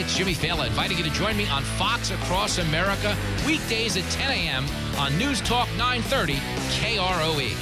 it's 0.00 0.16
Jimmy 0.16 0.34
Failla 0.34 0.66
inviting 0.66 0.96
you 0.96 1.04
to 1.04 1.10
join 1.10 1.36
me 1.36 1.46
on 1.48 1.62
Fox 1.62 2.10
Across 2.10 2.56
America, 2.56 3.14
weekdays 3.46 3.98
at 3.98 4.04
10 4.04 4.30
a.m. 4.30 4.64
on 4.96 5.16
News 5.18 5.42
Talk 5.42 5.68
930 5.76 6.36
KROE. 6.70 7.54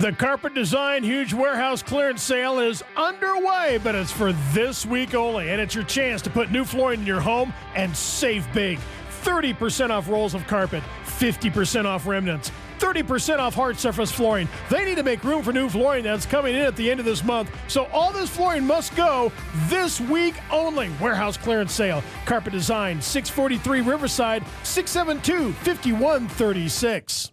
The 0.00 0.12
Carpet 0.12 0.54
Design 0.54 1.04
Huge 1.04 1.32
Warehouse 1.32 1.84
Clearance 1.84 2.20
Sale 2.20 2.58
is 2.58 2.82
underway, 2.96 3.78
but 3.84 3.94
it's 3.94 4.10
for 4.10 4.32
this 4.52 4.84
week 4.84 5.14
only, 5.14 5.50
and 5.50 5.60
it's 5.60 5.74
your 5.74 5.84
chance 5.84 6.20
to 6.22 6.30
put 6.30 6.50
new 6.50 6.64
flooring 6.64 7.00
in 7.00 7.06
your 7.06 7.20
home 7.20 7.52
and 7.76 7.96
save 7.96 8.52
big. 8.52 8.80
30% 9.22 9.90
off 9.90 10.08
rolls 10.08 10.34
of 10.34 10.44
carpet, 10.48 10.82
50% 11.04 11.84
off 11.84 12.08
remnants, 12.08 12.50
30% 12.78 13.38
off 13.38 13.54
hard 13.54 13.78
surface 13.78 14.10
flooring. 14.10 14.48
They 14.70 14.84
need 14.84 14.96
to 14.96 15.02
make 15.02 15.24
room 15.24 15.42
for 15.42 15.52
new 15.52 15.68
flooring 15.68 16.04
that's 16.04 16.26
coming 16.26 16.54
in 16.54 16.62
at 16.62 16.76
the 16.76 16.90
end 16.90 17.00
of 17.00 17.06
this 17.06 17.24
month. 17.24 17.50
So 17.68 17.84
all 17.86 18.12
this 18.12 18.30
flooring 18.30 18.66
must 18.66 18.94
go 18.96 19.32
this 19.66 20.00
week 20.00 20.34
only. 20.50 20.90
Warehouse 21.00 21.36
clearance 21.36 21.72
sale. 21.72 22.02
Carpet 22.26 22.52
Design, 22.52 23.00
643 23.00 23.80
Riverside, 23.80 24.44
672 24.62 25.52
5136. 25.52 27.32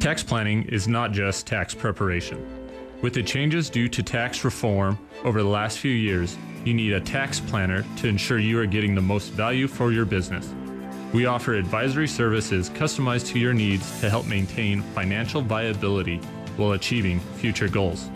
Tax 0.00 0.22
planning 0.22 0.64
is 0.64 0.86
not 0.86 1.12
just 1.12 1.46
tax 1.46 1.74
preparation. 1.74 2.46
With 3.00 3.14
the 3.14 3.22
changes 3.22 3.70
due 3.70 3.88
to 3.88 4.02
tax 4.02 4.44
reform 4.44 4.98
over 5.24 5.42
the 5.42 5.48
last 5.48 5.78
few 5.78 5.92
years, 5.92 6.36
you 6.64 6.74
need 6.74 6.92
a 6.92 7.00
tax 7.00 7.40
planner 7.40 7.84
to 7.98 8.08
ensure 8.08 8.38
you 8.38 8.58
are 8.58 8.66
getting 8.66 8.94
the 8.94 9.00
most 9.00 9.30
value 9.32 9.66
for 9.68 9.92
your 9.92 10.04
business. 10.04 10.52
We 11.14 11.26
offer 11.26 11.54
advisory 11.54 12.08
services 12.08 12.68
customized 12.70 13.28
to 13.28 13.38
your 13.38 13.54
needs 13.54 14.00
to 14.00 14.10
help 14.10 14.26
maintain 14.26 14.82
financial 14.82 15.42
viability 15.42 16.16
while 16.56 16.72
achieving 16.72 17.20
future 17.36 17.68
goals. 17.68 18.10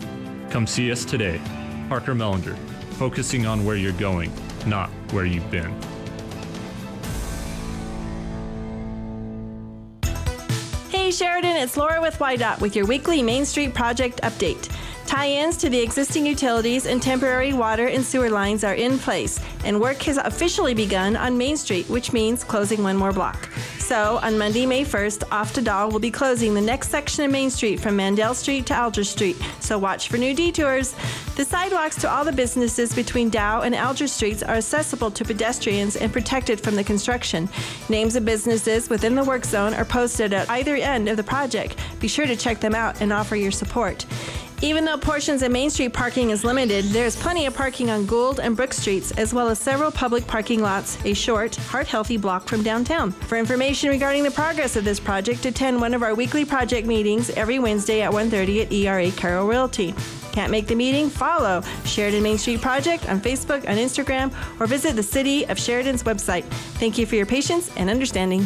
Come 0.49 0.67
see 0.67 0.91
us 0.91 1.05
today. 1.05 1.39
Parker 1.87 2.13
Mellinger, 2.13 2.57
focusing 2.97 3.45
on 3.45 3.63
where 3.63 3.77
you're 3.77 3.93
going, 3.93 4.33
not 4.67 4.89
where 5.13 5.23
you've 5.23 5.49
been. 5.49 5.73
Hey 10.89 11.09
Sheridan, 11.09 11.55
it's 11.55 11.77
Laura 11.77 12.01
with 12.01 12.15
WYDOT 12.15 12.59
with 12.59 12.75
your 12.75 12.85
weekly 12.85 13.23
Main 13.23 13.45
Street 13.45 13.73
project 13.73 14.19
update. 14.23 14.69
Tie 15.09 15.29
ins 15.29 15.57
to 15.57 15.71
the 15.71 15.79
existing 15.79 16.27
utilities 16.27 16.85
and 16.85 17.01
temporary 17.01 17.51
water 17.51 17.87
and 17.87 18.05
sewer 18.05 18.29
lines 18.29 18.63
are 18.63 18.75
in 18.75 18.99
place, 18.99 19.39
and 19.65 19.81
work 19.81 20.03
has 20.03 20.17
officially 20.17 20.75
begun 20.75 21.15
on 21.15 21.35
Main 21.35 21.57
Street, 21.57 21.89
which 21.89 22.13
means 22.13 22.43
closing 22.43 22.83
one 22.83 22.95
more 22.95 23.11
block. 23.11 23.49
So, 23.79 24.19
on 24.21 24.37
Monday, 24.37 24.67
May 24.67 24.85
1st, 24.85 25.21
Oftedal 25.29 25.91
will 25.91 25.99
be 25.99 26.11
closing 26.11 26.53
the 26.53 26.61
next 26.61 26.89
section 26.89 27.25
of 27.25 27.31
Main 27.31 27.49
Street 27.49 27.79
from 27.79 27.95
Mandel 27.95 28.35
Street 28.35 28.67
to 28.67 28.75
Alger 28.75 29.03
Street, 29.03 29.35
so 29.59 29.79
watch 29.79 30.09
for 30.09 30.17
new 30.17 30.35
detours. 30.35 30.93
The 31.35 31.43
sidewalks 31.43 31.95
to 32.01 32.11
all 32.11 32.23
the 32.23 32.31
businesses 32.31 32.93
between 32.93 33.31
Dow 33.31 33.61
and 33.61 33.73
Alger 33.73 34.07
Streets 34.07 34.43
are 34.43 34.57
accessible 34.57 35.09
to 35.09 35.25
pedestrians 35.25 35.95
and 35.95 36.13
protected 36.13 36.61
from 36.61 36.75
the 36.75 36.83
construction. 36.83 37.49
Names 37.89 38.15
of 38.15 38.25
businesses 38.25 38.91
within 38.91 39.15
the 39.15 39.23
work 39.23 39.43
zone 39.43 39.73
are 39.73 39.85
posted 39.85 40.33
at 40.33 40.47
either 40.51 40.75
end 40.75 41.09
of 41.09 41.17
the 41.17 41.23
project. 41.23 41.77
Be 41.99 42.07
sure 42.07 42.27
to 42.27 42.35
check 42.35 42.59
them 42.59 42.75
out 42.75 43.01
and 43.01 43.11
offer 43.11 43.35
your 43.35 43.49
support. 43.49 44.05
Even 44.61 44.83
though 44.83 44.97
portions 44.97 45.41
of 45.41 45.53
Main 45.53 45.69
Street 45.69 45.93
parking 45.93 46.31
is 46.31 46.43
limited, 46.43 46.83
there 46.85 47.05
is 47.05 47.15
plenty 47.15 47.45
of 47.45 47.55
parking 47.55 47.89
on 47.89 48.05
Gould 48.05 48.41
and 48.41 48.57
Brook 48.57 48.73
Streets, 48.73 49.11
as 49.11 49.33
well 49.33 49.47
as 49.47 49.57
several 49.57 49.89
public 49.89 50.27
parking 50.27 50.61
lots, 50.61 50.97
a 51.05 51.13
short, 51.13 51.55
heart 51.55 51.87
healthy 51.87 52.17
block 52.17 52.45
from 52.45 52.61
downtown. 52.61 53.11
For 53.11 53.37
information 53.37 53.89
regarding 53.89 54.23
the 54.23 54.31
progress 54.31 54.75
of 54.75 54.83
this 54.83 54.99
project, 54.99 55.45
attend 55.45 55.79
one 55.79 55.93
of 55.93 56.03
our 56.03 56.13
weekly 56.13 56.43
project 56.43 56.85
meetings 56.85 57.29
every 57.31 57.57
Wednesday 57.57 58.01
at 58.01 58.11
1.30 58.11 58.65
at 58.65 58.73
ERA 58.73 59.11
Carroll 59.11 59.47
Realty. 59.47 59.95
Can't 60.33 60.51
make 60.51 60.67
the 60.67 60.75
meeting? 60.75 61.09
Follow 61.09 61.61
Sheridan 61.85 62.21
Main 62.21 62.37
Street 62.37 62.61
Project 62.61 63.07
on 63.07 63.21
Facebook, 63.21 63.67
on 63.67 63.77
Instagram, 63.77 64.33
or 64.59 64.67
visit 64.67 64.97
the 64.97 65.03
City 65.03 65.45
of 65.45 65.57
Sheridan's 65.57 66.03
website. 66.03 66.43
Thank 66.79 66.97
you 66.97 67.05
for 67.05 67.15
your 67.15 67.25
patience 67.25 67.71
and 67.77 67.89
understanding. 67.89 68.45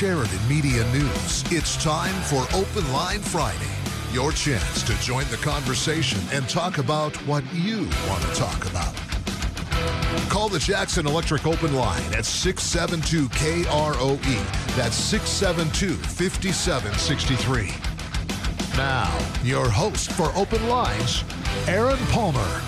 Sheridan 0.00 0.48
Media 0.48 0.82
News, 0.94 1.44
it's 1.52 1.76
time 1.84 2.14
for 2.22 2.46
Open 2.56 2.90
Line 2.90 3.20
Friday. 3.20 3.68
Your 4.14 4.32
chance 4.32 4.82
to 4.84 4.98
join 5.02 5.28
the 5.28 5.36
conversation 5.36 6.18
and 6.32 6.48
talk 6.48 6.78
about 6.78 7.14
what 7.26 7.44
you 7.52 7.80
want 8.08 8.22
to 8.22 8.34
talk 8.34 8.64
about. 8.64 8.94
Call 10.30 10.48
the 10.48 10.58
Jackson 10.58 11.06
Electric 11.06 11.46
Open 11.46 11.74
Line 11.74 12.02
at 12.14 12.24
672 12.24 13.28
KROE. 13.28 14.74
That's 14.74 14.96
672 14.96 15.96
5763. 15.96 17.74
Now, 18.78 19.18
your 19.42 19.68
host 19.68 20.12
for 20.12 20.32
Open 20.34 20.66
Lines, 20.66 21.24
Aaron 21.68 21.98
Palmer. 22.06 22.62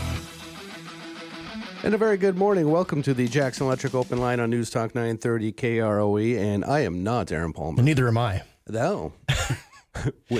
And 1.84 1.94
a 1.94 1.98
very 1.98 2.16
good 2.16 2.36
morning. 2.36 2.70
Welcome 2.70 3.02
to 3.02 3.12
the 3.12 3.26
Jackson 3.26 3.66
Electric 3.66 3.92
Open 3.92 4.18
Line 4.18 4.38
on 4.38 4.50
News 4.50 4.70
Talk 4.70 4.94
930 4.94 5.52
KROE. 5.52 6.38
And 6.38 6.64
I 6.64 6.80
am 6.80 7.02
not 7.02 7.32
Aaron 7.32 7.52
Palmer. 7.52 7.82
Neither 7.82 8.06
am 8.06 8.18
I. 8.18 8.42
No. 8.68 9.12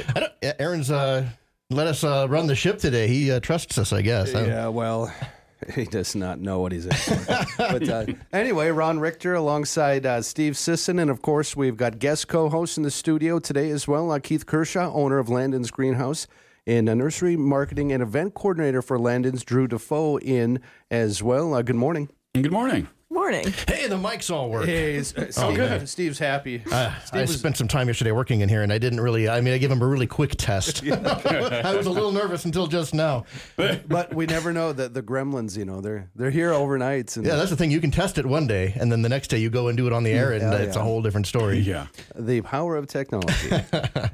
Aaron's 0.60 0.92
uh, 0.92 1.28
let 1.68 1.88
us 1.88 2.04
uh, 2.04 2.28
run 2.30 2.46
the 2.46 2.54
ship 2.54 2.78
today. 2.78 3.08
He 3.08 3.32
uh, 3.32 3.40
trusts 3.40 3.76
us, 3.76 3.92
I 3.92 4.02
guess. 4.02 4.32
Yeah, 4.32 4.68
well, 4.68 5.12
he 5.74 5.84
does 5.84 6.14
not 6.14 6.38
know 6.38 6.60
what 6.60 6.70
he's 6.70 6.86
in 6.86 6.94
for. 6.94 7.46
but 7.58 7.88
uh, 7.88 8.06
anyway, 8.32 8.68
Ron 8.68 9.00
Richter 9.00 9.34
alongside 9.34 10.06
uh, 10.06 10.22
Steve 10.22 10.56
Sisson. 10.56 11.00
And 11.00 11.10
of 11.10 11.22
course, 11.22 11.56
we've 11.56 11.76
got 11.76 11.98
guest 11.98 12.28
co 12.28 12.50
hosts 12.50 12.76
in 12.76 12.84
the 12.84 12.90
studio 12.92 13.40
today 13.40 13.70
as 13.70 13.88
well 13.88 14.12
uh, 14.12 14.20
Keith 14.20 14.46
Kershaw, 14.46 14.92
owner 14.92 15.18
of 15.18 15.28
Landon's 15.28 15.72
Greenhouse 15.72 16.28
and 16.66 16.88
a 16.88 16.94
nursery 16.94 17.36
marketing 17.36 17.92
and 17.92 18.02
event 18.02 18.34
coordinator 18.34 18.82
for 18.82 18.98
Landon's, 18.98 19.44
Drew 19.44 19.66
Defoe, 19.66 20.18
in 20.18 20.60
as 20.90 21.22
well. 21.22 21.54
Uh, 21.54 21.62
good 21.62 21.76
morning. 21.76 22.08
Good 22.34 22.52
morning. 22.52 22.88
Morning. 23.12 23.52
Hey, 23.68 23.88
the 23.88 23.96
mics 23.96 24.30
all 24.34 24.48
work. 24.48 24.64
Hey, 24.64 24.98
uh, 24.98 25.02
Steve, 25.02 25.32
Oh, 25.36 25.54
good. 25.54 25.86
Steve's 25.86 26.18
happy. 26.18 26.62
Uh, 26.72 26.94
Steve 27.04 27.18
I 27.18 27.20
was- 27.20 27.38
spent 27.38 27.58
some 27.58 27.68
time 27.68 27.88
yesterday 27.88 28.10
working 28.10 28.40
in 28.40 28.48
here, 28.48 28.62
and 28.62 28.72
I 28.72 28.78
didn't 28.78 29.00
really. 29.02 29.28
I 29.28 29.42
mean, 29.42 29.52
I 29.52 29.58
gave 29.58 29.70
him 29.70 29.82
a 29.82 29.86
really 29.86 30.06
quick 30.06 30.34
test. 30.38 30.82
I 30.86 31.74
was 31.76 31.84
a 31.86 31.90
little 31.90 32.10
nervous 32.10 32.46
until 32.46 32.66
just 32.66 32.94
now. 32.94 33.24
but 33.56 34.14
we 34.14 34.24
never 34.24 34.50
know 34.54 34.72
that 34.72 34.94
the 34.94 35.02
gremlins, 35.02 35.58
you 35.58 35.66
know, 35.66 35.82
they're 35.82 36.08
they're 36.16 36.30
here 36.30 36.52
overnights. 36.52 37.18
And 37.18 37.26
Yeah, 37.26 37.36
that's 37.36 37.50
the 37.50 37.56
thing. 37.56 37.70
You 37.70 37.82
can 37.82 37.90
test 37.90 38.16
it 38.16 38.24
one 38.24 38.46
day, 38.46 38.72
and 38.80 38.90
then 38.90 39.02
the 39.02 39.10
next 39.10 39.28
day 39.28 39.36
you 39.38 39.50
go 39.50 39.68
and 39.68 39.76
do 39.76 39.86
it 39.86 39.92
on 39.92 40.04
the 40.04 40.10
air, 40.12 40.32
and 40.32 40.40
Yeah, 40.40 40.54
it's 40.54 40.74
yeah. 40.76 40.80
a 40.80 40.84
whole 40.84 41.02
different 41.02 41.26
story. 41.26 41.58
Yeah. 41.72 41.88
the 42.16 42.40
power 42.40 42.76
of 42.76 42.86
technology. 42.86 43.50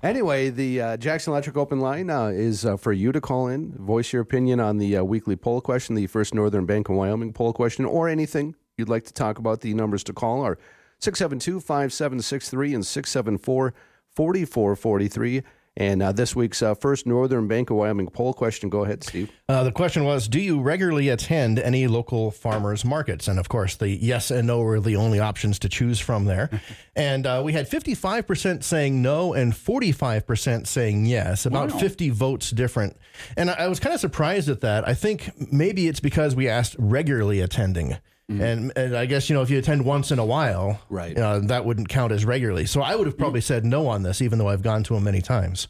anyway, 0.03 0.51
the 0.51 0.81
uh, 0.81 0.97
Jackson 0.97 1.33
Electric 1.33 1.57
Open 1.57 1.79
Line 1.79 2.11
uh, 2.11 2.27
is 2.27 2.67
uh, 2.67 2.77
for 2.77 2.93
you 2.93 3.13
to 3.13 3.21
call 3.21 3.47
in, 3.47 3.73
voice 3.79 4.13
your 4.13 4.23
opinion 4.23 4.59
on 4.59 4.79
the 4.79 4.97
uh, 4.97 5.05
weekly 5.05 5.37
poll 5.37 5.61
question, 5.61 5.95
the 5.95 6.09
First 6.09 6.35
Northern 6.35 6.67
Bank 6.67 6.89
of 6.89 6.97
Wyoming 6.97 7.33
poll 7.33 7.53
question, 7.53 7.85
or 7.85 8.09
anything 8.09 8.57
you'd 8.79 8.89
like 8.89 9.05
to 9.05 9.13
talk 9.13 9.39
about. 9.39 9.61
The 9.61 9.75
numbers 9.75 10.05
to 10.05 10.13
call 10.13 10.43
are 10.43 10.59
672 11.01 11.61
5763 11.61 12.75
and 12.75 12.87
674 12.87 13.75
4443. 14.15 15.43
And 15.81 16.03
uh, 16.03 16.11
this 16.11 16.35
week's 16.35 16.61
uh, 16.61 16.75
First 16.75 17.07
Northern 17.07 17.47
Bank 17.47 17.71
of 17.71 17.77
Wyoming 17.77 18.09
poll 18.09 18.35
question. 18.35 18.69
Go 18.69 18.83
ahead, 18.85 19.05
Steve. 19.05 19.31
Uh, 19.49 19.63
the 19.63 19.71
question 19.71 20.03
was 20.03 20.27
Do 20.27 20.41
you 20.41 20.61
regularly 20.61 21.09
attend 21.09 21.61
any 21.61 21.87
local 21.87 22.33
farmers 22.33 22.85
markets? 22.85 23.29
And 23.29 23.39
of 23.39 23.49
course, 23.49 23.77
the 23.77 23.89
yes 23.89 24.33
and 24.33 24.49
no 24.49 24.59
were 24.59 24.81
the 24.81 24.97
only 24.97 25.21
options 25.21 25.57
to 25.61 25.69
choose 25.69 26.01
from 26.01 26.25
there. 26.25 26.51
and 26.97 27.25
uh, 27.27 27.43
we 27.45 27.53
had 27.53 27.71
55% 27.71 28.65
saying 28.65 29.01
no 29.03 29.35
and 29.35 29.53
45% 29.53 30.67
saying 30.67 31.07
yes, 31.07 31.47
about 31.47 31.71
Wow. 31.71 31.79
50 31.79 32.11
votes 32.11 32.51
different. 32.51 32.97
And 33.37 33.49
I, 33.49 33.55
I 33.55 33.69
was 33.69 33.79
kind 33.79 33.95
of 33.95 34.01
surprised 34.01 34.49
at 34.49 34.63
that. 34.63 34.89
I 34.89 34.95
think 34.95 35.31
maybe 35.53 35.87
it's 35.87 36.01
because 36.01 36.35
we 36.35 36.49
asked 36.49 36.75
regularly 36.81 37.41
attending. 37.41 37.99
And, 38.29 38.73
and 38.77 38.95
I 38.95 39.07
guess, 39.07 39.31
you 39.31 39.35
know, 39.35 39.41
if 39.43 39.49
you 39.49 39.59
attend 39.59 39.85
once 39.87 40.11
in 40.11 40.19
a 40.19 40.25
while, 40.25 40.81
Right. 40.91 41.17
uh, 41.17 41.39
that 41.41 41.65
wouldn't 41.65 41.89
count 41.89 42.13
as 42.13 42.27
regularly. 42.27 42.67
So 42.67 42.83
I 42.83 42.95
would 42.95 43.07
have 43.07 43.17
probably 43.17 43.41
said 43.41 43.65
no 43.65 43.87
on 43.87 44.03
this, 44.03 44.21
even 44.21 44.39
though 44.39 44.49
I've 44.49 44.61
gone 44.63 44.83
to 44.85 44.95
them 44.95 45.05
many 45.05 45.23
times. 45.23 45.69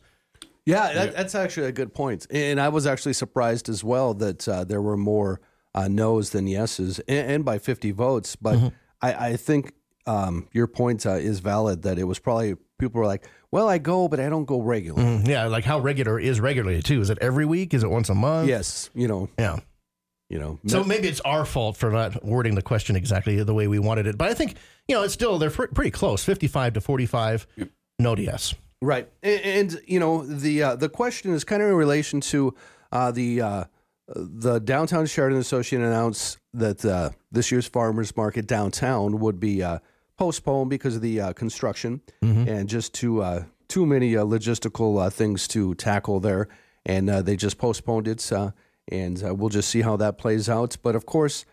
Yeah, 0.66 0.92
that, 0.92 1.14
that's 1.16 1.34
actually 1.36 1.68
a 1.68 1.72
good 1.72 1.94
point. 1.94 2.26
And 2.30 2.60
I 2.60 2.68
was 2.68 2.84
actually 2.86 3.12
surprised 3.14 3.68
as 3.68 3.84
well 3.84 4.12
that 4.14 4.48
uh, 4.48 4.64
there 4.64 4.82
were 4.82 4.96
more 4.96 5.40
uh, 5.74 5.86
no's 5.88 6.30
than 6.30 6.46
yeses, 6.48 6.98
and, 7.08 7.30
and 7.30 7.44
by 7.44 7.58
50 7.58 7.92
votes. 7.92 8.34
But 8.34 8.72
I, 9.00 9.12
I 9.30 9.36
think 9.36 9.72
um, 10.06 10.48
your 10.52 10.66
point 10.66 11.06
uh, 11.06 11.12
is 11.12 11.38
valid 11.38 11.82
that 11.82 11.96
it 11.98 12.04
was 12.04 12.18
probably 12.18 12.56
people 12.78 13.00
were 13.00 13.06
like, 13.06 13.24
well, 13.50 13.68
I 13.68 13.78
go, 13.78 14.08
but 14.08 14.18
I 14.20 14.28
don't 14.28 14.44
go 14.46 14.60
regularly. 14.60 15.22
Yeah, 15.24 15.44
like 15.46 15.64
how 15.64 15.78
regular 15.78 16.18
is 16.20 16.38
regularly, 16.40 16.82
too? 16.82 17.00
Is 17.00 17.08
it 17.08 17.18
every 17.20 17.46
week? 17.46 17.72
Is 17.72 17.82
it 17.84 17.88
once 17.90 18.08
a 18.10 18.14
month? 18.14 18.48
Yes, 18.48 18.90
you 18.94 19.06
know, 19.08 19.28
Yeah. 19.38 19.60
You 20.28 20.38
know. 20.38 20.58
So 20.66 20.84
maybe 20.84 21.08
it's 21.08 21.20
our 21.20 21.44
fault 21.44 21.76
for 21.76 21.90
not 21.90 22.24
wording 22.24 22.54
the 22.54 22.62
question 22.62 22.96
exactly 22.96 23.42
the 23.42 23.54
way 23.54 23.68
we 23.68 23.78
wanted 23.78 24.06
it. 24.06 24.18
But 24.18 24.28
I 24.30 24.34
think, 24.34 24.56
you 24.86 24.94
know, 24.94 25.02
it's 25.02 25.14
still, 25.14 25.38
they're 25.38 25.50
pretty 25.50 25.90
close 25.90 26.24
55 26.24 26.74
to 26.74 26.80
45. 26.80 27.46
No 27.98 28.16
yes. 28.16 28.54
Right, 28.80 29.08
and, 29.24 29.40
and 29.40 29.80
you 29.86 29.98
know 29.98 30.24
the 30.24 30.62
uh, 30.62 30.76
the 30.76 30.88
question 30.88 31.32
is 31.32 31.42
kind 31.42 31.60
of 31.62 31.68
in 31.68 31.74
relation 31.74 32.20
to 32.20 32.54
uh, 32.92 33.10
the 33.10 33.40
uh, 33.40 33.64
the 34.06 34.60
downtown 34.60 35.06
Sheridan 35.06 35.40
Association 35.40 35.82
announced 35.82 36.38
that 36.54 36.84
uh, 36.84 37.10
this 37.32 37.50
year's 37.50 37.66
farmers 37.66 38.16
market 38.16 38.46
downtown 38.46 39.18
would 39.18 39.40
be 39.40 39.64
uh, 39.64 39.80
postponed 40.16 40.70
because 40.70 40.94
of 40.94 41.02
the 41.02 41.20
uh, 41.20 41.32
construction 41.32 42.00
and 42.22 42.68
just 42.68 42.94
too 42.94 43.20
uh, 43.20 43.44
too 43.68 43.84
many 43.84 44.16
uh, 44.16 44.24
logistical 44.24 45.04
uh, 45.04 45.10
things 45.10 45.48
to 45.48 45.74
tackle 45.74 46.20
there, 46.20 46.46
and 46.86 47.10
uh, 47.10 47.20
they 47.20 47.34
just 47.34 47.58
postponed 47.58 48.06
it. 48.06 48.20
And 48.90 49.22
uh, 49.24 49.34
we'll 49.34 49.48
just 49.48 49.68
see 49.68 49.82
how 49.82 49.96
that 49.96 50.18
plays 50.18 50.48
out. 50.48 50.76
But 50.82 50.96
of 50.96 51.06
course, 51.06 51.44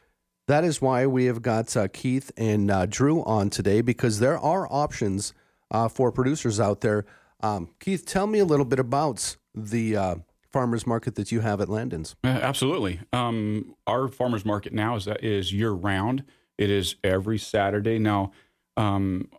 that 0.48 0.64
is 0.64 0.82
why 0.82 1.08
we 1.08 1.26
have 1.26 1.42
got 1.42 1.76
uh, 1.76 1.88
Keith 1.88 2.32
and 2.38 2.70
uh, 2.70 2.86
Drew 2.86 3.24
on 3.24 3.50
today 3.50 3.82
because 3.82 4.20
there 4.20 4.38
are 4.38 4.68
options 4.72 5.34
uh, 5.72 5.88
for 5.88 6.12
producers 6.12 6.60
out 6.60 6.82
there. 6.82 7.06
Um, 7.42 7.70
Keith, 7.80 8.06
tell 8.06 8.28
me 8.28 8.40
a 8.40 8.46
little 8.46 8.66
bit 8.66 8.80
about 8.80 9.38
the 9.54 9.98
uh, 9.98 10.16
farmers 10.52 10.86
market 10.86 11.16
that 11.16 11.32
you 11.32 11.42
have 11.42 11.62
at 11.62 11.70
Landon's. 11.70 12.16
Uh, 12.24 12.28
Absolutely. 12.28 13.00
Um, 13.12 13.76
our 13.88 14.08
farmers 14.08 14.46
market 14.46 14.74
now 14.74 14.96
is 14.96 15.08
is 15.22 15.52
year 15.52 15.72
round. 15.72 16.24
It 16.58 16.70
is 16.70 16.96
every 17.04 17.38
Saturday. 17.38 18.00
Now, 18.00 18.32
um, 18.78 19.30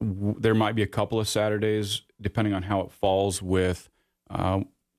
w- 0.00 0.34
there 0.38 0.54
might 0.54 0.74
be 0.74 0.82
a 0.82 0.86
couple 0.86 1.20
of 1.20 1.28
Saturdays 1.28 2.02
depending 2.20 2.54
on 2.54 2.64
how 2.64 2.80
it 2.80 2.90
falls 2.90 3.40
with 3.42 3.88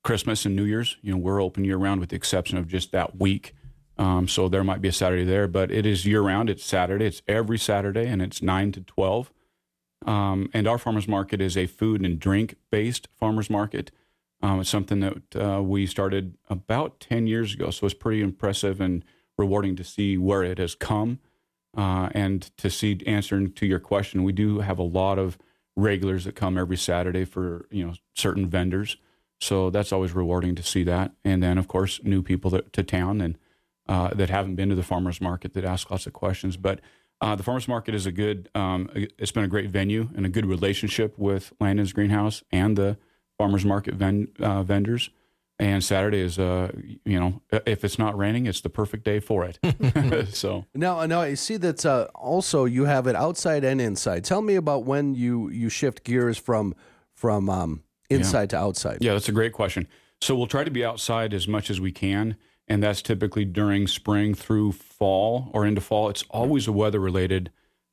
Christmas 0.06 0.46
and 0.46 0.54
New 0.54 0.62
Year's. 0.62 0.96
You 1.02 1.10
know, 1.10 1.18
we're 1.18 1.42
open 1.42 1.64
year 1.64 1.78
round 1.78 1.98
with 1.98 2.10
the 2.10 2.16
exception 2.16 2.58
of 2.58 2.68
just 2.68 2.92
that 2.92 3.18
week. 3.18 3.54
Um, 3.98 4.28
so 4.28 4.48
there 4.48 4.62
might 4.62 4.80
be 4.80 4.86
a 4.86 4.92
Saturday 4.92 5.24
there, 5.24 5.48
but 5.48 5.72
it 5.72 5.84
is 5.84 6.06
year 6.06 6.22
round. 6.22 6.48
It's 6.48 6.64
Saturday. 6.64 7.06
It's 7.06 7.22
every 7.26 7.58
Saturday, 7.58 8.06
and 8.06 8.22
it's 8.22 8.40
nine 8.40 8.70
to 8.70 8.82
twelve. 8.82 9.32
Um, 10.06 10.48
and 10.54 10.68
our 10.68 10.78
farmers 10.78 11.08
market 11.08 11.40
is 11.40 11.56
a 11.56 11.66
food 11.66 12.04
and 12.04 12.20
drink 12.20 12.54
based 12.70 13.08
farmers 13.18 13.50
market. 13.50 13.90
Um, 14.42 14.60
it's 14.60 14.70
something 14.70 15.00
that 15.00 15.34
uh, 15.34 15.60
we 15.60 15.88
started 15.88 16.36
about 16.48 17.00
10 17.00 17.26
years 17.26 17.54
ago. 17.54 17.70
So 17.70 17.86
it's 17.86 17.94
pretty 17.94 18.22
impressive 18.22 18.80
and 18.80 19.04
rewarding 19.36 19.74
to 19.74 19.82
see 19.82 20.16
where 20.16 20.44
it 20.44 20.58
has 20.58 20.76
come. 20.76 21.18
Uh, 21.76 22.10
and 22.12 22.42
to 22.58 22.70
see, 22.70 23.00
answering 23.08 23.52
to 23.54 23.66
your 23.66 23.80
question, 23.80 24.22
we 24.22 24.32
do 24.32 24.60
have 24.60 24.78
a 24.78 24.84
lot 24.84 25.18
of 25.18 25.36
regulars 25.74 26.26
that 26.26 26.36
come 26.36 26.56
every 26.56 26.76
Saturday 26.76 27.24
for, 27.24 27.66
you 27.72 27.84
know, 27.84 27.94
certain 28.14 28.46
vendors. 28.46 28.98
So 29.40 29.70
that's 29.70 29.92
always 29.92 30.12
rewarding 30.12 30.54
to 30.54 30.62
see 30.62 30.82
that. 30.84 31.12
And 31.24 31.42
then, 31.42 31.58
of 31.58 31.68
course, 31.68 32.00
new 32.02 32.22
people 32.22 32.50
that, 32.52 32.72
to 32.72 32.82
town 32.82 33.20
and 33.20 33.38
uh, 33.88 34.08
that 34.14 34.30
haven't 34.30 34.56
been 34.56 34.68
to 34.70 34.74
the 34.74 34.82
farmers 34.82 35.20
market 35.20 35.54
that 35.54 35.64
ask 35.64 35.90
lots 35.90 36.06
of 36.06 36.12
questions. 36.12 36.56
But 36.56 36.80
uh, 37.20 37.36
the 37.36 37.42
farmers 37.42 37.68
market 37.68 37.94
is 37.94 38.06
a 38.06 38.12
good, 38.12 38.48
um, 38.54 38.90
it's 38.94 39.32
been 39.32 39.44
a 39.44 39.48
great 39.48 39.70
venue 39.70 40.08
and 40.16 40.26
a 40.26 40.28
good 40.28 40.46
relationship 40.46 41.18
with 41.18 41.52
Landon's 41.60 41.92
Greenhouse 41.92 42.42
and 42.50 42.76
the 42.76 42.98
farmers 43.38 43.64
market 43.64 43.94
ven- 43.94 44.28
uh, 44.40 44.62
vendors. 44.62 45.10
And 45.58 45.82
Saturday 45.82 46.20
is, 46.20 46.38
uh, 46.38 46.70
you 47.06 47.18
know, 47.18 47.40
if 47.64 47.82
it's 47.82 47.98
not 47.98 48.16
raining, 48.18 48.44
it's 48.44 48.60
the 48.60 48.68
perfect 48.68 49.04
day 49.04 49.20
for 49.20 49.46
it. 49.46 50.28
so 50.34 50.66
Now, 50.74 51.06
now 51.06 51.20
I 51.22 51.32
see 51.32 51.56
that 51.56 51.86
uh, 51.86 52.08
also 52.14 52.66
you 52.66 52.84
have 52.84 53.06
it 53.06 53.16
outside 53.16 53.64
and 53.64 53.80
inside. 53.80 54.24
Tell 54.24 54.42
me 54.42 54.56
about 54.56 54.84
when 54.84 55.14
you 55.14 55.48
you 55.48 55.70
shift 55.70 56.04
gears 56.04 56.36
from 56.36 56.74
from 57.14 57.48
um, 57.48 57.82
inside 58.10 58.50
to 58.50 58.56
outside. 58.56 58.98
Yeah, 59.00 59.12
that's 59.12 59.28
a 59.28 59.32
great 59.32 59.52
question. 59.52 59.88
So 60.20 60.34
we'll 60.34 60.46
try 60.46 60.64
to 60.64 60.70
be 60.70 60.84
outside 60.84 61.34
as 61.34 61.46
much 61.46 61.70
as 61.70 61.80
we 61.80 61.92
can, 61.92 62.36
and 62.68 62.82
that's 62.82 63.02
typically 63.02 63.44
during 63.44 63.86
spring 63.86 64.34
through 64.34 64.72
fall 64.72 65.50
or 65.52 65.66
into 65.66 65.80
fall. 65.80 66.08
It's 66.08 66.24
always 66.30 66.66
a 66.66 66.72
weather 66.72 67.00
related 67.00 67.50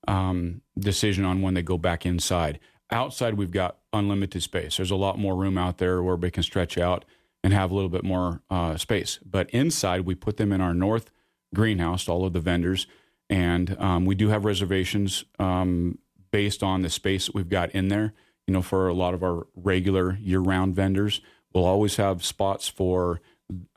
um, 0.08 0.62
decision 0.78 1.26
on 1.26 1.42
when 1.42 1.54
they 1.54 1.62
go 1.62 1.78
back 1.78 2.06
inside. 2.06 2.60
Outside, 2.92 3.36
we've 3.36 3.52
got 3.52 3.78
unlimited 3.92 4.44
space. 4.44 4.78
There's 4.78 4.92
a 4.92 4.96
lot 4.96 5.18
more 5.18 5.36
room 5.36 5.58
out 5.58 5.78
there 5.78 6.02
where 6.04 6.16
we 6.16 6.32
can 6.32 6.44
stretch 6.44 6.78
out 6.78 7.06
and 7.44 7.54
have 7.54 7.72
a 7.72 7.76
little 7.76 7.90
bit 7.90 8.04
more 8.04 8.42
uh, 8.50 8.78
space. 8.78 9.20
But 9.26 9.50
inside, 9.50 10.02
we 10.02 10.16
put 10.16 10.38
them 10.38 10.52
in 10.52 10.62
our 10.62 10.74
north 10.74 11.10
greenhouse, 11.54 12.08
all 12.08 12.26
of 12.26 12.34
the 12.34 12.40
vendors, 12.40 12.88
and 13.30 13.76
um, 13.80 14.06
we 14.06 14.16
do 14.16 14.30
have 14.30 14.46
reservations 14.46 15.26
um, 15.40 15.98
based 16.32 16.64
on 16.64 16.82
the 16.82 16.90
space 16.90 17.26
that 17.26 17.36
we've 17.36 17.50
got 17.50 17.72
in 17.72 17.88
there. 17.90 18.14
You 18.48 18.54
know, 18.54 18.62
for 18.62 18.88
a 18.88 18.94
lot 18.94 19.14
of 19.14 19.24
our 19.24 19.48
regular 19.56 20.18
year-round 20.22 20.76
vendors, 20.76 21.22
we'll 21.54 21.66
always 21.66 21.96
have 21.96 22.26
spots 22.26 22.68
for 22.68 23.22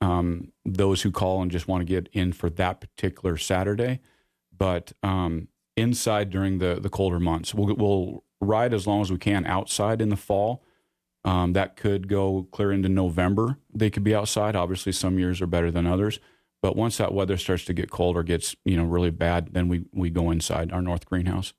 um, 0.00 0.52
those 0.64 1.02
who 1.02 1.10
call 1.10 1.42
and 1.42 1.50
just 1.50 1.68
want 1.68 1.82
to 1.82 1.84
get 1.84 2.08
in 2.12 2.32
for 2.32 2.50
that 2.50 2.80
particular 2.80 3.36
Saturday. 3.36 4.00
But 4.56 4.92
um, 5.02 5.48
inside 5.76 6.30
during 6.30 6.58
the 6.58 6.78
the 6.80 6.88
colder 6.88 7.20
months, 7.20 7.54
we'll 7.54 7.74
we'll 7.74 8.24
ride 8.40 8.74
as 8.74 8.86
long 8.86 9.02
as 9.02 9.10
we 9.10 9.18
can 9.18 9.46
outside 9.46 10.00
in 10.00 10.08
the 10.08 10.16
fall. 10.16 10.62
Um, 11.24 11.54
that 11.54 11.76
could 11.76 12.08
go 12.08 12.46
clear 12.52 12.70
into 12.70 12.88
November. 12.88 13.58
They 13.74 13.90
could 13.90 14.04
be 14.04 14.14
outside. 14.14 14.54
Obviously, 14.54 14.92
some 14.92 15.18
years 15.18 15.42
are 15.42 15.46
better 15.46 15.70
than 15.72 15.86
others. 15.86 16.20
But 16.62 16.76
once 16.76 16.96
that 16.96 17.12
weather 17.12 17.36
starts 17.36 17.64
to 17.66 17.74
get 17.74 17.90
cold 17.90 18.16
or 18.16 18.22
gets 18.22 18.56
you 18.64 18.76
know 18.76 18.84
really 18.84 19.10
bad, 19.10 19.52
then 19.52 19.68
we 19.68 19.84
we 19.92 20.10
go 20.10 20.30
inside 20.30 20.72
our 20.72 20.82
north 20.82 21.06
greenhouse. 21.06 21.52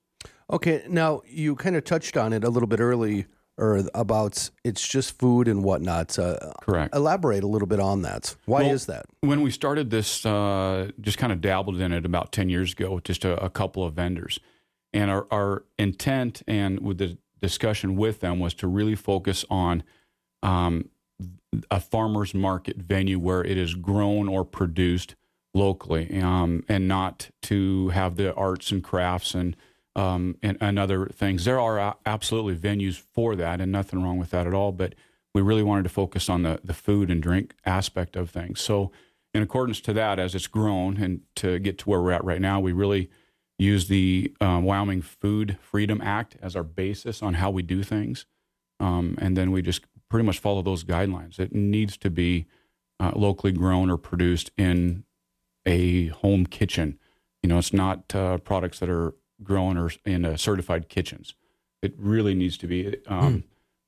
Okay, 0.52 0.84
now 0.88 1.22
you 1.26 1.56
kind 1.56 1.76
of 1.76 1.84
touched 1.84 2.16
on 2.16 2.32
it 2.32 2.44
a 2.44 2.50
little 2.50 2.68
bit 2.68 2.80
early, 2.80 3.26
or 3.58 3.84
about 3.94 4.50
it's 4.64 4.88
just 4.88 5.18
food 5.20 5.48
and 5.48 5.64
whatnot. 5.64 6.18
Uh, 6.18 6.54
Correct. 6.62 6.96
Elaborate 6.96 7.44
a 7.44 7.48
little 7.48 7.68
bit 7.68 7.80
on 7.80 8.04
that. 8.04 8.36
Why 8.46 8.62
Well, 8.64 8.72
is 8.72 8.86
that? 8.86 9.06
When 9.22 9.42
we 9.42 9.52
started 9.52 9.90
this, 9.90 10.26
uh, 10.26 10.92
just 11.02 11.18
kind 11.18 11.34
of 11.34 11.42
dabbled 11.42 11.82
in 11.82 11.92
it 11.92 12.06
about 12.06 12.32
10 12.32 12.50
years 12.50 12.72
ago, 12.72 12.96
with 12.96 13.04
just 13.04 13.26
a, 13.26 13.44
a 13.44 13.50
couple 13.50 13.84
of 13.84 13.94
vendors. 13.94 14.40
And 14.94 15.12
our, 15.12 15.28
our 15.32 15.66
intent 15.78 16.44
and 16.48 16.80
with 16.80 16.98
the 17.00 17.18
discussion 17.42 17.98
with 17.98 18.22
them 18.22 18.40
was 18.40 18.54
to 18.56 18.68
really 18.68 18.96
focus 18.96 19.44
on 19.50 19.84
um, 20.42 20.90
a 21.70 21.82
farmer's 21.82 22.34
market 22.34 22.78
venue 22.78 23.20
where 23.20 23.44
it 23.44 23.58
is 23.58 23.74
grown 23.74 24.30
or 24.30 24.46
produced 24.46 25.16
locally 25.54 26.22
um, 26.22 26.64
and 26.70 26.88
not 26.88 27.30
to 27.42 27.90
have 27.90 28.16
the 28.16 28.34
arts 28.36 28.72
and 28.72 28.84
crafts 28.84 29.34
and, 29.34 29.58
um, 29.98 30.38
and, 30.44 30.58
and 30.62 30.78
other 30.80 31.08
things. 31.08 31.44
There 31.44 31.60
are 31.60 31.98
absolutely 32.06 32.56
venues 32.56 32.96
for 32.96 33.36
that 33.36 33.60
and 33.60 33.72
nothing 33.72 34.02
wrong 34.02 34.20
with 34.20 34.30
that 34.30 34.48
at 34.48 34.54
all. 34.54 34.72
But 34.72 34.94
we 35.34 35.42
really 35.42 35.64
wanted 35.64 35.84
to 35.84 35.90
focus 35.90 36.30
on 36.30 36.44
the, 36.44 36.62
the 36.64 36.74
food 36.74 37.10
and 37.10 37.22
drink 37.22 37.56
aspect 37.66 38.16
of 38.16 38.30
things. 38.30 38.62
So, 38.62 38.92
in 39.34 39.44
accordance 39.44 39.82
to 39.82 39.94
that, 39.94 40.20
as 40.20 40.34
it's 40.34 40.48
grown 40.48 40.98
and 40.98 41.22
to 41.36 41.60
get 41.60 41.78
to 41.80 41.90
where 41.90 42.02
we're 42.02 42.12
at 42.12 42.24
right 42.24 42.42
now, 42.42 42.60
we 42.60 42.72
really 42.72 43.10
use 43.60 43.88
the 43.88 44.34
um, 44.40 44.64
Wyoming 44.64 45.02
Food 45.02 45.58
Freedom 45.62 46.02
Act 46.02 46.38
as 46.42 46.56
our 46.56 46.64
basis 46.64 47.22
on 47.22 47.36
how 47.36 47.52
we 47.52 47.62
do 47.62 47.84
things. 47.84 48.26
Um, 48.80 49.16
and 49.20 49.36
then 49.36 49.52
we 49.52 49.62
just 49.62 49.82
pretty 50.10 50.26
much 50.26 50.40
follow 50.40 50.62
those 50.62 50.84
guidelines. 50.84 51.40
It 51.40 51.54
needs 51.54 51.98
to 51.98 52.10
be 52.10 52.48
uh, 53.00 53.12
locally 53.16 53.52
grown 53.52 53.92
or 53.92 53.98
produced 53.98 54.52
in 54.58 55.04
a 55.66 56.08
home 56.08 56.46
kitchen. 56.46 56.98
You 57.44 57.50
know, 57.50 57.58
it's 57.60 57.74
not 57.74 58.16
uh, 58.16 58.38
products 58.38 58.80
that 58.80 58.90
are 58.90 59.14
grown 59.44 59.78
or 59.78 59.92
in 60.06 60.26
uh, 60.26 60.38
certified 60.38 60.90
kitchens. 60.90 61.36
It 61.82 61.94
really 61.98 62.34
needs 62.34 62.58
to 62.58 62.68
be, 62.68 62.98
um, 63.08 63.44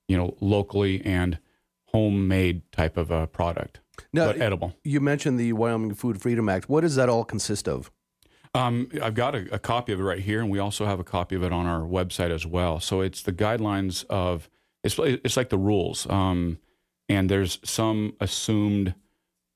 you 0.07 0.17
know, 0.17 0.35
locally 0.39 1.03
and 1.03 1.39
homemade 1.87 2.71
type 2.71 2.97
of 2.97 3.09
a 3.09 3.27
product, 3.27 3.79
Now, 4.13 4.27
but 4.27 4.41
edible. 4.41 4.75
You 4.83 5.01
mentioned 5.01 5.39
the 5.39 5.53
Wyoming 5.53 5.95
Food 5.95 6.21
Freedom 6.21 6.47
Act. 6.49 6.69
What 6.69 6.81
does 6.81 6.95
that 6.95 7.09
all 7.09 7.23
consist 7.25 7.67
of? 7.67 7.91
Um, 8.53 8.89
I've 9.01 9.13
got 9.13 9.35
a, 9.35 9.53
a 9.53 9.59
copy 9.59 9.93
of 9.93 9.99
it 9.99 10.03
right 10.03 10.19
here, 10.19 10.39
and 10.41 10.49
we 10.49 10.59
also 10.59 10.85
have 10.85 10.99
a 10.99 11.03
copy 11.03 11.35
of 11.35 11.43
it 11.43 11.51
on 11.51 11.65
our 11.65 11.81
website 11.81 12.31
as 12.31 12.45
well. 12.45 12.79
So 12.79 13.01
it's 13.01 13.21
the 13.21 13.33
guidelines 13.33 14.05
of 14.09 14.49
it's 14.83 14.97
it's 14.99 15.37
like 15.37 15.49
the 15.49 15.57
rules, 15.57 16.09
um, 16.09 16.59
and 17.07 17.29
there's 17.29 17.59
some 17.63 18.15
assumed 18.19 18.95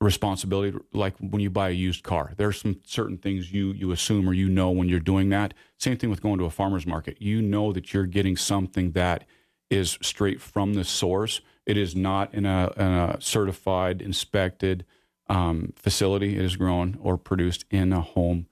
responsibility, 0.04 0.76
like 0.92 1.14
when 1.18 1.40
you 1.40 1.50
buy 1.50 1.70
a 1.70 1.72
used 1.72 2.02
car. 2.02 2.32
There's 2.36 2.60
some 2.60 2.80
certain 2.84 3.16
things 3.16 3.52
you 3.52 3.72
you 3.72 3.90
assume 3.90 4.28
or 4.28 4.34
you 4.34 4.48
know 4.48 4.70
when 4.70 4.88
you're 4.88 5.00
doing 5.00 5.30
that. 5.30 5.54
Same 5.78 5.96
thing 5.96 6.10
with 6.10 6.22
going 6.22 6.38
to 6.38 6.44
a 6.44 6.50
farmer's 6.50 6.86
market. 6.86 7.20
You 7.20 7.40
know 7.40 7.72
that 7.72 7.92
you're 7.92 8.06
getting 8.06 8.36
something 8.36 8.92
that 8.92 9.24
is 9.70 9.98
straight 10.02 10.40
from 10.40 10.74
the 10.74 10.84
source. 10.84 11.40
It 11.66 11.78
is 11.78 11.96
not 11.96 12.34
in 12.34 12.44
a, 12.44 12.70
in 12.76 12.86
a 12.86 13.16
certified, 13.20 14.02
inspected 14.02 14.84
um, 15.28 15.72
facility. 15.74 16.36
It 16.36 16.44
is 16.44 16.56
grown 16.56 16.98
or 17.02 17.16
produced 17.16 17.64
in 17.70 17.92
a 17.92 18.02
home 18.02 18.46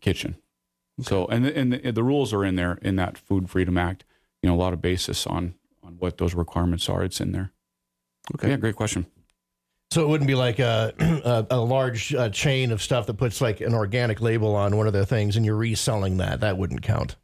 kitchen. 0.00 0.36
So, 1.00 1.26
and 1.26 1.44
the, 1.44 1.56
and 1.56 1.72
the, 1.72 1.92
the 1.92 2.02
rules 2.02 2.32
are 2.32 2.44
in 2.44 2.56
there 2.56 2.78
in 2.82 2.96
that 2.96 3.16
Food 3.16 3.48
Freedom 3.48 3.78
Act. 3.78 4.04
You 4.42 4.48
know, 4.48 4.56
a 4.56 4.58
lot 4.58 4.72
of 4.72 4.82
basis 4.82 5.26
on 5.26 5.54
on 5.82 5.94
what 5.98 6.18
those 6.18 6.34
requirements 6.34 6.88
are. 6.88 7.02
It's 7.04 7.20
in 7.20 7.32
there. 7.32 7.52
Okay. 8.34 8.50
Yeah, 8.50 8.56
great 8.56 8.76
question. 8.76 9.06
So 9.90 10.02
it 10.02 10.08
wouldn't 10.08 10.28
be 10.28 10.34
like 10.34 10.58
a 10.58 10.92
a, 11.50 11.56
a 11.56 11.60
large 11.60 12.14
uh, 12.14 12.28
chain 12.30 12.72
of 12.72 12.82
stuff 12.82 13.06
that 13.06 13.14
puts 13.14 13.40
like 13.40 13.60
an 13.60 13.74
organic 13.74 14.20
label 14.20 14.54
on 14.54 14.76
one 14.76 14.86
of 14.86 14.92
their 14.92 15.04
things, 15.04 15.36
and 15.36 15.46
you're 15.46 15.56
reselling 15.56 16.18
that. 16.18 16.40
That 16.40 16.58
wouldn't 16.58 16.82
count. 16.82 17.16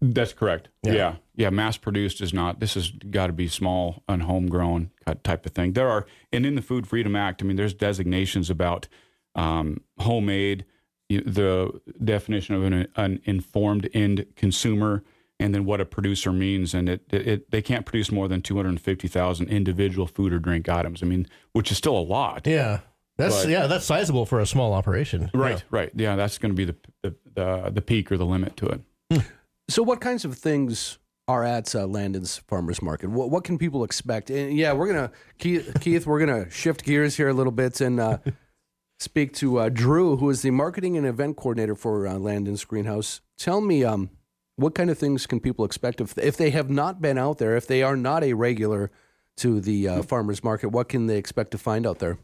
That's 0.00 0.32
correct. 0.32 0.68
Yeah. 0.82 0.92
Yeah. 0.92 1.14
yeah, 1.36 1.50
Mass 1.50 1.76
produced 1.76 2.20
is 2.20 2.32
not. 2.32 2.60
This 2.60 2.74
has 2.74 2.90
got 2.90 3.28
to 3.28 3.32
be 3.32 3.48
small 3.48 4.02
and 4.08 4.22
homegrown 4.22 4.90
type 5.22 5.46
of 5.46 5.52
thing. 5.52 5.72
There 5.72 5.88
are, 5.88 6.06
and 6.32 6.44
in 6.44 6.56
the 6.56 6.62
Food 6.62 6.86
Freedom 6.86 7.14
Act, 7.14 7.42
I 7.42 7.46
mean, 7.46 7.56
there's 7.56 7.74
designations 7.74 8.50
about 8.50 8.88
um, 9.36 9.80
homemade, 9.98 10.64
the 11.08 11.80
definition 12.02 12.56
of 12.56 12.64
an, 12.64 12.88
an 12.96 13.20
informed 13.24 13.88
end 13.94 14.26
consumer, 14.34 15.04
and 15.40 15.54
then 15.54 15.64
what 15.64 15.80
a 15.80 15.84
producer 15.84 16.32
means. 16.32 16.74
And 16.74 16.88
it, 16.88 17.02
it 17.12 17.50
they 17.50 17.62
can't 17.62 17.86
produce 17.86 18.10
more 18.10 18.28
than 18.28 18.42
250,000 18.42 19.48
individual 19.48 20.06
food 20.06 20.32
or 20.32 20.38
drink 20.38 20.68
items. 20.68 21.02
I 21.02 21.06
mean, 21.06 21.26
which 21.52 21.70
is 21.70 21.78
still 21.78 21.96
a 21.96 22.00
lot. 22.02 22.46
Yeah, 22.46 22.80
that's 23.16 23.42
But- 23.44 23.50
yeah, 23.50 23.66
that's 23.66 23.84
sizable 23.84 24.26
for 24.26 24.40
a 24.40 24.46
small 24.46 24.72
operation. 24.72 25.30
Right, 25.34 25.62
right. 25.70 25.90
Yeah, 25.94 26.16
that's 26.16 26.38
going 26.38 26.50
to 26.52 26.56
be 26.56 26.64
the, 26.64 26.76
the 27.02 27.14
the 27.34 27.70
the 27.70 27.82
peak 27.82 28.10
or 28.12 28.16
the 28.16 28.26
limit 28.26 28.56
to 28.58 28.66
it. 28.66 29.22
So, 29.70 29.82
what 29.82 30.00
kinds 30.00 30.24
of 30.24 30.34
things 30.38 30.98
are 31.28 31.44
at 31.44 31.74
uh, 31.74 31.84
Landon's 31.86 32.38
Farmers 32.48 32.80
Market? 32.80 33.10
What, 33.10 33.28
what 33.28 33.44
can 33.44 33.58
people 33.58 33.84
expect? 33.84 34.30
And 34.30 34.56
yeah, 34.56 34.72
we're 34.72 34.86
gonna 34.86 35.12
Keith, 35.38 35.76
Keith 35.82 36.06
we're 36.06 36.20
gonna 36.20 36.48
shift 36.48 36.84
gears 36.84 37.18
here 37.18 37.28
a 37.28 37.34
little 37.34 37.52
bit 37.52 37.82
and 37.82 38.00
uh, 38.00 38.16
speak 38.98 39.34
to 39.34 39.58
uh, 39.58 39.68
Drew, 39.68 40.16
who 40.16 40.30
is 40.30 40.40
the 40.40 40.50
marketing 40.52 40.96
and 40.96 41.06
event 41.06 41.36
coordinator 41.36 41.74
for 41.74 42.06
uh, 42.06 42.14
Landon's 42.14 42.64
Greenhouse. 42.64 43.20
Tell 43.36 43.60
me, 43.60 43.84
um, 43.84 44.08
what 44.58 44.74
kind 44.74 44.90
of 44.90 44.98
things 44.98 45.26
can 45.26 45.40
people 45.40 45.64
expect 45.64 46.00
if 46.00 46.16
if 46.18 46.36
they 46.36 46.50
have 46.50 46.68
not 46.68 47.00
been 47.00 47.16
out 47.16 47.38
there, 47.38 47.56
if 47.56 47.66
they 47.66 47.82
are 47.82 47.96
not 47.96 48.22
a 48.24 48.32
regular 48.34 48.90
to 49.38 49.60
the 49.60 49.88
uh, 49.88 50.02
farmers 50.02 50.42
market? 50.44 50.68
What 50.68 50.88
can 50.88 51.06
they 51.06 51.16
expect 51.16 51.52
to 51.52 51.58
find 51.58 51.86
out 51.86 52.00
there? 52.00 52.18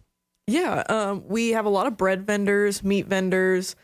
Yeah, 0.46 0.82
um, 0.88 1.24
we 1.26 1.50
have 1.50 1.64
a 1.64 1.70
lot 1.70 1.86
of 1.86 1.96
bread 1.96 2.26
vendors, 2.26 2.82
meat 2.82 3.06
vendors, 3.06 3.76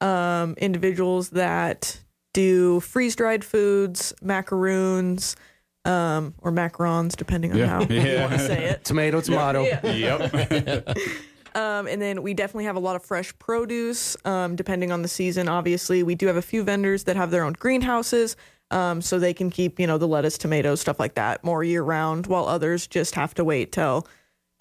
um, 0.00 0.54
individuals 0.58 1.30
that 1.30 2.00
do 2.32 2.80
freeze 2.80 3.16
dried 3.16 3.44
foods, 3.44 4.14
macaroons, 4.22 5.36
um, 5.84 6.34
or 6.42 6.50
macarons, 6.52 7.16
depending 7.16 7.52
on 7.52 7.58
Yeah. 7.58 7.66
how 7.66 7.80
you 7.82 8.20
want 8.20 8.32
to 8.32 8.38
say 8.38 8.64
it. 8.64 8.84
Tomato, 8.84 9.20
tomato. 9.20 9.64
Yeah. 9.64 10.18
Yep. 10.18 10.98
Um, 11.56 11.86
and 11.86 12.02
then 12.02 12.22
we 12.22 12.34
definitely 12.34 12.64
have 12.66 12.76
a 12.76 12.80
lot 12.80 12.96
of 12.96 13.02
fresh 13.04 13.36
produce, 13.38 14.14
um, 14.26 14.56
depending 14.56 14.92
on 14.92 15.00
the 15.00 15.08
season. 15.08 15.48
Obviously, 15.48 16.02
we 16.02 16.14
do 16.14 16.26
have 16.26 16.36
a 16.36 16.42
few 16.42 16.62
vendors 16.62 17.04
that 17.04 17.16
have 17.16 17.30
their 17.30 17.44
own 17.44 17.54
greenhouses, 17.54 18.36
um, 18.70 19.00
so 19.00 19.18
they 19.18 19.32
can 19.32 19.48
keep 19.48 19.80
you 19.80 19.86
know 19.86 19.96
the 19.96 20.06
lettuce, 20.06 20.36
tomatoes, 20.36 20.82
stuff 20.82 21.00
like 21.00 21.14
that 21.14 21.42
more 21.42 21.64
year 21.64 21.82
round, 21.82 22.26
while 22.26 22.46
others 22.46 22.86
just 22.86 23.14
have 23.14 23.32
to 23.34 23.44
wait 23.44 23.72
till 23.72 24.06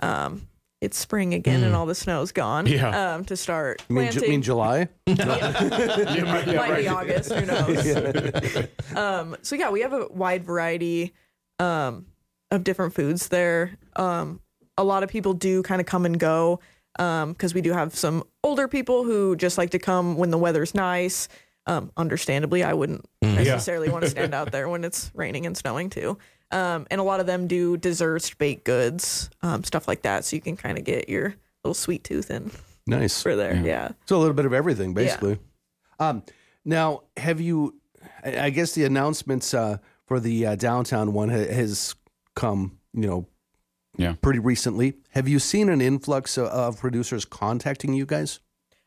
um, 0.02 0.48
it's 0.80 0.98
spring 0.98 1.34
again 1.34 1.64
and 1.64 1.76
all 1.76 1.86
the 1.86 1.96
snow's 1.96 2.32
gone. 2.32 2.66
Yeah. 2.66 3.16
Um, 3.16 3.26
to 3.26 3.36
start 3.36 3.84
You 3.90 3.96
mean, 3.96 4.12
Ju- 4.12 4.22
mean 4.22 4.42
July? 4.42 4.88
might 5.08 6.76
be 6.78 6.88
August. 6.88 7.34
Who 7.34 7.46
knows? 7.46 8.68
um, 8.96 9.36
so 9.42 9.56
yeah, 9.58 9.70
we 9.70 9.82
have 9.82 9.92
a 9.92 10.08
wide 10.08 10.46
variety 10.46 11.14
um, 11.60 12.06
of 12.52 12.64
different 12.64 12.94
foods 12.94 13.28
there. 13.28 13.78
Um, 13.98 14.40
a 14.78 14.84
lot 14.84 15.04
of 15.04 15.10
people 15.10 15.34
do 15.34 15.64
kind 15.64 15.82
of 15.82 15.88
come 15.88 16.06
and 16.06 16.20
go 16.20 16.60
because 16.98 17.54
we 17.54 17.62
do 17.62 17.72
have 17.74 17.96
some 17.96 18.24
older 18.44 18.68
people 18.68 19.04
who 19.04 19.36
just 19.36 19.58
like 19.58 19.72
to 19.72 19.80
come 19.80 20.16
when 20.18 20.32
the 20.32 20.38
weather's 20.38 20.74
nice. 20.74 21.28
Um, 21.68 21.92
understandably, 21.98 22.64
I 22.64 22.74
wouldn't 22.74 23.06
necessarily 23.22 23.90
want 23.90 24.04
to 24.04 24.10
stand 24.10 24.34
out 24.36 24.52
there 24.52 24.70
when 24.70 24.84
it's 24.84 25.12
raining 25.16 25.46
and 25.46 25.58
snowing 25.58 25.90
too. 25.90 26.18
Um, 26.52 26.86
and 26.92 27.02
a 27.02 27.04
lot 27.04 27.20
of 27.20 27.26
them 27.26 27.48
do 27.48 27.76
desserts, 27.76 28.32
baked 28.34 28.66
goods, 28.66 29.30
um, 29.42 29.64
stuff 29.64 29.88
like 29.88 30.04
that, 30.04 30.26
so 30.26 30.36
you 30.36 30.42
can 30.44 30.56
kind 30.56 30.78
of 30.78 30.84
get 30.84 31.10
your 31.10 31.36
little 31.64 31.74
sweet 31.74 32.04
tooth 32.04 32.30
in 32.30 32.52
Nice. 32.86 33.22
for 33.24 33.36
there. 33.36 33.56
yeah. 33.56 33.90
So 34.06 34.16
a 34.16 34.20
little 34.20 34.36
bit 34.36 34.46
of 34.46 34.54
everything, 34.54 34.94
basically. 34.94 35.40
Um, 36.00 36.22
now, 36.64 37.02
have 37.18 37.42
you? 37.42 37.74
I 38.24 38.40
I 38.46 38.50
guess 38.52 38.74
the 38.74 38.84
announcements 38.86 39.54
uh, 39.56 39.78
for 40.06 40.20
the 40.20 40.46
uh, 40.46 40.56
downtown 40.56 41.14
one 41.14 41.30
has 41.30 41.96
come, 42.36 42.78
you 42.94 43.08
know, 43.08 43.28
Yeah. 43.98 44.16
pretty 44.22 44.40
recently. 44.40 44.96
Have 45.12 45.28
you 45.28 45.40
seen 45.40 45.70
an 45.70 45.82
influx 45.82 46.38
of, 46.38 46.48
of 46.48 46.80
producers 46.80 47.26
contacting 47.26 47.94
you 47.94 48.06
guys? 48.06 48.40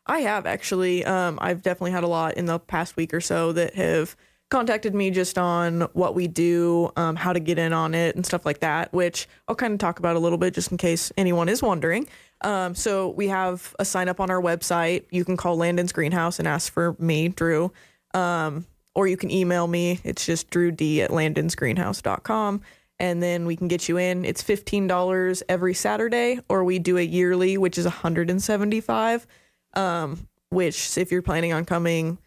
I 0.07 0.21
have 0.21 0.47
actually. 0.47 1.05
Um, 1.05 1.39
I've 1.41 1.63
definitely 1.63 1.93
had 1.93 2.05
a 2.05 2.09
lot 2.09 2.35
in 2.35 2.47
the 2.47 2.59
past 2.59 2.97
week 2.97 3.13
or 3.13 3.21
so 3.21 3.53
that 3.53 3.75
have 3.75 4.17
contacted 4.51 4.95
me 4.95 5.11
just 5.11 5.37
on 5.37 5.83
what 5.93 6.15
we 6.15 6.27
do, 6.27 6.91
um, 6.97 7.17
how 7.17 7.33
to 7.33 7.41
get 7.41 7.59
in 7.59 7.73
on 7.73 7.95
it, 7.95 8.17
and 8.17 8.25
stuff 8.25 8.47
like 8.47 8.61
that, 8.61 8.93
which 8.93 9.29
I'll 9.47 9.55
kind 9.55 9.75
of 9.75 9.79
talk 9.79 9.99
about 9.99 10.17
a 10.17 10.19
little 10.19 10.39
bit 10.39 10.55
just 10.55 10.71
in 10.71 10.79
case 10.79 11.13
anyone 11.17 11.49
is 11.49 11.63
wondering. 11.63 12.09
Um, 12.41 12.75
so 12.75 13.09
we 13.11 13.29
have 13.29 13.75
a 13.79 13.85
sign 13.85 14.09
up 14.09 14.21
on 14.21 14.31
our 14.31 14.41
website. 14.41 15.05
You 15.11 15.25
can 15.25 15.37
call 15.37 15.57
Landon's 15.57 15.93
Greenhouse 15.93 16.39
and 16.39 16.49
ask 16.49 16.73
for 16.73 16.97
me, 16.99 17.29
Drew, 17.29 17.73
um, 18.15 18.65
or 18.95 19.07
you 19.07 19.17
can 19.17 19.31
email 19.31 19.67
me. 19.67 20.01
It's 20.05 20.25
just 20.25 20.49
drewd 20.51 20.81
at 20.81 21.11
landonsgreenhouse.com. 21.11 22.63
And 23.01 23.23
then 23.23 23.47
we 23.47 23.55
can 23.57 23.69
get 23.69 23.89
you 23.89 23.97
in. 23.97 24.25
It's 24.25 24.43
$15 24.43 25.43
every 25.49 25.75
Saturday, 25.75 26.41
or 26.49 26.65
we 26.65 26.79
do 26.79 26.99
a 26.99 27.03
yearly, 27.03 27.57
which 27.57 27.79
is 27.79 27.85
175 27.85 29.27
um, 29.75 30.29
which 30.51 30.97
if 30.97 31.13
you're 31.13 31.23
planning 31.23 31.53
on 31.53 31.65
coming 31.65 32.19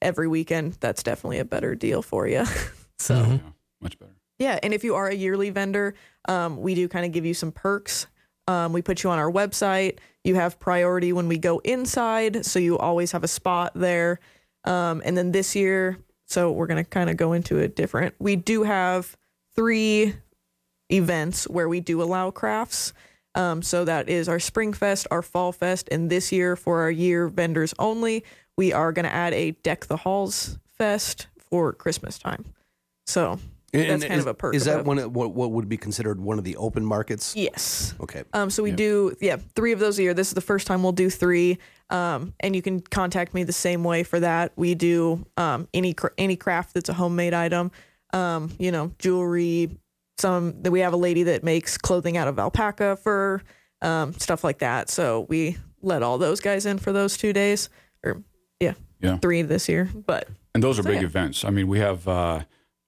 every 0.00 0.28
weekend, 0.28 0.74
that's 0.80 1.02
definitely 1.02 1.38
a 1.38 1.44
better 1.44 1.74
deal 1.74 2.02
for 2.02 2.26
you. 2.26 2.44
so 2.98 3.14
Yeah. 3.14 3.38
Much 3.80 3.98
better. 3.98 4.12
yeah, 4.38 4.58
and 4.62 4.72
if 4.72 4.82
you 4.82 4.94
are 4.94 5.08
a 5.08 5.14
yearly 5.14 5.50
vendor, 5.50 5.94
um, 6.28 6.60
we 6.60 6.74
do 6.74 6.88
kind 6.88 7.04
of 7.04 7.12
give 7.12 7.26
you 7.26 7.34
some 7.34 7.52
perks. 7.52 8.06
Um, 8.48 8.72
we 8.72 8.80
put 8.80 9.02
you 9.02 9.10
on 9.10 9.18
our 9.18 9.30
website. 9.30 9.98
You 10.24 10.36
have 10.36 10.58
priority 10.58 11.12
when 11.12 11.28
we 11.28 11.36
go 11.38 11.58
inside, 11.58 12.46
so 12.46 12.58
you 12.58 12.78
always 12.78 13.12
have 13.12 13.22
a 13.24 13.28
spot 13.28 13.72
there. 13.74 14.20
Um, 14.64 15.02
and 15.04 15.16
then 15.16 15.32
this 15.32 15.54
year, 15.54 15.98
so 16.26 16.50
we're 16.50 16.66
gonna 16.66 16.84
kind 16.84 17.10
of 17.10 17.16
go 17.16 17.32
into 17.32 17.58
it 17.58 17.76
different. 17.76 18.14
We 18.18 18.36
do 18.36 18.62
have 18.62 19.16
three 19.56 20.14
events 20.92 21.48
where 21.48 21.68
we 21.68 21.80
do 21.80 22.02
allow 22.02 22.30
crafts. 22.30 22.92
Um, 23.34 23.60
so 23.62 23.84
that 23.84 24.08
is 24.08 24.28
our 24.28 24.38
Spring 24.38 24.72
Fest, 24.72 25.06
our 25.10 25.22
Fall 25.22 25.52
Fest, 25.52 25.88
and 25.90 26.08
this 26.08 26.32
year 26.32 26.56
for 26.56 26.80
our 26.82 26.90
year 26.90 27.28
vendors 27.28 27.74
only, 27.78 28.24
we 28.56 28.72
are 28.72 28.92
going 28.92 29.04
to 29.04 29.12
add 29.12 29.34
a 29.34 29.50
Deck 29.50 29.86
the 29.86 29.96
Halls 29.96 30.58
Fest 30.78 31.26
for 31.38 31.72
Christmas 31.72 32.18
time. 32.18 32.44
So 33.06 33.38
that's 33.72 34.04
kind 34.04 34.14
is, 34.14 34.24
of 34.24 34.28
a 34.28 34.34
perk. 34.34 34.54
Is 34.54 34.64
that 34.64 34.86
one? 34.86 34.98
Of, 34.98 35.14
what, 35.14 35.34
what 35.34 35.50
would 35.50 35.68
be 35.68 35.76
considered 35.76 36.18
one 36.18 36.38
of 36.38 36.44
the 36.44 36.56
open 36.56 36.84
markets? 36.84 37.36
Yes. 37.36 37.94
Okay. 38.00 38.24
Um, 38.32 38.48
so 38.48 38.62
we 38.62 38.72
do, 38.72 39.14
yeah, 39.20 39.36
three 39.54 39.72
of 39.72 39.80
those 39.80 39.98
a 39.98 40.02
year. 40.02 40.14
This 40.14 40.28
is 40.28 40.34
the 40.34 40.40
first 40.40 40.66
time 40.66 40.82
we'll 40.82 40.92
do 40.92 41.10
three. 41.10 41.58
Um, 41.90 42.32
and 42.40 42.56
you 42.56 42.62
can 42.62 42.80
contact 42.80 43.34
me 43.34 43.44
the 43.44 43.52
same 43.52 43.84
way 43.84 44.02
for 44.02 44.18
that. 44.20 44.52
We 44.56 44.74
do 44.74 45.26
um, 45.36 45.68
any 45.74 45.92
cr- 45.92 46.08
any 46.16 46.36
craft 46.36 46.72
that's 46.74 46.88
a 46.88 46.94
homemade 46.94 47.34
item. 47.34 47.70
Um, 48.16 48.50
you 48.58 48.72
know, 48.72 48.92
jewelry. 48.98 49.70
Some 50.18 50.62
that 50.62 50.70
we 50.70 50.80
have 50.80 50.94
a 50.94 50.96
lady 50.96 51.24
that 51.24 51.44
makes 51.44 51.76
clothing 51.76 52.16
out 52.16 52.26
of 52.26 52.38
alpaca 52.38 52.96
fur, 52.96 53.42
um, 53.82 54.14
stuff 54.14 54.42
like 54.42 54.58
that. 54.60 54.88
So 54.88 55.26
we 55.28 55.58
let 55.82 56.02
all 56.02 56.16
those 56.16 56.40
guys 56.40 56.64
in 56.64 56.78
for 56.78 56.90
those 56.90 57.18
two 57.18 57.34
days, 57.34 57.68
or 58.02 58.22
yeah, 58.58 58.72
Yeah. 59.00 59.18
three 59.18 59.42
this 59.42 59.68
year. 59.68 59.90
But 59.94 60.28
And 60.54 60.62
those 60.62 60.78
are 60.78 60.82
So, 60.82 60.88
big 60.88 61.00
yeah. 61.02 61.06
events. 61.06 61.44
I 61.44 61.50
mean, 61.50 61.68
we 61.68 61.80
have 61.80 62.08
uh, 62.08 62.44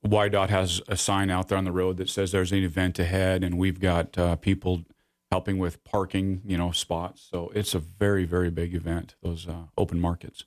WYDOT 0.06 0.48
has 0.48 0.80
a 0.88 0.96
sign 0.96 1.28
out 1.28 1.48
there 1.48 1.58
on 1.58 1.64
the 1.64 1.72
road 1.72 1.98
that 1.98 2.08
says 2.08 2.32
there's 2.32 2.50
an 2.52 2.64
event 2.64 2.98
ahead, 2.98 3.44
and 3.44 3.58
we've 3.58 3.78
got 3.78 4.16
uh, 4.16 4.36
people 4.36 4.84
helping 5.30 5.58
with 5.58 5.84
parking, 5.84 6.40
you 6.46 6.56
know, 6.56 6.72
spots. 6.72 7.28
So 7.30 7.52
it's 7.54 7.74
a 7.74 7.78
very, 7.78 8.24
very 8.24 8.48
big 8.50 8.74
event. 8.74 9.16
Those 9.22 9.46
uh, 9.46 9.64
open 9.76 10.00
markets. 10.00 10.44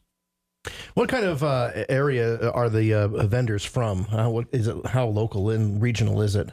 What 0.94 1.10
kind 1.10 1.26
of 1.26 1.44
uh, 1.44 1.72
area 1.90 2.50
are 2.52 2.70
the 2.70 2.94
uh, 2.94 3.08
vendors 3.26 3.66
from? 3.66 4.06
Uh, 4.12 4.30
what 4.30 4.48
is 4.52 4.68
it? 4.68 4.86
How 4.88 5.08
local 5.08 5.50
and 5.50 5.82
regional 5.82 6.22
is 6.22 6.36
it? 6.36 6.50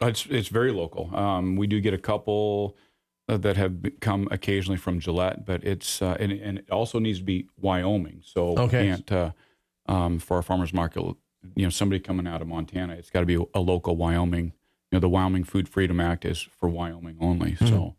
Uh, 0.00 0.06
It's 0.06 0.26
it's 0.26 0.48
very 0.48 0.72
local. 0.72 1.14
Um, 1.14 1.56
we 1.56 1.66
do 1.66 1.80
get 1.80 1.92
a 1.94 1.98
couple 1.98 2.76
uh, 3.28 3.36
that 3.38 3.56
have 3.56 3.74
come 4.00 4.28
occasionally 4.30 4.78
from 4.78 5.00
Gillette, 5.00 5.44
but 5.44 5.64
it's 5.64 6.00
uh, 6.02 6.16
and, 6.20 6.30
and 6.32 6.58
it 6.58 6.70
also 6.70 6.98
needs 7.00 7.18
to 7.18 7.24
be 7.24 7.48
Wyoming. 7.56 8.22
So 8.24 8.56
Okay. 8.58 8.82
we 8.82 8.88
can't 8.88 9.12
uh, 9.12 9.30
um, 9.86 10.18
for 10.18 10.36
our 10.36 10.42
farmers 10.42 10.72
market. 10.72 11.00
You 11.56 11.64
know, 11.66 11.70
somebody 11.70 11.98
coming 11.98 12.28
out 12.28 12.40
of 12.42 12.46
Montana, 12.46 12.92
it's 12.94 13.10
got 13.10 13.20
to 13.20 13.26
be 13.26 13.34
a, 13.34 13.42
a 13.54 13.60
local 13.60 13.96
Wyoming. 13.96 14.52
You 14.92 14.96
know, 14.96 15.00
the 15.00 15.08
Wyoming 15.08 15.42
Food 15.42 15.68
Freedom 15.68 15.98
Act 15.98 16.24
is 16.24 16.40
for 16.60 16.68
Wyoming 16.68 17.16
only. 17.20 17.56
So, 17.56 17.96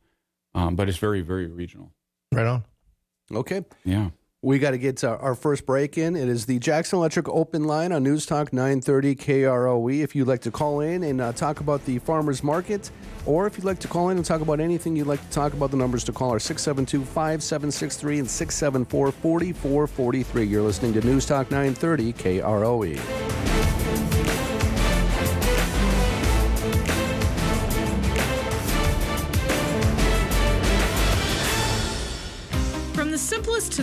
um, 0.56 0.76
but 0.78 0.88
it's 0.88 1.00
very 1.00 1.20
very 1.22 1.48
regional. 1.48 1.92
Right 2.32 2.46
on. 2.48 2.64
Okay. 3.30 3.66
Yeah. 3.84 4.12
We 4.44 4.60
got 4.60 4.72
to 4.72 4.78
get 4.78 5.06
uh, 5.06 5.18
our 5.22 5.36
first 5.36 5.66
break 5.66 5.98
in. 5.98 6.18
It 6.18 6.28
is 6.28 6.46
the 6.46 6.60
Jackson 6.60 7.00
Electric 7.00 7.30
Open 7.30 7.64
Line 7.64 7.94
on 7.94 8.04
News 8.04 8.26
Talk 8.26 8.52
930 8.52 9.16
KROE. 9.16 10.04
If 10.04 10.18
you'd 10.18 10.28
like 10.28 10.42
to 10.42 10.52
call 10.52 10.82
in 10.82 11.02
and 11.04 11.22
uh, 11.22 11.32
talk 11.32 11.62
about 11.62 11.86
the 11.86 12.00
farmers 12.00 12.44
market, 12.44 12.92
or 13.26 13.48
if 13.48 13.58
you'd 13.58 13.64
like 13.64 13.80
to 13.80 13.88
call 13.88 14.10
in 14.10 14.18
and 14.18 14.26
talk 14.26 14.42
about 14.42 14.60
anything 14.60 14.98
you'd 14.98 15.08
like 15.08 15.22
to 15.22 15.30
talk 15.30 15.54
about, 15.54 15.72
the 15.72 15.78
numbers 15.78 16.04
to 16.04 16.12
call 16.12 16.34
are 16.34 16.40
672 16.40 17.06
5763 17.06 18.20
and 18.20 18.30
674 18.30 19.12
4443. 19.14 20.44
You're 20.44 20.62
listening 20.62 20.92
to 20.92 21.02
News 21.08 21.26
Talk 21.26 21.50
930 21.50 22.12
KROE. 22.12 23.53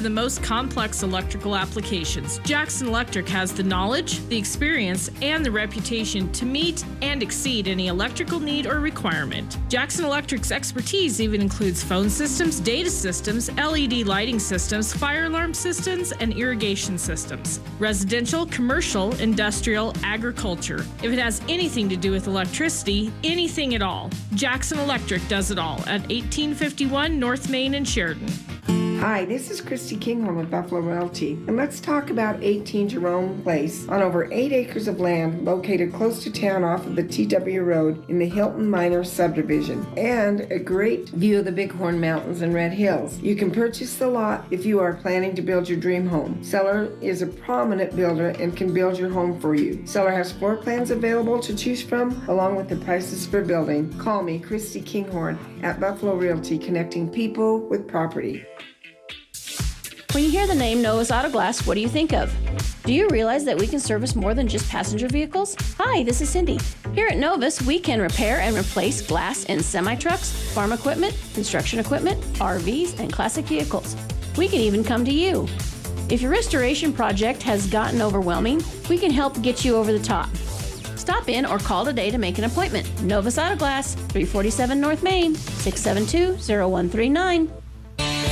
The 0.00 0.10
most 0.10 0.42
complex 0.42 1.02
electrical 1.02 1.54
applications, 1.54 2.38
Jackson 2.38 2.88
Electric 2.88 3.28
has 3.28 3.52
the 3.52 3.62
knowledge, 3.62 4.26
the 4.28 4.36
experience, 4.36 5.10
and 5.20 5.44
the 5.44 5.50
reputation 5.50 6.32
to 6.32 6.46
meet 6.46 6.84
and 7.02 7.22
exceed 7.22 7.68
any 7.68 7.88
electrical 7.88 8.40
need 8.40 8.66
or 8.66 8.80
requirement. 8.80 9.58
Jackson 9.68 10.04
Electric's 10.04 10.50
expertise 10.50 11.20
even 11.20 11.42
includes 11.42 11.84
phone 11.84 12.08
systems, 12.08 12.60
data 12.60 12.90
systems, 12.90 13.50
LED 13.52 14.06
lighting 14.06 14.38
systems, 14.38 14.92
fire 14.92 15.26
alarm 15.26 15.52
systems, 15.52 16.12
and 16.12 16.32
irrigation 16.32 16.96
systems. 16.96 17.60
Residential, 17.78 18.46
commercial, 18.46 19.14
industrial, 19.16 19.94
agriculture. 20.02 20.86
If 21.02 21.12
it 21.12 21.18
has 21.18 21.42
anything 21.48 21.88
to 21.90 21.96
do 21.96 22.10
with 22.10 22.26
electricity, 22.26 23.12
anything 23.22 23.74
at 23.74 23.82
all, 23.82 24.10
Jackson 24.34 24.78
Electric 24.78 25.26
does 25.28 25.50
it 25.50 25.58
all 25.58 25.80
at 25.80 26.00
1851 26.08 27.18
North 27.18 27.50
Main 27.50 27.74
in 27.74 27.84
Sheridan. 27.84 28.28
Hi, 29.00 29.24
this 29.24 29.50
is 29.50 29.62
Christy 29.62 29.96
Kinghorn 29.96 30.36
with 30.36 30.50
Buffalo 30.50 30.82
Realty, 30.82 31.32
and 31.46 31.56
let's 31.56 31.80
talk 31.80 32.10
about 32.10 32.42
18 32.42 32.90
Jerome 32.90 33.42
Place 33.42 33.88
on 33.88 34.02
over 34.02 34.30
8 34.30 34.52
acres 34.52 34.88
of 34.88 35.00
land 35.00 35.42
located 35.42 35.94
close 35.94 36.22
to 36.22 36.30
town 36.30 36.64
off 36.64 36.84
of 36.84 36.96
the 36.96 37.02
TW 37.02 37.62
Road 37.62 38.06
in 38.10 38.18
the 38.18 38.28
Hilton 38.28 38.68
Minor 38.68 39.02
subdivision, 39.02 39.86
and 39.96 40.42
a 40.52 40.58
great 40.58 41.08
view 41.08 41.38
of 41.38 41.46
the 41.46 41.50
Bighorn 41.50 41.98
Mountains 41.98 42.42
and 42.42 42.52
Red 42.52 42.74
Hills. 42.74 43.18
You 43.20 43.36
can 43.36 43.50
purchase 43.50 43.96
the 43.96 44.06
lot 44.06 44.44
if 44.50 44.66
you 44.66 44.80
are 44.80 44.92
planning 44.92 45.34
to 45.34 45.40
build 45.40 45.66
your 45.66 45.80
dream 45.80 46.06
home. 46.06 46.44
Seller 46.44 46.92
is 47.00 47.22
a 47.22 47.26
prominent 47.26 47.96
builder 47.96 48.28
and 48.38 48.54
can 48.54 48.74
build 48.74 48.98
your 48.98 49.08
home 49.08 49.40
for 49.40 49.54
you. 49.54 49.80
Seller 49.86 50.12
has 50.12 50.30
floor 50.30 50.58
plans 50.58 50.90
available 50.90 51.40
to 51.40 51.56
choose 51.56 51.82
from, 51.82 52.22
along 52.28 52.54
with 52.54 52.68
the 52.68 52.76
prices 52.76 53.26
for 53.26 53.40
building. 53.40 53.90
Call 53.96 54.22
me, 54.22 54.38
Christy 54.38 54.82
Kinghorn, 54.82 55.38
at 55.62 55.80
Buffalo 55.80 56.16
Realty, 56.16 56.58
connecting 56.58 57.08
people 57.08 57.60
with 57.60 57.88
property. 57.88 58.44
When 60.12 60.24
you 60.24 60.30
hear 60.30 60.48
the 60.48 60.56
name 60.56 60.82
Novus 60.82 61.12
Auto 61.12 61.30
Glass, 61.30 61.64
what 61.64 61.74
do 61.74 61.80
you 61.80 61.88
think 61.88 62.12
of? 62.12 62.34
Do 62.82 62.92
you 62.92 63.08
realize 63.10 63.44
that 63.44 63.56
we 63.56 63.68
can 63.68 63.78
service 63.78 64.16
more 64.16 64.34
than 64.34 64.48
just 64.48 64.68
passenger 64.68 65.06
vehicles? 65.06 65.54
Hi, 65.78 66.02
this 66.02 66.20
is 66.20 66.28
Cindy. 66.28 66.58
Here 66.94 67.06
at 67.06 67.16
Novus, 67.16 67.62
we 67.62 67.78
can 67.78 68.00
repair 68.00 68.40
and 68.40 68.56
replace 68.56 69.06
glass 69.06 69.44
in 69.44 69.62
semi 69.62 69.94
trucks, 69.94 70.32
farm 70.52 70.72
equipment, 70.72 71.16
construction 71.32 71.78
equipment, 71.78 72.20
RVs, 72.40 72.98
and 72.98 73.12
classic 73.12 73.44
vehicles. 73.44 73.94
We 74.36 74.48
can 74.48 74.58
even 74.58 74.82
come 74.82 75.04
to 75.04 75.12
you. 75.12 75.46
If 76.08 76.20
your 76.20 76.32
restoration 76.32 76.92
project 76.92 77.40
has 77.44 77.68
gotten 77.68 78.02
overwhelming, 78.02 78.64
we 78.88 78.98
can 78.98 79.12
help 79.12 79.40
get 79.42 79.64
you 79.64 79.76
over 79.76 79.92
the 79.92 80.04
top. 80.04 80.28
Stop 80.96 81.28
in 81.28 81.46
or 81.46 81.58
call 81.58 81.84
today 81.84 82.10
to 82.10 82.18
make 82.18 82.38
an 82.38 82.44
appointment. 82.44 83.00
Novus 83.04 83.38
Auto 83.38 83.54
Glass, 83.54 83.94
347 83.94 84.80
North 84.80 85.04
Main, 85.04 85.36
672 85.36 86.36
0139. 86.52 87.59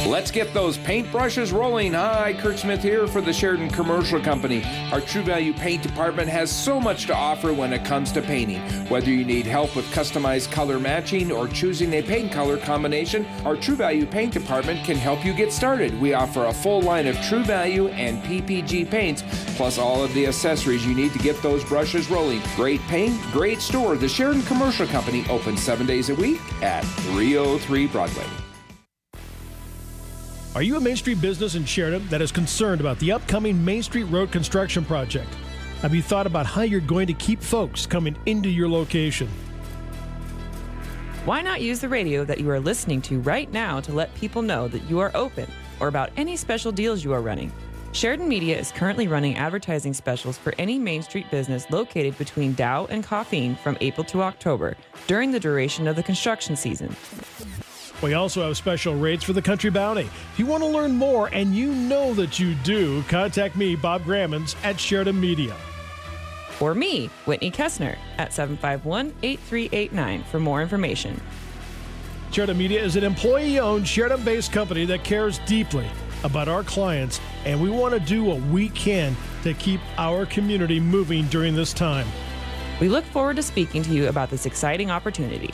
Let's 0.08 0.30
get 0.30 0.54
those 0.54 0.78
paintbrushes 0.78 1.52
rolling. 1.52 1.92
Hi, 1.92 2.32
Kurt 2.32 2.58
Smith 2.58 2.82
here 2.82 3.06
for 3.06 3.20
the 3.20 3.30
Sheridan 3.30 3.68
Commercial 3.68 4.18
Company. 4.18 4.64
Our 4.90 5.02
True 5.02 5.20
Value 5.20 5.52
Paint 5.52 5.82
Department 5.82 6.30
has 6.30 6.50
so 6.50 6.80
much 6.80 7.04
to 7.08 7.14
offer 7.14 7.52
when 7.52 7.74
it 7.74 7.84
comes 7.84 8.10
to 8.12 8.22
painting. 8.22 8.62
Whether 8.88 9.10
you 9.10 9.22
need 9.22 9.44
help 9.44 9.76
with 9.76 9.84
customized 9.92 10.50
color 10.50 10.80
matching 10.80 11.30
or 11.30 11.46
choosing 11.46 11.92
a 11.92 12.02
paint 12.02 12.32
color 12.32 12.56
combination, 12.56 13.26
our 13.44 13.54
True 13.54 13.74
Value 13.76 14.06
Paint 14.06 14.32
Department 14.32 14.82
can 14.82 14.96
help 14.96 15.26
you 15.26 15.34
get 15.34 15.52
started. 15.52 16.00
We 16.00 16.14
offer 16.14 16.46
a 16.46 16.54
full 16.54 16.80
line 16.80 17.06
of 17.06 17.20
True 17.20 17.44
Value 17.44 17.88
and 17.88 18.22
PPG 18.24 18.90
paints, 18.90 19.22
plus 19.58 19.76
all 19.76 20.02
of 20.02 20.14
the 20.14 20.26
accessories 20.26 20.86
you 20.86 20.94
need 20.94 21.12
to 21.12 21.18
get 21.18 21.36
those 21.42 21.62
brushes 21.64 22.08
rolling. 22.08 22.40
Great 22.56 22.80
paint, 22.88 23.20
great 23.30 23.60
store. 23.60 23.94
The 23.94 24.08
Sheridan 24.08 24.44
Commercial 24.44 24.86
Company 24.86 25.26
open 25.28 25.58
seven 25.58 25.86
days 25.86 26.08
a 26.08 26.14
week 26.14 26.40
at 26.62 26.80
303 26.80 27.88
Broadway. 27.88 28.37
Are 30.58 30.62
you 30.62 30.76
a 30.76 30.80
Main 30.80 30.96
Street 30.96 31.20
business 31.20 31.54
in 31.54 31.64
Sheridan 31.64 32.08
that 32.08 32.20
is 32.20 32.32
concerned 32.32 32.80
about 32.80 32.98
the 32.98 33.12
upcoming 33.12 33.64
Main 33.64 33.80
Street 33.80 34.06
Road 34.06 34.32
construction 34.32 34.84
project? 34.84 35.32
Have 35.82 35.94
you 35.94 36.02
thought 36.02 36.26
about 36.26 36.46
how 36.46 36.62
you're 36.62 36.80
going 36.80 37.06
to 37.06 37.12
keep 37.12 37.40
folks 37.40 37.86
coming 37.86 38.18
into 38.26 38.48
your 38.48 38.68
location? 38.68 39.28
Why 41.24 41.42
not 41.42 41.60
use 41.60 41.78
the 41.78 41.88
radio 41.88 42.24
that 42.24 42.40
you 42.40 42.50
are 42.50 42.58
listening 42.58 43.00
to 43.02 43.20
right 43.20 43.48
now 43.52 43.78
to 43.78 43.92
let 43.92 44.12
people 44.16 44.42
know 44.42 44.66
that 44.66 44.82
you 44.90 44.98
are 44.98 45.12
open 45.14 45.48
or 45.78 45.86
about 45.86 46.10
any 46.16 46.36
special 46.36 46.72
deals 46.72 47.04
you 47.04 47.12
are 47.12 47.22
running? 47.22 47.52
Sheridan 47.92 48.26
Media 48.26 48.58
is 48.58 48.72
currently 48.72 49.06
running 49.06 49.36
advertising 49.36 49.94
specials 49.94 50.36
for 50.36 50.56
any 50.58 50.76
Main 50.76 51.02
Street 51.02 51.30
business 51.30 51.70
located 51.70 52.18
between 52.18 52.54
Dow 52.54 52.86
and 52.86 53.06
Coffeen 53.06 53.56
from 53.58 53.78
April 53.80 54.04
to 54.06 54.22
October 54.22 54.76
during 55.06 55.30
the 55.30 55.38
duration 55.38 55.86
of 55.86 55.94
the 55.94 56.02
construction 56.02 56.56
season. 56.56 56.96
We 58.00 58.14
also 58.14 58.46
have 58.46 58.56
special 58.56 58.94
rates 58.94 59.24
for 59.24 59.32
the 59.32 59.42
Country 59.42 59.70
Bounty. 59.70 60.08
If 60.32 60.38
you 60.38 60.46
want 60.46 60.62
to 60.62 60.68
learn 60.68 60.92
more, 60.92 61.28
and 61.32 61.54
you 61.54 61.72
know 61.72 62.14
that 62.14 62.38
you 62.38 62.54
do, 62.54 63.02
contact 63.04 63.56
me, 63.56 63.74
Bob 63.74 64.04
Grammons, 64.04 64.54
at 64.62 64.78
Sheridan 64.78 65.20
Media. 65.20 65.56
Or 66.60 66.74
me, 66.74 67.10
Whitney 67.24 67.50
Kessner, 67.50 67.96
at 68.16 68.32
751 68.32 69.14
8389 69.22 70.22
for 70.24 70.38
more 70.38 70.62
information. 70.62 71.20
Sheridan 72.30 72.56
Media 72.56 72.82
is 72.82 72.94
an 72.94 73.02
employee 73.02 73.58
owned, 73.58 73.88
Sheridan 73.88 74.24
based 74.24 74.52
company 74.52 74.84
that 74.84 75.02
cares 75.02 75.38
deeply 75.40 75.88
about 76.22 76.46
our 76.48 76.62
clients, 76.62 77.20
and 77.44 77.60
we 77.60 77.70
want 77.70 77.94
to 77.94 78.00
do 78.00 78.22
what 78.22 78.40
we 78.42 78.68
can 78.70 79.16
to 79.42 79.54
keep 79.54 79.80
our 79.96 80.24
community 80.26 80.78
moving 80.78 81.26
during 81.26 81.54
this 81.54 81.72
time. 81.72 82.06
We 82.80 82.88
look 82.88 83.04
forward 83.06 83.36
to 83.36 83.42
speaking 83.42 83.82
to 83.82 83.90
you 83.90 84.08
about 84.08 84.30
this 84.30 84.46
exciting 84.46 84.90
opportunity. 84.90 85.52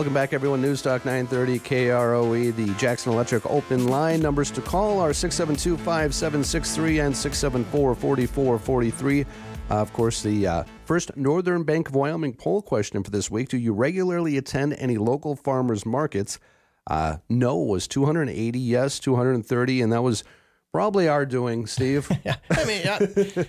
Welcome 0.00 0.14
back, 0.14 0.32
everyone. 0.32 0.62
News 0.62 0.80
Talk 0.80 1.04
930 1.04 1.58
KROE, 1.58 2.56
the 2.56 2.72
Jackson 2.78 3.12
Electric 3.12 3.44
open 3.44 3.88
line. 3.88 4.22
Numbers 4.22 4.50
to 4.52 4.62
call 4.62 4.98
are 4.98 5.12
672 5.12 5.76
5763 5.76 7.00
and 7.00 7.14
674 7.14 7.94
4443. 7.94 9.20
Uh, 9.20 9.24
of 9.68 9.92
course, 9.92 10.22
the 10.22 10.46
uh, 10.46 10.64
first 10.86 11.14
Northern 11.18 11.64
Bank 11.64 11.90
of 11.90 11.94
Wyoming 11.94 12.32
poll 12.32 12.62
question 12.62 13.04
for 13.04 13.10
this 13.10 13.30
week 13.30 13.50
Do 13.50 13.58
you 13.58 13.74
regularly 13.74 14.38
attend 14.38 14.72
any 14.78 14.96
local 14.96 15.36
farmers 15.36 15.84
markets? 15.84 16.38
Uh, 16.86 17.18
no 17.28 17.58
was 17.58 17.86
280, 17.86 18.58
yes, 18.58 18.98
230, 19.00 19.82
and 19.82 19.92
that 19.92 20.00
was 20.00 20.24
probably 20.72 21.08
are 21.08 21.26
doing, 21.26 21.66
Steve. 21.66 22.10
yeah, 22.24 22.36
I 22.50 22.64
mean, 22.64 22.86
I, 22.86 22.96
I 22.96 22.98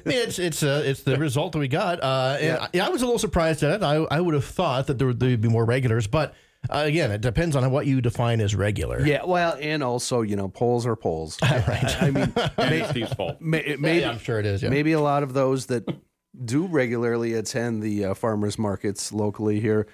mean, 0.05 0.17
it's 0.17 0.39
it's 0.39 0.63
uh, 0.63 0.83
it's 0.85 1.03
the 1.03 1.17
result 1.17 1.51
that 1.53 1.59
we 1.59 1.67
got. 1.67 2.01
Uh, 2.01 2.37
and 2.39 2.59
Yeah. 2.73 2.85
I, 2.85 2.87
I 2.87 2.89
was 2.89 3.01
a 3.01 3.05
little 3.05 3.19
surprised 3.19 3.63
at 3.63 3.73
it. 3.73 3.83
I, 3.83 3.95
I 3.95 4.21
would 4.21 4.33
have 4.33 4.45
thought 4.45 4.87
that 4.87 4.97
there 4.97 5.07
would 5.07 5.19
there'd 5.19 5.41
be 5.41 5.49
more 5.49 5.65
regulars, 5.65 6.07
but 6.07 6.33
uh, 6.69 6.83
again, 6.85 7.11
it 7.11 7.21
depends 7.21 7.55
on 7.55 7.69
what 7.71 7.85
you 7.87 8.01
define 8.01 8.39
as 8.39 8.55
regular. 8.55 9.01
Yeah, 9.05 9.25
well, 9.25 9.57
and 9.59 9.83
also, 9.83 10.21
you 10.21 10.35
know, 10.35 10.47
polls 10.47 10.85
are 10.85 10.95
polls. 10.95 11.39
right. 11.43 12.01
I, 12.03 12.07
I 12.07 12.11
mean, 12.11 12.33
And 12.57 12.75
it's 12.75 12.89
Steve's 12.91 13.13
fault. 13.13 13.41
may, 13.41 13.59
it 13.59 13.79
maybe, 13.79 14.01
yeah, 14.01 14.11
I'm 14.11 14.19
sure 14.19 14.39
it 14.39 14.45
is. 14.45 14.61
Yeah. 14.61 14.69
maybe 14.69 14.91
a 14.91 14.99
lot 15.01 15.23
of 15.23 15.33
those 15.33 15.65
that 15.67 15.83
do 16.45 16.65
regularly 16.67 17.33
attend 17.33 17.81
the 17.81 18.05
uh, 18.05 18.13
farmers 18.13 18.57
markets 18.59 19.11
locally 19.11 19.59
here 19.59 19.83
do 19.83 19.89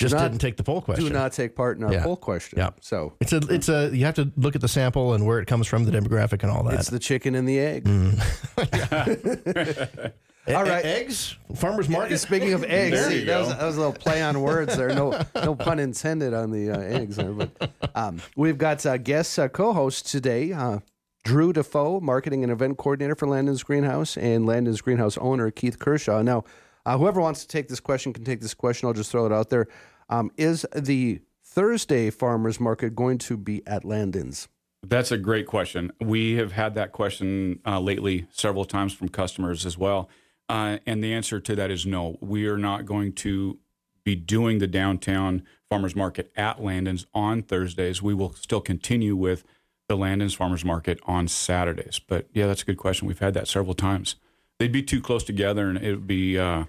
just 0.00 0.14
not- 0.14 0.22
didn't 0.30 0.40
take 0.40 0.56
the 0.56 0.64
poll 0.64 0.80
question. 0.80 1.04
do 1.06 1.12
not 1.12 1.32
take 1.32 1.54
part 1.54 1.78
in 1.78 1.84
our 1.84 1.92
Yeah. 1.92 2.02
poll 2.02 2.16
question. 2.16 2.58
Yeah. 2.58 2.70
So 2.80 3.14
It's 3.20 3.32
a 3.32 3.38
it's 3.48 3.68
a 3.68 3.90
you 3.92 4.04
have 4.04 4.14
to 4.16 4.30
look 4.36 4.54
at 4.54 4.60
the 4.60 4.68
sample 4.68 5.14
and 5.14 5.26
where 5.26 5.38
it 5.38 5.46
comes 5.46 5.66
from, 5.66 5.84
the 5.84 5.92
demographic, 5.92 6.42
and 6.42 6.50
all 6.50 6.62
that. 6.64 6.74
it's 6.74 6.90
the 6.90 6.98
chicken 6.98 7.34
and 7.34 7.48
the 7.48 7.58
egg. 7.58 7.86
E- 10.48 10.54
all 10.54 10.64
right. 10.64 10.84
e- 10.84 10.88
eggs, 10.88 11.36
farmers 11.54 11.86
market. 11.88 12.16
Speaking 12.18 12.54
of 12.54 12.64
eggs, 12.64 13.06
see, 13.06 13.24
that, 13.24 13.38
was, 13.40 13.48
that 13.50 13.62
was 13.62 13.76
a 13.76 13.78
little 13.78 13.92
play 13.92 14.22
on 14.22 14.40
words 14.40 14.74
there. 14.74 14.88
No, 14.94 15.20
no 15.34 15.54
pun 15.54 15.78
intended 15.78 16.32
on 16.32 16.50
the 16.50 16.70
uh, 16.70 16.78
eggs 16.80 17.16
there. 17.16 17.30
But 17.32 17.70
um, 17.94 18.22
we've 18.36 18.56
got 18.56 18.84
uh, 18.86 18.96
guest 18.96 19.38
uh, 19.38 19.48
co-host 19.48 20.08
today, 20.10 20.52
uh, 20.52 20.78
Drew 21.24 21.52
Defoe, 21.52 22.00
marketing 22.00 22.42
and 22.42 22.50
event 22.50 22.78
coordinator 22.78 23.14
for 23.14 23.28
Landon's 23.28 23.62
Greenhouse, 23.62 24.16
and 24.16 24.46
Landon's 24.46 24.80
Greenhouse 24.80 25.18
owner 25.18 25.50
Keith 25.50 25.78
Kershaw. 25.78 26.22
Now, 26.22 26.44
uh, 26.86 26.96
whoever 26.96 27.20
wants 27.20 27.42
to 27.42 27.48
take 27.48 27.68
this 27.68 27.78
question 27.78 28.14
can 28.14 28.24
take 28.24 28.40
this 28.40 28.54
question. 28.54 28.86
I'll 28.86 28.94
just 28.94 29.12
throw 29.12 29.26
it 29.26 29.32
out 29.32 29.50
there. 29.50 29.68
Um, 30.10 30.30
is 30.36 30.66
the 30.74 31.20
Thursday 31.42 32.10
farmers 32.10 32.60
market 32.60 32.94
going 32.94 33.18
to 33.18 33.36
be 33.36 33.66
at 33.66 33.84
Landon's? 33.84 34.48
That's 34.82 35.12
a 35.12 35.18
great 35.18 35.46
question. 35.46 35.92
We 36.00 36.34
have 36.34 36.52
had 36.52 36.74
that 36.74 36.92
question 36.92 37.60
uh, 37.66 37.80
lately 37.80 38.26
several 38.30 38.64
times 38.64 38.92
from 38.92 39.08
customers 39.08 39.64
as 39.64 39.78
well. 39.78 40.08
Uh, 40.48 40.78
and 40.86 41.02
the 41.02 41.12
answer 41.12 41.38
to 41.38 41.54
that 41.54 41.70
is 41.70 41.86
no. 41.86 42.16
We 42.20 42.46
are 42.46 42.58
not 42.58 42.86
going 42.86 43.12
to 43.14 43.58
be 44.04 44.16
doing 44.16 44.58
the 44.58 44.66
downtown 44.66 45.44
farmers 45.68 45.94
market 45.94 46.32
at 46.34 46.62
Landon's 46.62 47.06
on 47.14 47.42
Thursdays. 47.42 48.02
We 48.02 48.14
will 48.14 48.32
still 48.32 48.60
continue 48.60 49.14
with 49.14 49.44
the 49.88 49.96
Landon's 49.96 50.34
farmers 50.34 50.64
market 50.64 50.98
on 51.04 51.28
Saturdays. 51.28 52.00
But 52.00 52.26
yeah, 52.32 52.46
that's 52.46 52.62
a 52.62 52.66
good 52.66 52.78
question. 52.78 53.06
We've 53.06 53.18
had 53.18 53.34
that 53.34 53.48
several 53.48 53.74
times. 53.74 54.16
They'd 54.58 54.72
be 54.72 54.82
too 54.82 55.00
close 55.00 55.24
together, 55.24 55.68
and 55.68 55.78
it 55.78 55.90
would 55.90 56.06
be 56.06 56.38
uh, 56.38 56.64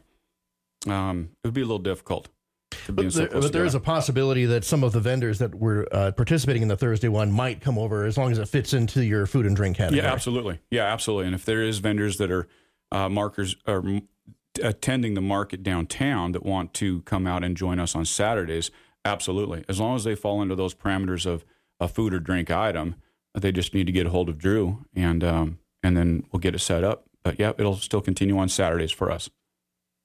um, 0.88 1.30
it 1.44 1.48
would 1.48 1.54
be 1.54 1.62
a 1.62 1.66
little 1.66 1.80
difficult. 1.80 2.30
To 2.86 2.92
But, 2.94 3.12
so 3.12 3.20
there, 3.20 3.42
but 3.42 3.54
there 3.54 3.66
is 3.66 3.76
a 3.76 3.80
possibility 3.80 4.46
that 4.46 4.64
some 4.64 4.84
of 4.84 4.92
the 4.92 5.00
vendors 5.00 5.40
that 5.40 5.56
were 5.56 5.88
uh, 5.92 6.12
participating 6.12 6.62
in 6.62 6.68
the 6.68 6.78
Thursday 6.78 7.08
one 7.08 7.32
might 7.32 7.62
come 7.62 7.78
over 7.78 8.06
as 8.06 8.18
long 8.18 8.32
as 8.32 8.38
it 8.38 8.48
fits 8.48 8.74
into 8.74 9.04
your 9.04 9.26
food 9.26 9.46
and 9.46 9.56
drink 9.56 9.78
category. 9.78 10.02
Yeah, 10.02 10.12
absolutely. 10.12 10.60
Yeah, 10.70 10.86
absolutely. 10.86 11.28
And 11.28 11.36
if 11.36 11.46
there 11.46 11.62
is 11.62 11.80
vendors 11.80 12.18
that 12.18 12.32
are 12.32 12.48
uh, 12.92 13.10
markers 13.10 13.56
or 13.68 13.78
m- 13.78 14.08
attending 14.62 15.14
the 15.14 15.22
market 15.22 15.64
downtown 15.64 16.32
that 16.34 16.46
want 16.46 16.74
to 16.76 17.02
come 17.02 17.28
out 17.28 17.44
and 17.44 17.56
join 17.56 17.80
us 17.80 17.96
on 17.96 18.06
Saturdays, 18.06 18.72
absolutely. 19.06 19.64
As 19.70 19.80
long 19.80 19.96
as 19.96 20.04
they 20.04 20.16
fall 20.16 20.42
into 20.42 20.56
those 20.56 20.74
parameters 20.74 21.26
of 21.26 21.46
a 21.80 21.88
food 21.88 22.14
or 22.14 22.20
drink 22.20 22.52
item, 22.52 22.96
they 23.34 23.52
just 23.52 23.74
need 23.74 23.86
to 23.88 23.92
get 23.94 24.08
a 24.08 24.10
hold 24.10 24.30
of 24.30 24.38
Drew 24.38 24.86
and 24.94 25.24
um, 25.24 25.60
and 25.84 25.96
then 25.96 26.26
we'll 26.32 26.40
get 26.40 26.54
it 26.54 26.60
set 26.60 26.84
up. 26.84 27.06
But 27.24 27.40
yeah, 27.40 27.54
it'll 27.58 27.76
still 27.76 28.02
continue 28.02 28.38
on 28.38 28.50
Saturdays 28.50 28.92
for 28.92 29.12
us. 29.12 29.30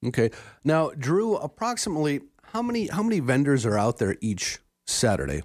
Okay. 0.05 0.29
Now, 0.63 0.91
Drew, 0.91 1.35
approximately 1.35 2.21
how 2.47 2.61
many 2.61 2.87
how 2.87 3.03
many 3.03 3.19
vendors 3.19 3.65
are 3.65 3.77
out 3.77 3.97
there 3.97 4.17
each 4.21 4.59
Saturday? 4.85 5.43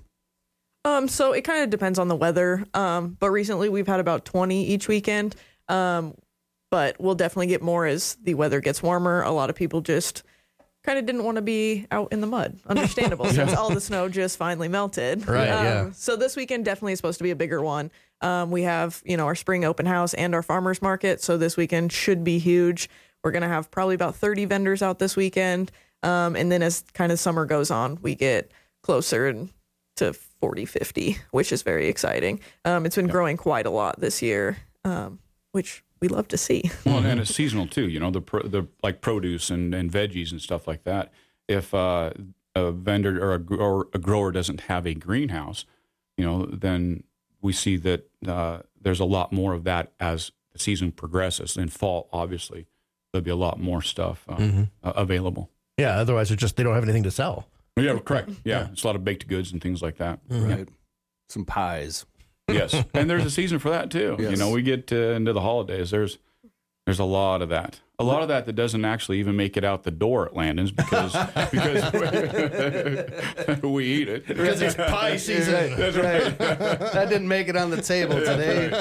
Um, 0.85 1.09
so 1.09 1.33
it 1.33 1.43
kind 1.43 1.63
of 1.63 1.71
depends 1.71 1.99
on 1.99 2.09
the 2.09 2.17
weather. 2.17 2.65
Um, 2.75 3.17
but 3.21 3.31
recently 3.31 3.69
we've 3.69 3.87
had 3.87 4.01
about 4.01 4.25
20 4.25 4.67
each 4.67 4.89
weekend. 4.89 5.37
Um, 5.69 6.15
but 6.71 6.99
we'll 6.99 7.15
definitely 7.15 7.49
get 7.49 7.63
more 7.63 7.87
as 7.87 8.17
the 8.23 8.35
weather 8.35 8.61
gets 8.61 8.83
warmer. 8.83 9.23
A 9.23 9.31
lot 9.31 9.51
of 9.51 9.57
people 9.57 9.81
just 9.81 10.23
kind 10.85 10.99
of 10.99 11.07
didn't 11.07 11.23
want 11.23 11.37
to 11.37 11.43
be 11.43 11.87
out 11.91 12.13
in 12.13 12.21
the 12.21 12.27
mud. 12.27 12.59
Understandable, 12.67 13.27
since 13.27 13.55
all 13.55 13.71
the 13.71 13.81
snow 13.81 14.09
just 14.09 14.37
finally 14.37 14.69
melted. 14.69 15.29
Right, 15.29 15.47
yeah. 15.47 15.91
So 15.93 16.17
this 16.17 16.35
weekend 16.35 16.65
definitely 16.65 16.95
is 16.95 16.99
supposed 16.99 17.19
to 17.19 17.25
be 17.25 17.31
a 17.31 17.37
bigger 17.37 17.61
one. 17.63 17.91
Um, 18.21 18.51
we 18.51 18.63
have 18.63 19.03
you 19.05 19.17
know 19.17 19.27
our 19.27 19.35
spring 19.35 19.65
open 19.65 19.87
house 19.87 20.15
and 20.15 20.35
our 20.35 20.43
farmers 20.43 20.81
market, 20.81 21.23
so 21.23 21.37
this 21.37 21.57
weekend 21.57 21.93
should 21.93 22.25
be 22.25 22.39
huge. 22.39 22.89
We're 23.23 23.33
gonna 23.33 23.49
have 23.49 23.71
probably 23.71 23.95
about 23.95 24.17
30 24.17 24.47
vendors 24.47 24.83
out 24.83 24.99
this 24.99 25.15
weekend, 25.15 25.71
um, 26.03 26.37
and 26.37 26.51
then 26.51 26.63
as 26.63 26.83
kind 26.95 27.13
of 27.13 27.19
summer 27.19 27.45
goes 27.47 27.71
on, 27.71 27.99
we 28.03 28.15
get 28.15 28.51
closer 28.83 29.47
to 29.97 30.13
40, 30.13 30.65
50, 30.65 31.19
which 31.31 31.53
is 31.53 31.63
very 31.63 31.89
exciting. 31.89 32.41
Um, 32.65 32.87
it's 32.87 32.97
been 32.97 33.07
growing 33.07 33.37
quite 33.37 33.67
a 33.67 33.71
lot 33.71 34.01
this 34.01 34.23
year, 34.23 34.57
um, 34.85 35.19
which 35.53 35.85
we 36.01 36.09
love 36.09 36.29
to 36.29 36.37
see. 36.37 36.71
Well, 36.87 37.05
and 37.05 37.21
it's 37.21 37.35
seasonal 37.35 37.67
too. 37.67 37.89
You 37.89 38.01
know, 38.01 38.11
the 38.11 38.21
pro, 38.21 38.43
the 38.43 38.67
like 38.83 39.01
produce 39.01 39.51
and, 39.51 39.75
and 39.75 39.91
veggies 39.91 40.33
and 40.33 40.41
stuff 40.41 40.67
like 40.67 40.85
that. 40.85 41.13
If 41.49 41.73
uh, 41.75 42.13
a 42.55 42.73
vendor 42.73 43.23
or 43.23 43.35
a, 43.35 43.57
or 43.57 43.89
a 43.93 43.99
grower 43.99 44.33
doesn't 44.33 44.63
have 44.63 44.87
a 44.87 44.95
greenhouse, 44.95 45.65
you 46.17 46.25
know, 46.25 46.47
then 46.47 47.05
we 47.41 47.53
see 47.53 47.77
that 47.77 48.09
uh, 48.27 48.61
there's 48.81 49.01
a 49.01 49.05
lot 49.05 49.33
more 49.33 49.53
of 49.53 49.65
that 49.65 49.93
as 50.01 50.33
the 50.53 50.59
season 50.59 50.91
progresses. 50.93 51.57
In 51.57 51.69
fall, 51.69 52.09
obviously, 52.13 52.67
there'll 53.13 53.25
be 53.25 53.31
a 53.31 53.37
lot 53.37 53.61
more 53.61 53.83
stuff 53.83 54.25
uh, 54.29 54.37
Mhm. 54.37 54.71
uh, 54.83 54.93
available. 54.97 55.51
Yeah, 55.79 55.99
otherwise 55.99 56.31
it's 56.31 56.41
just 56.41 56.57
they 56.57 56.63
don't 56.63 56.75
have 56.75 56.85
anything 56.85 57.03
to 57.05 57.11
sell. 57.11 57.49
Yeah, 57.77 57.99
correct. 57.99 58.31
Yeah, 58.45 58.69
it's 58.73 58.85
a 58.85 58.87
lot 58.87 58.97
of 58.97 59.05
baked 59.05 59.27
goods 59.29 59.53
and 59.53 59.63
things 59.63 59.83
like 59.83 59.97
that. 59.97 60.21
Right. 60.29 60.69
Some 61.31 61.45
pies. 61.45 62.05
Yes, 62.49 62.75
and 62.95 63.09
there's 63.09 63.25
a 63.25 63.31
season 63.31 63.59
for 63.59 63.71
that 63.71 63.91
too. 63.91 64.17
You 64.19 64.37
know, 64.37 64.51
we 64.51 64.63
get 64.63 64.93
uh, 64.93 64.97
into 65.13 65.33
the 65.33 65.41
holidays. 65.41 65.91
There's 65.91 66.19
there's 66.87 66.99
a 66.99 67.05
lot 67.05 67.43
of 67.43 67.49
that. 67.49 67.81
A 68.03 68.05
lot 68.05 68.23
of 68.23 68.29
that 68.29 68.47
that 68.47 68.55
doesn't 68.55 68.85
actually 68.85 69.21
even 69.21 69.37
make 69.37 69.57
it 69.57 69.65
out 69.65 69.85
the 69.85 69.91
door 69.93 70.27
at 70.27 70.35
Landon's 70.35 70.73
because 70.73 71.13
because 71.51 71.93
we 73.63 73.85
eat 73.87 74.09
it 74.09 74.27
Because 74.27 74.61
it's 74.61 74.75
pie 74.75 75.17
season. 75.17 75.55
Right, 75.55 75.77
That's 75.77 75.97
right. 75.97 76.39
that 76.93 77.09
didn't 77.09 77.29
make 77.29 77.49
it 77.49 77.57
on 77.57 77.71
the 77.71 77.81
table 77.81 78.17
today. 78.17 78.73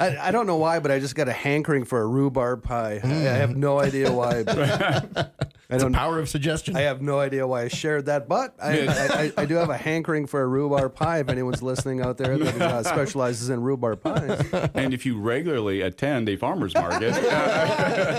I, 0.00 0.28
I 0.28 0.30
don't 0.32 0.46
know 0.46 0.56
why, 0.56 0.80
but 0.80 0.90
I 0.90 0.98
just 0.98 1.14
got 1.14 1.28
a 1.28 1.32
hankering 1.32 1.84
for 1.84 2.00
a 2.00 2.06
rhubarb 2.06 2.62
pie. 2.62 3.00
I, 3.02 3.08
I 3.08 3.34
have 3.34 3.56
no 3.56 3.78
idea 3.78 4.12
why. 4.12 4.42
But 4.42 4.58
I 5.68 5.74
It's 5.74 5.82
the 5.84 5.90
power 5.90 6.18
of 6.18 6.28
suggestion. 6.28 6.76
I 6.76 6.82
have 6.82 7.02
no 7.02 7.18
idea 7.18 7.46
why 7.46 7.62
I 7.62 7.68
shared 7.68 8.06
that, 8.06 8.28
but 8.28 8.54
I, 8.62 8.74
Yes. 8.76 9.10
I, 9.10 9.22
I, 9.22 9.32
I 9.42 9.46
do 9.46 9.54
have 9.56 9.70
a 9.70 9.76
hankering 9.76 10.26
for 10.26 10.42
a 10.42 10.46
rhubarb 10.46 10.94
pie. 10.94 11.20
If 11.20 11.28
anyone's 11.28 11.62
listening 11.62 12.00
out 12.00 12.18
there 12.18 12.36
that 12.38 12.60
uh, 12.60 12.82
specializes 12.82 13.48
in 13.50 13.60
rhubarb 13.62 14.02
pies, 14.02 14.44
And 14.74 14.92
if 14.94 15.04
you 15.06 15.18
regularly 15.20 15.80
attend 15.80 16.28
a 16.28 16.36
farmer's 16.36 16.74
market, 16.74 17.14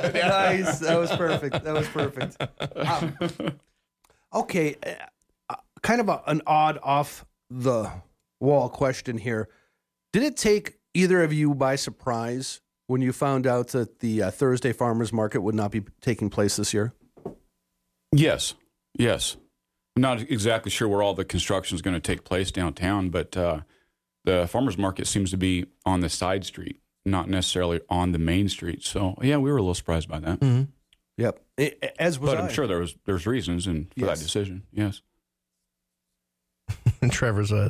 nice. 0.14 0.80
That 0.80 0.98
was 1.00 1.10
perfect. 1.12 1.64
That 1.64 1.74
was 1.74 1.88
perfect. 1.88 2.38
Um, 2.76 3.18
okay, 4.34 4.76
uh, 5.50 5.56
kind 5.82 6.02
of 6.02 6.10
a, 6.10 6.22
an 6.28 6.42
odd 6.48 6.80
off 6.84 7.26
the 7.50 7.92
wall 8.40 8.70
question 8.70 9.18
here. 9.18 9.50
Did 10.14 10.24
it 10.24 10.38
take 10.38 10.80
either 10.94 11.22
of 11.24 11.34
you 11.34 11.54
by 11.54 11.76
surprise 11.76 12.62
when 12.88 13.02
you 13.02 13.12
found 13.12 13.46
out 13.46 13.70
that 13.70 14.00
the 14.00 14.24
uh, 14.24 14.32
Thursday 14.32 14.74
farmers 14.74 15.12
market 15.12 15.42
would 15.42 15.56
not 15.56 15.72
be 15.72 15.84
taking 16.02 16.30
place 16.30 16.56
this 16.56 16.74
year? 16.74 16.94
yes, 18.12 18.56
yes. 18.98 19.38
I'm 19.96 20.02
not 20.02 20.22
exactly 20.22 20.70
sure 20.70 20.88
where 20.88 21.02
all 21.02 21.14
the 21.16 21.26
construction 21.26 21.76
is 21.76 21.82
going 21.82 21.96
to 21.96 22.00
take 22.00 22.24
place 22.24 22.52
downtown, 22.52 23.10
but 23.10 23.36
uh, 23.36 23.62
the 24.26 24.48
farmers 24.48 24.78
market 24.78 25.08
seems 25.08 25.32
to 25.32 25.38
be 25.38 25.66
on 25.86 26.02
the 26.02 26.10
side 26.10 26.46
street, 26.46 26.80
not 27.08 27.30
necessarily 27.30 27.82
on 27.90 28.12
the 28.12 28.20
main 28.20 28.50
street. 28.50 28.84
So 28.84 29.16
yeah, 29.22 29.38
we 29.38 29.50
were 29.52 29.58
a 29.58 29.62
little 29.62 29.74
surprised 29.76 30.08
by 30.10 30.20
that. 30.20 30.40
Mm-hmm. 30.40 30.64
Yep. 31.18 31.40
I- 31.60 31.74
As 31.98 32.20
was 32.20 32.32
but 32.32 32.38
I. 32.40 32.44
I'm 32.44 32.50
sure 32.54 32.68
there 32.68 32.80
was 32.80 32.96
there's 33.06 33.26
reasons 33.26 33.66
and 33.68 33.88
for 33.94 34.06
Yes. 34.06 34.20
that 34.20 34.24
decision. 34.24 34.64
Yes. 34.72 35.02
And 37.02 37.12
Trevor's 37.20 37.52
uh, 37.52 37.70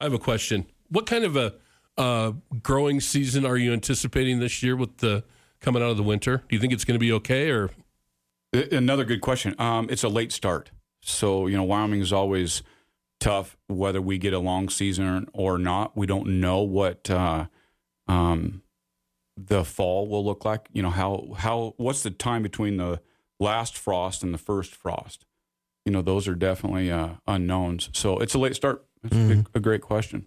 I 0.00 0.04
have 0.04 0.12
a 0.12 0.18
question. 0.18 0.66
What 0.88 1.06
kind 1.06 1.24
of 1.24 1.36
a 1.36 1.54
uh, 1.96 2.32
growing 2.62 3.00
season 3.00 3.46
are 3.46 3.56
you 3.56 3.72
anticipating 3.72 4.40
this 4.40 4.62
year 4.62 4.76
with 4.76 4.98
the 4.98 5.24
coming 5.60 5.82
out 5.82 5.90
of 5.90 5.96
the 5.96 6.02
winter? 6.02 6.38
Do 6.48 6.56
you 6.56 6.60
think 6.60 6.72
it's 6.72 6.84
going 6.84 6.96
to 6.96 7.00
be 7.00 7.12
okay, 7.12 7.50
or 7.50 7.70
Another 8.70 9.04
good 9.04 9.20
question. 9.20 9.56
Um, 9.58 9.88
it's 9.90 10.04
a 10.04 10.08
late 10.08 10.30
start, 10.30 10.70
so 11.02 11.48
you 11.48 11.56
know 11.56 11.64
Wyoming 11.64 12.00
is 12.00 12.12
always 12.12 12.62
tough. 13.20 13.56
Whether 13.68 14.00
we 14.00 14.18
get 14.18 14.32
a 14.32 14.38
long 14.38 14.68
season 14.68 15.28
or 15.32 15.58
not, 15.58 15.96
we 15.96 16.06
don't 16.06 16.40
know 16.40 16.60
what 16.62 17.10
uh, 17.10 17.46
um, 18.08 18.62
the 19.36 19.64
fall 19.64 20.08
will 20.08 20.24
look 20.24 20.44
like. 20.44 20.68
You 20.72 20.82
know 20.82 20.90
how 20.90 21.34
how 21.36 21.74
what's 21.76 22.02
the 22.02 22.10
time 22.10 22.42
between 22.42 22.76
the 22.76 23.00
last 23.40 23.76
frost 23.76 24.22
and 24.22 24.32
the 24.32 24.38
first 24.38 24.74
frost? 24.74 25.24
You 25.84 25.92
know 25.92 26.02
those 26.02 26.28
are 26.28 26.34
definitely 26.34 26.90
uh, 26.90 27.14
unknowns. 27.26 27.90
So 27.92 28.18
it's 28.18 28.34
a 28.34 28.38
late 28.38 28.54
start. 28.54 28.84
It's 29.02 29.14
a, 29.14 29.18
big, 29.18 29.46
a 29.54 29.60
great 29.60 29.82
question. 29.82 30.26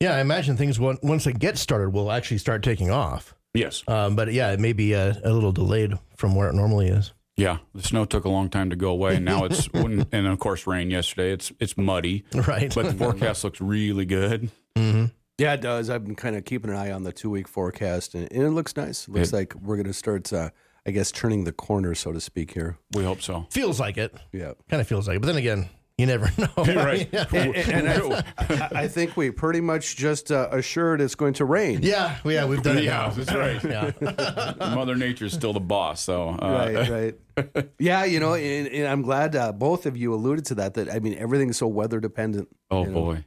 yeah, 0.00 0.16
I 0.16 0.20
imagine 0.20 0.56
things 0.56 0.80
once 0.80 1.26
it 1.28 1.38
gets 1.38 1.60
started 1.60 1.90
will 1.90 2.10
actually 2.10 2.38
start 2.38 2.62
taking 2.64 2.90
off. 2.90 3.36
Yes. 3.54 3.84
Um, 3.86 4.16
but 4.16 4.32
yeah, 4.32 4.50
it 4.52 4.58
may 4.58 4.72
be 4.72 4.94
a, 4.94 5.20
a 5.22 5.30
little 5.32 5.52
delayed 5.52 5.92
from 6.16 6.34
where 6.34 6.48
it 6.48 6.54
normally 6.54 6.88
is. 6.88 7.12
Yeah, 7.36 7.58
the 7.74 7.82
snow 7.82 8.04
took 8.04 8.24
a 8.24 8.28
long 8.28 8.50
time 8.50 8.68
to 8.70 8.76
go 8.76 8.90
away, 8.90 9.16
and 9.16 9.24
now 9.24 9.44
it's 9.44 9.66
and 9.74 10.26
of 10.26 10.38
course 10.38 10.66
rain 10.66 10.90
yesterday. 10.90 11.32
It's 11.32 11.50
it's 11.60 11.76
muddy, 11.76 12.24
Right. 12.34 12.72
But 12.74 12.86
the 12.86 12.94
forecast 13.04 13.42
looks 13.44 13.60
really 13.60 14.04
good. 14.04 14.50
Mm-hmm. 14.76 15.06
Yeah, 15.38 15.54
it 15.54 15.62
does. 15.62 15.88
I've 15.90 16.04
been 16.04 16.14
kind 16.14 16.36
of 16.36 16.44
keeping 16.44 16.70
an 16.70 16.76
eye 16.76 16.92
on 16.92 17.04
the 17.04 17.12
two 17.12 17.30
week 17.30 17.48
forecast, 17.48 18.14
and, 18.14 18.30
and 18.32 18.42
it 18.42 18.50
looks 18.50 18.76
nice. 18.76 19.08
It 19.08 19.12
looks 19.14 19.30
It- 19.30 19.36
like 19.36 19.54
we're 19.56 19.76
going 19.76 19.86
to 19.86 19.92
start, 19.94 20.30
uh, 20.32 20.50
I 20.86 20.90
guess, 20.90 21.10
turning 21.10 21.44
the 21.44 21.52
corner, 21.52 21.94
so 21.94 22.12
to 22.12 22.20
speak, 22.20 22.52
here. 22.52 22.76
We 22.94 23.02
hope 23.04 23.22
so. 23.22 23.46
Feels 23.50 23.80
like 23.80 23.96
it. 23.96 24.14
Yeah. 24.32 24.52
Kind 24.68 24.80
of 24.82 24.86
feels 24.86 25.08
like 25.08 25.16
it. 25.16 25.20
But 25.20 25.28
then 25.28 25.36
again, 25.36 25.68
you 25.98 26.06
never 26.06 26.30
know. 26.38 26.48
Right. 26.74 27.08
yeah. 27.12 27.24
And, 27.32 27.54
and 27.56 27.88
I, 27.88 28.24
I- 28.38 28.68
I 28.82 28.88
think 28.88 29.16
we 29.16 29.30
pretty 29.30 29.60
much 29.60 29.96
just 29.96 30.32
uh, 30.32 30.48
assured 30.50 31.00
it's 31.00 31.14
going 31.14 31.34
to 31.34 31.44
rain. 31.44 31.80
Yeah, 31.82 32.16
yeah, 32.24 32.44
we've 32.46 32.62
done 32.62 32.78
it. 32.78 32.84
Yeah, 32.84 32.92
now. 32.92 33.10
that's 33.10 33.32
right. 33.34 33.62
Yeah. 33.64 34.54
Mother 34.74 34.94
Nature's 34.96 35.32
still 35.32 35.52
the 35.52 35.60
boss. 35.60 36.00
So 36.02 36.30
uh, 36.30 36.36
right, 36.74 37.14
right. 37.36 37.70
Yeah, 37.78 38.04
you 38.04 38.20
know, 38.20 38.34
and, 38.34 38.68
and 38.68 38.86
I'm 38.88 39.02
glad 39.02 39.36
uh, 39.36 39.52
both 39.52 39.86
of 39.86 39.96
you 39.96 40.12
alluded 40.14 40.44
to 40.46 40.54
that. 40.56 40.74
That 40.74 40.90
I 40.92 40.98
mean, 40.98 41.14
everything's 41.18 41.56
so 41.58 41.66
weather 41.68 42.00
dependent. 42.00 42.48
Oh 42.70 42.84
you 42.84 42.88
know. 42.90 42.94
boy, 42.94 43.24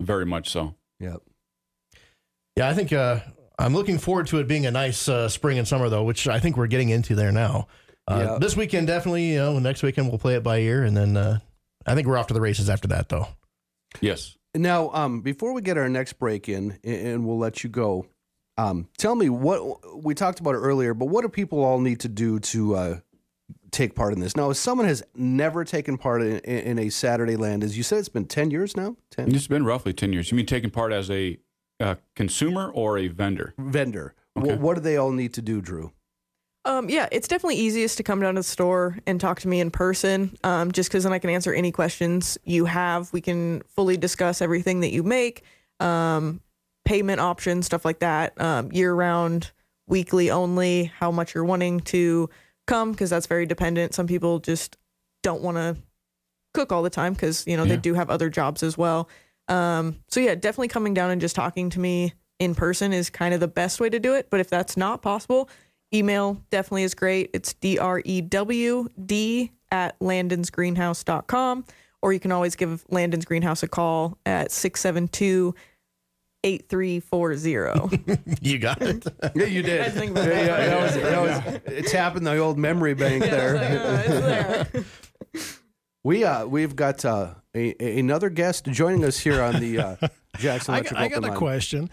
very 0.00 0.26
much 0.26 0.48
so. 0.50 0.74
Yeah. 1.00 1.16
Yeah, 2.56 2.68
I 2.68 2.74
think 2.74 2.92
uh, 2.92 3.20
I'm 3.58 3.74
looking 3.74 3.98
forward 3.98 4.26
to 4.28 4.38
it 4.38 4.48
being 4.48 4.66
a 4.66 4.70
nice 4.70 5.08
uh, 5.08 5.28
spring 5.28 5.58
and 5.58 5.68
summer, 5.68 5.88
though, 5.88 6.02
which 6.04 6.26
I 6.26 6.40
think 6.40 6.56
we're 6.56 6.66
getting 6.66 6.88
into 6.88 7.14
there 7.14 7.30
now. 7.32 7.68
Uh, 8.06 8.24
Yeah. 8.32 8.38
This 8.40 8.56
weekend, 8.56 8.86
definitely. 8.88 9.32
You 9.32 9.38
know, 9.38 9.58
next 9.58 9.82
weekend 9.82 10.08
we'll 10.08 10.18
play 10.18 10.34
it 10.34 10.42
by 10.42 10.58
ear, 10.58 10.82
and 10.84 10.96
then 10.96 11.16
uh, 11.16 11.38
I 11.88 11.94
think 11.94 12.06
we're 12.06 12.18
off 12.18 12.26
to 12.28 12.34
the 12.34 12.40
races 12.40 12.68
after 12.70 12.88
that, 12.88 13.08
though. 13.08 13.26
Yes. 14.00 14.36
Now, 14.54 14.90
um, 14.92 15.20
before 15.22 15.52
we 15.52 15.62
get 15.62 15.76
our 15.78 15.88
next 15.88 16.14
break 16.14 16.48
in, 16.48 16.78
and- 16.84 17.06
and 17.06 17.26
we'll 17.26 17.38
let 17.38 17.62
you 17.64 17.70
go, 17.70 18.06
um, 18.56 18.88
tell 18.98 19.14
me 19.14 19.28
what 19.28 20.02
we 20.04 20.14
talked 20.14 20.40
about 20.40 20.54
earlier, 20.54 20.94
but 20.94 21.06
what 21.06 21.22
do 21.22 21.28
people 21.28 21.62
all 21.62 21.80
need 21.80 22.00
to 22.00 22.08
do 22.08 22.38
to 22.40 22.74
uh, 22.74 23.00
take 23.70 23.94
part 23.94 24.12
in 24.12 24.20
this? 24.20 24.36
Now, 24.36 24.50
if 24.50 24.56
someone 24.56 24.86
has 24.86 25.02
never 25.14 25.64
taken 25.64 25.96
part 25.98 26.22
in, 26.22 26.38
in 26.40 26.78
a 26.78 26.88
Saturday 26.90 27.36
Land, 27.36 27.62
as 27.62 27.76
you 27.76 27.82
said, 27.82 27.98
it's 27.98 28.08
been 28.08 28.26
10 28.26 28.50
years 28.50 28.76
now? 28.76 28.96
10? 29.12 29.34
It's 29.34 29.46
been 29.46 29.64
roughly 29.64 29.92
ten 29.92 30.12
years. 30.12 30.30
You 30.30 30.36
mean 30.36 30.46
taking 30.46 30.70
part 30.70 30.92
as 30.92 31.10
a 31.10 31.38
uh, 31.80 31.94
consumer 32.16 32.70
or 32.72 32.98
a 32.98 33.08
vendor? 33.08 33.54
Vendor. 33.58 34.14
Wh- 34.36 34.42
Okay. 34.42 34.56
what 34.56 34.74
do 34.74 34.80
they 34.80 34.96
all 34.96 35.12
need 35.12 35.32
to 35.34 35.42
do, 35.42 35.60
Drew? 35.60 35.92
Um, 36.68 36.90
yeah, 36.90 37.08
it's 37.10 37.26
definitely 37.26 37.56
easiest 37.56 37.96
to 37.96 38.02
come 38.02 38.20
down 38.20 38.34
to 38.34 38.40
the 38.40 38.44
store 38.44 38.98
and 39.06 39.18
talk 39.18 39.40
to 39.40 39.48
me 39.48 39.58
in 39.58 39.70
person, 39.70 40.36
um, 40.44 40.70
just 40.70 40.90
because 40.90 41.04
then 41.04 41.14
I 41.14 41.18
can 41.18 41.30
answer 41.30 41.50
any 41.54 41.72
questions 41.72 42.36
you 42.44 42.66
have. 42.66 43.10
We 43.10 43.22
can 43.22 43.62
fully 43.74 43.96
discuss 43.96 44.42
everything 44.42 44.80
that 44.80 44.90
you 44.90 45.02
make, 45.02 45.44
um, 45.80 46.42
payment 46.84 47.20
options, 47.20 47.64
stuff 47.64 47.86
like 47.86 48.00
that, 48.00 48.38
um, 48.38 48.70
year 48.70 48.92
round, 48.94 49.50
weekly 49.86 50.30
only, 50.30 50.84
how 50.84 51.10
much 51.10 51.34
you're 51.34 51.44
wanting 51.44 51.80
to 51.80 52.28
come, 52.66 52.92
because 52.92 53.08
that's 53.08 53.26
very 53.26 53.46
dependent. 53.46 53.94
Some 53.94 54.06
people 54.06 54.38
just 54.38 54.76
don't 55.22 55.40
want 55.40 55.56
to 55.56 55.74
cook 56.52 56.70
all 56.70 56.82
the 56.82 56.90
time 56.90 57.14
because, 57.14 57.46
you 57.46 57.56
know, 57.56 57.62
Yeah. 57.62 57.76
they 57.76 57.80
do 57.80 57.94
have 57.94 58.10
other 58.10 58.28
jobs 58.28 58.62
as 58.62 58.76
well. 58.76 59.08
Um, 59.48 60.00
so, 60.08 60.20
yeah, 60.20 60.34
definitely 60.34 60.68
coming 60.68 60.92
down 60.92 61.10
and 61.10 61.18
just 61.20 61.34
talking 61.34 61.70
to 61.70 61.80
me 61.80 62.12
in 62.38 62.54
person 62.54 62.92
is 62.92 63.08
kind 63.08 63.32
of 63.32 63.40
the 63.40 63.48
best 63.48 63.80
way 63.80 63.88
to 63.88 63.98
do 63.98 64.12
it. 64.14 64.28
But 64.28 64.40
if 64.40 64.50
that's 64.50 64.76
not 64.76 65.00
possible, 65.00 65.48
email 65.94 66.42
definitely 66.50 66.82
is 66.84 66.94
great. 66.94 67.30
It's 67.32 67.54
D 67.54 67.78
R 67.78 68.00
E 68.04 68.20
W 68.20 68.88
D 69.04 69.52
at 69.70 69.98
landonsgreenhouse.com. 70.00 71.64
Or 72.00 72.12
you 72.12 72.20
can 72.20 72.30
always 72.30 72.54
give 72.54 72.84
Landon's 72.90 73.24
Greenhouse 73.24 73.62
a 73.64 73.68
call 73.68 74.18
at 74.24 74.52
672 74.52 75.54
8340. 76.44 78.18
You 78.40 78.58
got 78.60 78.80
it. 78.82 79.04
Yeah, 79.34 79.44
you 79.46 79.62
did. 79.62 79.80
I 79.80 79.90
think 79.90 80.12
about 80.12 80.28
Yeah, 80.28 80.44
that. 80.44 80.96
yeah, 80.96 81.02
that 81.10 81.20
was, 81.20 81.44
was, 81.44 81.60
it's 81.66 81.90
tapping 81.90 82.22
the 82.22 82.36
old 82.38 82.56
memory 82.58 82.94
bank 82.94 83.24
there. 83.24 83.52
there. 83.54 84.84
We 86.04 86.22
uh 86.24 86.46
we've 86.46 86.76
got 86.76 87.04
uh, 87.04 87.34
a, 87.54 87.74
a- 87.82 87.98
another 87.98 88.30
guest 88.30 88.66
joining 88.66 89.04
us 89.04 89.18
here 89.18 89.42
on 89.42 89.58
the 89.60 89.78
uh, 89.80 89.96
Jackson 90.38 90.74
I 90.74 90.78
Electric 90.78 90.96
got, 90.96 91.02
I 91.02 91.06
Open 91.06 91.20
got 91.22 91.26
a 91.26 91.30
Line. 91.30 91.38
question. 91.38 91.90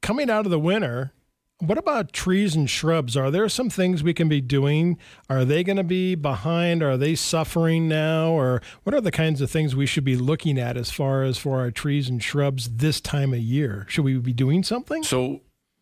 Coming 0.00 0.30
out 0.30 0.46
of 0.46 0.50
the 0.50 0.58
winter, 0.58 1.12
What 1.60 1.76
about 1.76 2.12
trees 2.12 2.54
and 2.54 2.70
shrubs? 2.70 3.16
Are 3.16 3.32
there 3.32 3.48
some 3.48 3.68
things 3.68 4.02
we 4.02 4.14
can 4.14 4.28
be 4.28 4.40
doing? 4.40 4.96
Are 5.28 5.44
they 5.44 5.64
going 5.64 5.76
to 5.76 5.84
be 5.84 6.14
behind? 6.14 6.84
Are 6.84 6.96
they 6.96 7.16
suffering 7.16 7.88
now? 7.88 8.30
Or 8.30 8.62
what 8.84 8.94
are 8.94 9.00
the 9.00 9.10
kinds 9.10 9.40
of 9.40 9.50
things 9.50 9.74
we 9.74 9.86
should 9.86 10.04
be 10.04 10.16
looking 10.16 10.56
at 10.56 10.76
as 10.76 10.92
far 10.92 11.24
as 11.24 11.36
for 11.36 11.58
our 11.58 11.72
trees 11.72 12.08
and 12.08 12.22
shrubs 12.22 12.68
this 12.76 13.00
time 13.00 13.32
of 13.32 13.40
year? 13.40 13.86
Should 13.88 14.04
we 14.04 14.18
be 14.18 14.32
doing 14.32 14.62
something? 14.62 15.02
So 15.02 15.40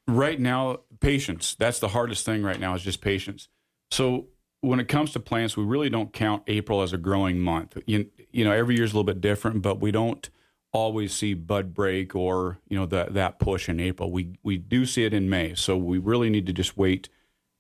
right 0.09 0.41
now, 0.41 0.81
patience. 1.01 1.55
That's 1.59 1.79
the 1.79 1.89
hardest 1.89 2.25
thing 2.25 2.43
right 2.43 2.59
now 2.59 2.75
is 2.75 2.83
just 2.83 3.03
patience. 3.03 3.49
So 3.91 4.29
when 4.63 4.81
it 4.81 4.89
comes 4.89 5.13
to 5.13 5.21
plants, 5.21 5.59
we 5.59 5.65
really 5.65 5.91
don't 5.91 6.11
count 6.11 6.43
April 6.47 6.81
as 6.81 6.95
a 6.95 6.99
growing 6.99 7.39
month. 7.39 7.77
You, 7.87 8.07
you 8.33 8.45
know, 8.45 8.53
every 8.53 8.77
year 8.77 8.85
is 8.85 8.93
a 8.93 8.95
little 8.95 9.05
bit 9.05 9.21
different, 9.21 9.61
but 9.61 9.79
we 9.79 9.91
don't 9.91 10.29
always 10.77 11.13
see 11.13 11.35
bud 11.35 11.75
break 11.75 12.15
or 12.15 12.59
you 12.69 12.79
know 12.79 12.87
that 12.87 13.15
that 13.15 13.39
push 13.39 13.69
in 13.69 13.81
April. 13.81 14.11
We 14.11 14.39
we 14.43 14.59
do 14.59 14.87
see 14.87 15.05
it 15.05 15.15
in 15.15 15.29
May, 15.29 15.55
so 15.55 15.77
we 15.77 15.99
really 15.99 16.31
need 16.31 16.47
to 16.47 16.53
just 16.53 16.77
wait 16.77 17.09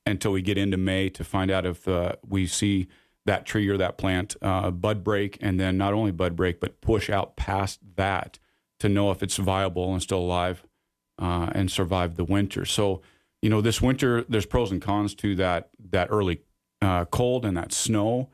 until 0.05 0.33
we 0.33 0.43
get 0.43 0.59
into 0.59 0.77
May 0.77 1.09
to 1.11 1.25
find 1.25 1.51
out 1.51 1.67
if 1.67 1.89
uh, 1.89 2.13
we 2.27 2.47
see 2.47 2.87
that 3.25 3.45
tree 3.45 3.69
or 3.69 3.77
that 3.77 3.99
plant 3.99 4.37
uh, 4.41 4.71
bud 4.71 5.03
break, 5.03 5.39
and 5.41 5.59
then 5.59 5.77
not 5.77 5.95
only 5.95 6.13
bud 6.13 6.37
break 6.37 6.61
but 6.61 6.81
push 6.81 7.11
out 7.11 7.37
past 7.37 7.81
that 7.97 8.39
to 8.79 8.89
know 8.89 9.11
if 9.11 9.23
it's 9.23 9.37
viable 9.37 9.93
and 9.93 10.03
still 10.03 10.21
alive 10.21 10.65
uh, 11.19 11.51
and 11.53 11.71
survive 11.71 12.17
the 12.17 12.25
winter. 12.25 12.65
So 12.65 13.03
you 13.43 13.51
know 13.51 13.61
this 13.61 13.81
winter 13.81 14.25
there's 14.29 14.47
pros 14.47 14.71
and 14.71 14.83
cons 14.83 15.15
to 15.17 15.35
that 15.37 15.71
that 15.91 16.09
early 16.11 16.43
uh, 16.83 17.07
cold 17.07 17.45
and 17.45 17.57
that 17.57 17.73
snow. 17.73 18.31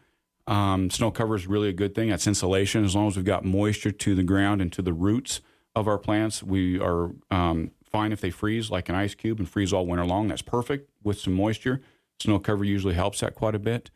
Um, 0.53 0.91
snow 0.91 1.11
cover 1.11 1.35
is 1.35 1.47
really 1.47 1.71
a 1.71 1.73
good 1.73 1.95
thing. 1.95 2.11
That's 2.11 2.27
insulation. 2.27 2.85
As 2.85 2.95
long 2.95 3.09
as 3.09 3.17
we've 3.17 3.25
got 3.25 3.43
moisture 3.43 3.91
to 3.91 4.15
the 4.15 4.23
ground 4.23 4.61
and 4.61 4.71
to 4.75 4.83
the 4.83 4.93
roots 4.93 5.41
of 5.75 5.89
our 5.89 5.97
plants, 5.97 6.43
we 6.43 6.79
are 6.79 7.13
um, 7.31 7.71
fine 7.91 8.13
if 8.13 8.21
they 8.21 8.29
freeze 8.29 8.71
like 8.71 8.91
an 8.91 8.95
ice 8.95 9.15
cube 9.15 9.39
and 9.39 9.49
freeze 9.49 9.73
all 9.73 9.87
winter 9.87 10.05
long. 10.05 10.29
That's 10.29 10.43
perfect 10.43 10.91
with 11.03 11.19
some 11.19 11.33
moisture. 11.33 11.81
Snow 12.21 12.39
cover 12.39 12.65
usually 12.65 12.93
helps 12.93 13.21
that 13.21 13.35
quite 13.35 13.55
a 13.55 13.59
bit. 13.59 13.91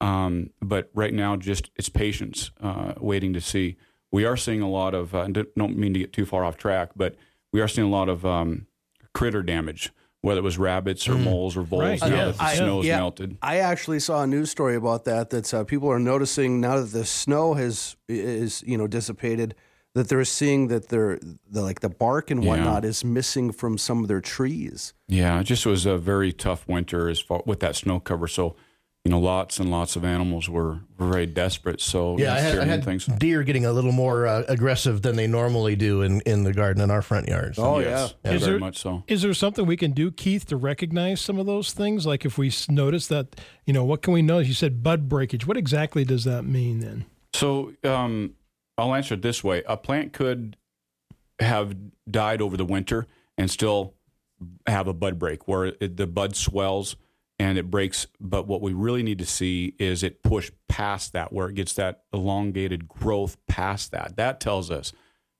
Um, 0.00 0.50
but 0.60 0.90
right 0.94 1.14
now, 1.14 1.36
just 1.36 1.70
it's 1.76 1.88
patience, 1.88 2.50
uh, 2.60 2.94
waiting 2.98 3.32
to 3.34 3.40
see. 3.40 3.76
We 4.10 4.24
are 4.24 4.36
seeing 4.36 4.62
a 4.62 4.68
lot 4.68 4.94
of, 4.94 5.14
uh, 5.14 5.28
don't 5.28 5.78
mean 5.78 5.92
to 5.92 6.00
get 6.00 6.12
too 6.12 6.26
far 6.26 6.44
off 6.44 6.56
track, 6.56 6.90
but 6.96 7.14
we 7.52 7.60
are 7.60 7.68
seeing 7.68 7.86
a 7.86 7.90
lot 7.90 8.08
of 8.08 8.26
um, 8.26 8.66
critter 9.14 9.44
damage 9.44 9.92
whether 10.22 10.38
it 10.40 10.44
was 10.44 10.58
rabbits 10.58 11.08
or 11.08 11.14
moles 11.16 11.56
or 11.56 11.62
voles 11.62 11.82
Right. 11.82 12.00
now 12.00 12.06
Yeah. 12.08 12.24
that 12.26 12.36
the 12.36 12.42
I- 12.42 12.54
snow's 12.56 12.84
yeah. 12.86 12.98
melted. 12.98 13.38
I 13.42 13.56
actually 13.58 14.00
saw 14.00 14.22
a 14.22 14.26
news 14.26 14.50
story 14.50 14.76
about 14.76 15.04
that. 15.06 15.30
That 15.30 15.52
uh, 15.54 15.64
people 15.64 15.90
are 15.90 15.98
noticing 15.98 16.60
now 16.60 16.76
that 16.80 16.92
the 16.92 17.04
snow 17.04 17.54
has 17.54 17.96
is 18.08 18.62
you 18.66 18.76
know 18.76 18.86
dissipated. 18.86 19.54
That 19.94 20.08
they're 20.08 20.24
seeing 20.24 20.68
that 20.68 20.88
they're 20.88 21.18
the 21.50 21.62
like 21.62 21.80
the 21.80 21.88
bark 21.88 22.30
and 22.30 22.44
Yeah. 22.44 22.50
whatnot 22.50 22.84
is 22.84 23.04
missing 23.04 23.50
from 23.50 23.76
some 23.78 24.02
of 24.02 24.08
their 24.08 24.20
trees. 24.20 24.92
Yeah, 25.08 25.40
it 25.40 25.44
just 25.44 25.66
was 25.66 25.84
a 25.86 25.96
very 25.98 26.32
tough 26.32 26.68
winter 26.68 27.08
as 27.08 27.18
far 27.20 27.42
with 27.46 27.60
that 27.60 27.74
snow 27.74 27.98
cover. 27.98 28.28
So, 28.28 28.54
you 29.04 29.10
know, 29.10 29.18
lots 29.18 29.58
and 29.58 29.70
lots 29.70 29.96
of 29.96 30.04
animals 30.04 30.46
were, 30.48 30.80
were 30.98 31.08
very 31.10 31.24
desperate. 31.24 31.80
So 31.80 32.18
Yeah, 32.18 32.34
I 32.34 32.38
had, 32.40 32.58
I 32.58 32.64
had 32.66 32.84
things. 32.84 33.06
deer 33.06 33.42
getting 33.42 33.64
a 33.64 33.72
little 33.72 33.92
more 33.92 34.26
uh, 34.26 34.42
aggressive 34.46 35.00
than 35.00 35.16
they 35.16 35.26
normally 35.26 35.74
do 35.74 36.02
in, 36.02 36.20
in 36.22 36.44
the 36.44 36.52
garden 36.52 36.82
in 36.82 36.90
our 36.90 37.00
front 37.00 37.26
yards. 37.26 37.58
Oh, 37.58 37.78
Yes. 37.78 38.14
yeah. 38.24 38.32
Is 38.32 38.42
very 38.42 38.52
there- 38.52 38.60
much 38.60 38.76
so. 38.78 39.02
Is 39.08 39.22
there 39.22 39.32
something 39.32 39.64
we 39.64 39.78
can 39.78 39.92
do, 39.92 40.10
Keith, 40.10 40.44
to 40.48 40.56
recognize 40.56 41.20
some 41.22 41.38
of 41.38 41.46
those 41.46 41.72
things? 41.72 42.04
Like 42.04 42.26
if 42.26 42.36
we 42.36 42.52
notice 42.68 43.06
that, 43.06 43.36
you 43.64 43.72
know, 43.72 43.84
what 43.84 44.02
can 44.02 44.12
we 44.12 44.20
notice? 44.20 44.48
You 44.48 44.54
said 44.54 44.82
bud 44.82 45.08
breakage. 45.08 45.46
What 45.46 45.56
exactly 45.56 46.04
does 46.04 46.24
that 46.24 46.42
mean 46.44 46.80
then? 46.80 47.06
So 47.32 47.72
um, 47.84 48.34
I'll 48.76 48.94
answer 48.94 49.14
it 49.14 49.22
this 49.22 49.42
way: 49.42 49.62
a 49.66 49.78
plant 49.78 50.12
could 50.12 50.56
have 51.38 51.74
died 52.10 52.42
over 52.42 52.56
the 52.58 52.64
winter 52.66 53.06
and 53.38 53.50
still 53.50 53.94
have 54.66 54.88
a 54.88 54.92
bud 54.92 55.18
break, 55.18 55.48
where 55.48 55.66
it, 55.66 55.96
the 55.96 56.06
bud 56.06 56.36
swells 56.36 56.96
and 57.40 57.56
it 57.56 57.70
breaks. 57.70 58.06
But 58.20 58.46
what 58.46 58.60
we 58.60 58.74
really 58.74 59.02
need 59.02 59.18
to 59.18 59.26
see 59.26 59.74
is 59.78 60.02
it 60.02 60.22
push 60.22 60.52
past 60.68 61.14
that, 61.14 61.32
where 61.32 61.48
it 61.48 61.54
gets 61.54 61.72
that 61.74 62.02
elongated 62.12 62.86
growth 62.86 63.38
past 63.48 63.92
that. 63.92 64.16
That 64.16 64.40
tells 64.40 64.70
us 64.70 64.92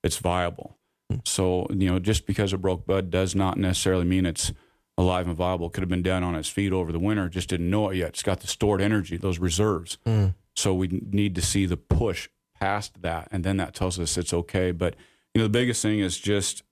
it's 0.03 0.17
viable. 0.17 0.79
Hmm. 1.11 1.17
So 1.25 1.67
you 1.69 1.91
know, 1.91 1.99
just 1.99 2.25
because 2.25 2.53
it 2.53 2.57
broke 2.57 2.87
bud 2.87 3.11
does 3.11 3.35
not 3.35 3.57
necessarily 3.57 4.05
mean 4.05 4.25
it's 4.25 4.51
alive 4.97 5.27
and 5.27 5.37
viable. 5.37 5.67
It 5.67 5.73
could 5.73 5.83
have 5.83 5.89
been 5.89 6.01
down 6.01 6.23
on 6.23 6.33
its 6.33 6.49
feet 6.49 6.73
over 6.73 6.91
the 6.91 6.99
winter, 6.99 7.29
just 7.29 7.49
didn't 7.49 7.69
know 7.69 7.89
it 7.91 7.97
yet. 7.97 8.09
It's 8.09 8.23
got 8.23 8.39
the 8.39 8.47
stored 8.47 8.81
energy, 8.81 9.15
those 9.15 9.37
reserves. 9.37 9.99
Hmm. 10.03 10.29
So 10.55 10.73
we 10.73 10.87
need 10.87 11.35
to 11.35 11.41
see 11.41 11.67
the 11.67 11.77
push 11.77 12.29
past 12.59 13.03
that, 13.03 13.27
and 13.31 13.43
then 13.43 13.57
that 13.57 13.75
tells 13.75 13.99
us 13.99 14.17
it's 14.17 14.33
okay. 14.33 14.71
But 14.71 14.95
you 15.35 15.39
know, 15.39 15.45
the 15.45 15.49
biggest 15.49 15.83
thing 15.83 15.99
is 15.99 16.17
just 16.17 16.63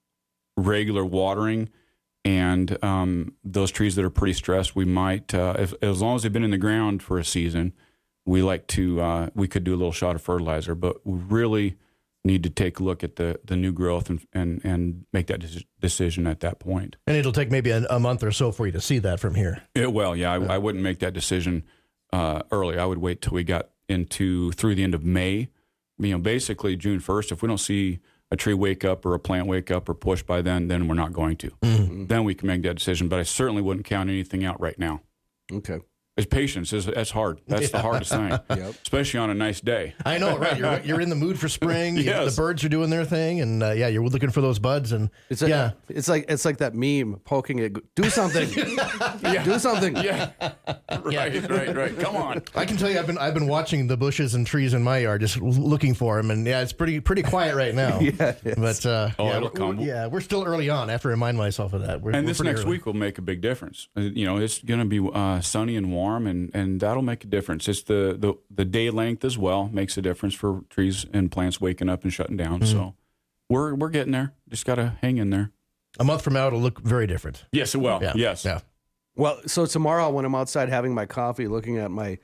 regular 0.58 1.06
watering, 1.06 1.70
and 2.30 2.84
um, 2.84 3.34
those 3.44 3.72
trees 3.72 3.96
that 3.96 4.06
are 4.06 4.12
pretty 4.12 4.34
stressed, 4.34 4.76
we 4.76 4.86
might, 4.86 5.34
uh, 5.34 5.56
if, 5.58 5.74
as 5.82 6.00
long 6.00 6.16
as 6.16 6.22
they've 6.22 6.32
been 6.32 6.44
in 6.44 6.52
the 6.52 6.60
ground 6.60 7.02
for 7.02 7.18
a 7.18 7.26
season, 7.26 7.74
we 8.24 8.44
like 8.44 8.68
to 8.68 9.02
uh, 9.02 9.30
we 9.34 9.48
could 9.48 9.64
do 9.64 9.74
a 9.74 9.78
little 9.78 9.92
shot 9.92 10.16
of 10.16 10.22
fertilizer, 10.22 10.76
but 10.76 11.04
we 11.08 11.18
really 11.18 11.78
need 12.24 12.44
to 12.44 12.50
take 12.52 12.80
a 12.80 12.84
look 12.84 13.04
at 13.04 13.16
the 13.16 13.40
the 13.44 13.56
new 13.56 13.72
growth 13.72 14.12
and 14.12 14.20
and, 14.32 14.62
and 14.64 15.06
make 15.12 15.26
that 15.26 15.40
deci- 15.40 15.66
decision 15.80 16.28
at 16.28 16.42
that 16.42 16.60
point. 16.60 16.98
And 17.08 17.18
it'll 17.18 17.32
take 17.32 17.50
maybe 17.50 17.72
a, 17.72 17.84
a 17.90 18.00
month 18.00 18.24
or 18.24 18.32
so 18.32 18.52
for 18.52 18.68
you 18.68 18.72
to 18.74 18.82
see 18.82 19.00
that 19.00 19.20
from 19.20 19.34
here. 19.34 19.64
It 19.74 19.92
will, 19.92 20.16
yeah. 20.16 20.34
I, 20.34 20.56
I 20.56 20.58
wouldn't 20.60 20.84
make 20.84 21.00
that 21.00 21.14
decision 21.14 21.64
uh, 22.14 22.44
early. 22.52 22.78
I 22.78 22.86
would 22.86 23.00
wait 23.00 23.24
till 23.24 23.34
we 23.34 23.44
got 23.44 23.70
into 23.88 24.52
through 24.52 24.76
the 24.76 24.84
end 24.84 24.94
of 24.94 25.04
May. 25.04 25.50
You 25.98 26.12
know, 26.12 26.20
basically 26.20 26.76
June 26.76 27.00
first. 27.00 27.32
If 27.32 27.42
we 27.42 27.48
don't 27.48 27.58
see 27.58 28.02
a 28.32 28.36
tree 28.36 28.54
wake 28.54 28.86
up 28.86 29.06
or 29.06 29.14
a 29.14 29.20
plant 29.20 29.48
wake 29.48 29.72
up 29.72 29.90
or 29.90 29.94
push 29.94 30.22
by 30.22 30.42
then, 30.42 30.68
then 30.68 30.88
we're 30.88 30.96
not 30.96 31.14
going 31.14 31.38
to. 31.38 31.50
Mm-hmm. 31.62 31.84
Mm-hmm. 31.84 32.06
Then 32.08 32.24
we 32.24 32.36
can 32.36 32.48
make 32.48 32.62
that 32.64 32.76
decision. 32.76 33.08
But 33.08 33.20
I 33.20 33.24
certainly 33.24 33.62
wouldn't 33.62 33.86
count 33.86 34.10
anything 34.10 34.46
out 34.46 34.60
right 34.60 34.78
now. 34.78 35.02
Okay. 35.52 35.80
It's 36.20 36.28
patience. 36.28 36.74
Is 36.74 36.86
that's 36.86 37.12
hard. 37.12 37.42
That's 37.48 37.72
the 37.72 37.82
hardest 37.82 38.12
thing, 38.12 38.30
Yep. 38.50 38.76
especially 38.84 39.20
on 39.20 39.30
a 39.30 39.34
nice 39.34 39.62
day. 39.62 39.96
I 40.06 40.18
know, 40.18 40.38
right? 40.38 40.58
You're, 40.58 40.80
you're 40.84 41.02
in 41.02 41.10
the 41.10 41.16
mood 41.16 41.40
for 41.40 41.50
spring. 41.50 41.96
You- 41.98 42.04
Yes. 42.04 42.36
The 42.36 42.42
birds 42.42 42.64
are 42.64 42.70
doing 42.70 42.90
their 42.90 43.06
thing, 43.06 43.40
and 43.42 43.62
uh, 43.64 43.72
yeah, 43.72 43.88
you're 43.88 44.04
looking 44.06 44.30
for 44.32 44.42
those 44.42 44.58
buds. 44.60 44.92
And 44.92 45.10
It's 45.30 45.42
like, 45.42 45.50
yeah, 45.50 45.72
it's 45.88 46.08
like 46.08 46.26
it's 46.28 46.44
like 46.46 46.58
that 46.58 46.74
meme 46.76 47.20
poking 47.24 47.60
it. 47.60 47.78
Do 47.96 48.10
something. 48.10 48.50
yeah. 49.22 49.44
Do 49.44 49.60
something. 49.60 49.96
Yeah, 49.98 50.32
right, 50.90 51.50
right, 51.50 51.76
right. 51.76 52.00
Come 52.00 52.16
on. 52.16 52.42
I 52.56 52.66
can 52.66 52.78
tell 52.78 52.90
you, 52.90 53.00
I've 53.00 53.08
been 53.08 53.18
I've 53.18 53.34
been 53.34 53.48
watching 53.48 53.88
the 53.88 53.98
bushes 53.98 54.34
and 54.36 54.46
trees 54.46 54.74
in 54.74 54.84
my 54.84 55.00
yard, 55.00 55.22
just 55.22 55.38
looking 55.42 55.94
for 55.94 56.18
them, 56.18 56.32
and 56.32 56.46
yeah, 56.46 56.62
it's 56.62 56.74
pretty 56.74 57.00
pretty 57.00 57.24
quiet 57.24 57.56
right 57.56 57.74
now. 57.76 58.00
Yeah, 58.00 58.34
but 58.58 58.86
uh, 58.86 59.10
Oh, 59.20 59.26
yeah, 59.26 59.38
it'll 59.38 59.42
we're- 59.50 59.56
come. 59.56 59.78
we're- 59.78 59.88
yeah, 59.88 60.08
we're 60.08 60.22
still 60.22 60.44
early 60.44 60.70
on. 60.70 60.90
I 60.90 60.94
have 60.94 61.02
to 61.04 61.08
remind 61.10 61.38
myself 61.38 61.74
of 61.74 61.82
that. 61.82 62.02
We're, 62.02 62.12
and 62.12 62.26
we're 62.26 62.30
this 62.32 62.42
next 62.42 62.62
early. 62.62 62.72
week 62.72 62.86
will 62.86 62.94
make 62.94 63.18
a 63.18 63.22
big 63.22 63.42
difference. 63.42 63.88
Uh, 63.96 64.02
You 64.02 64.26
know, 64.26 64.38
it's 64.38 64.60
going 64.64 64.80
to 64.80 64.86
be 64.86 65.00
uh, 65.14 65.42
sunny 65.42 65.76
and 65.76 65.92
warm, 65.92 66.09
and, 66.18 66.52
and 66.54 66.80
that'll 66.80 67.04
make 67.04 67.24
a 67.24 67.28
difference. 67.28 67.68
It's 67.68 67.84
the, 67.84 68.16
the 68.18 68.36
the 68.50 68.66
day 68.66 68.90
length 68.90 69.24
as 69.26 69.38
well 69.38 69.70
makes 69.72 69.98
a 69.98 70.02
difference 70.02 70.34
for 70.34 70.62
trees 70.70 71.06
and 71.14 71.32
plants 71.32 71.60
waking 71.60 71.90
up 71.90 72.04
and 72.04 72.14
shutting 72.14 72.38
down. 72.38 72.62
Mm-hmm. 72.62 72.72
So 72.72 72.96
we're 73.50 73.76
we're 73.76 73.90
getting 73.90 74.12
there. 74.12 74.34
Just 74.50 74.66
got 74.66 74.76
to 74.76 74.98
hang 75.02 75.18
in 75.18 75.30
there. 75.30 75.52
a 76.00 76.04
month 76.04 76.22
from 76.22 76.34
now, 76.34 76.48
it'll 76.48 76.62
look 76.62 76.80
very 76.80 77.08
different. 77.08 77.46
Yes, 77.52 77.76
it 77.76 77.80
will. 77.80 78.00
Yeah. 78.02 78.14
Yes. 78.16 78.46
Yeah. 78.46 78.60
Well, 79.16 79.40
so 79.48 79.66
tomorrow 79.66 80.10
when 80.10 80.24
I'm 80.26 80.36
outside 80.36 80.70
having 80.70 80.94
my 80.94 81.06
coffee, 81.06 81.48
looking 81.48 81.78
at 81.78 81.92
my 81.92 82.20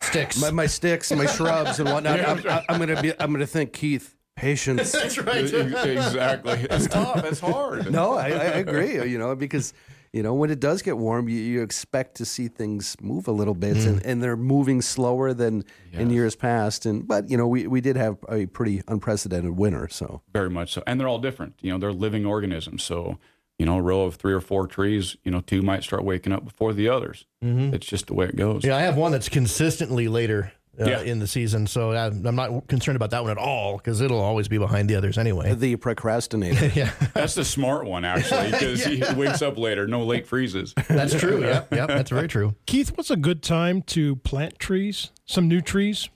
Sticks. 0.00 0.40
my, 0.40 0.50
my 0.52 0.66
sticks 0.66 1.10
my 1.10 1.26
shrubs 1.26 1.80
and 1.80 1.90
whatnot, 1.90 2.20
I'm, 2.20 2.62
I'm 2.68 2.78
gonna 2.78 3.02
be 3.02 3.12
I'm 3.20 3.32
gonna 3.32 3.46
think 3.46 3.72
Keith 3.72 4.14
patience. 4.36 4.92
That's 4.92 5.18
right. 5.18 5.44
exactly. 5.44 6.66
It's 6.70 6.86
tough. 6.86 7.24
It's 7.24 7.40
hard. 7.40 7.90
no, 7.90 8.14
I, 8.14 8.28
I 8.28 8.44
agree. 8.58 8.94
You 9.08 9.18
know, 9.18 9.34
because 9.34 9.74
you 10.12 10.22
know 10.22 10.34
when 10.34 10.50
it 10.50 10.60
does 10.60 10.82
get 10.82 10.98
warm, 10.98 11.28
you, 11.28 11.38
you 11.38 11.62
expect 11.62 12.16
to 12.16 12.24
see 12.24 12.48
things 12.48 12.96
move 13.00 13.28
a 13.28 13.32
little 13.32 13.54
bit, 13.54 13.76
and, 13.76 14.00
mm. 14.00 14.04
and 14.04 14.22
they're 14.22 14.36
moving 14.36 14.82
slower 14.82 15.34
than 15.34 15.64
in 15.92 16.10
years 16.10 16.34
past. 16.34 16.86
And 16.86 17.06
but 17.06 17.30
you 17.30 17.36
know, 17.36 17.46
we 17.46 17.66
we 17.66 17.80
did 17.80 17.96
have 17.96 18.18
a 18.28 18.46
pretty 18.46 18.82
unprecedented 18.88 19.56
winter, 19.56 19.88
so 19.88 20.22
Very 20.32 20.50
much 20.50 20.72
so. 20.72 20.82
And 20.86 20.98
they're 20.98 21.08
all 21.08 21.18
different. 21.18 21.54
You 21.60 21.72
know, 21.72 21.78
they're 21.78 21.92
living 21.92 22.26
organisms. 22.26 22.82
So, 22.82 23.18
you 23.58 23.66
know, 23.66 23.76
a 23.76 23.82
row 23.82 24.02
of 24.02 24.16
three 24.16 24.32
or 24.32 24.40
four 24.40 24.66
trees, 24.66 25.16
you 25.24 25.30
know, 25.30 25.40
two 25.40 25.62
might 25.62 25.82
start 25.82 26.04
waking 26.04 26.32
up 26.32 26.44
before 26.44 26.72
the 26.72 26.88
others. 26.88 27.26
Mm-hmm. 27.44 27.74
It's 27.74 27.86
just 27.86 28.06
the 28.06 28.14
way 28.14 28.26
it 28.26 28.36
goes. 28.36 28.64
Yeah, 28.64 28.76
I 28.76 28.80
have 28.80 28.96
one 28.96 29.12
that's 29.12 29.28
consistently 29.28 30.08
later 30.08 30.52
uh, 30.80 30.84
Yeah. 30.88 31.00
in 31.00 31.18
the 31.18 31.26
season, 31.26 31.66
so 31.66 31.92
I'm 31.92 32.24
I'm 32.26 32.36
not 32.36 32.66
concerned 32.68 32.96
about 32.96 33.10
that 33.10 33.22
one 33.22 33.30
at 33.30 33.38
all 33.38 33.76
because 33.78 34.00
it'll 34.00 34.20
always 34.20 34.48
be 34.48 34.58
behind 34.58 34.88
the 34.88 34.96
others 34.96 35.18
anyway. 35.18 35.54
the 35.54 35.76
procrastinator. 35.76 36.66
yeah, 36.74 36.90
That's 37.14 37.34
the 37.34 37.44
smart 37.44 37.84
one, 37.86 38.04
actually, 38.04 38.50
because 38.52 38.84
he 38.84 39.02
wakes 39.16 39.42
up 39.42 39.58
later. 39.58 39.86
No 39.86 40.04
late 40.04 40.26
freezes. 40.26 40.74
that's 40.88 41.14
true. 41.18 41.40
Yeah, 41.44 41.64
yeah, 41.72 41.86
that's 41.86 42.10
very 42.10 42.28
true. 42.28 42.54
Keith, 42.66 42.96
what's 42.96 43.10
a 43.10 43.16
good 43.16 43.42
time 43.42 43.82
to 43.82 44.16
plant 44.16 44.58
trees? 44.58 45.10
Some 45.26 45.48
new 45.48 45.60
trees? 45.60 46.08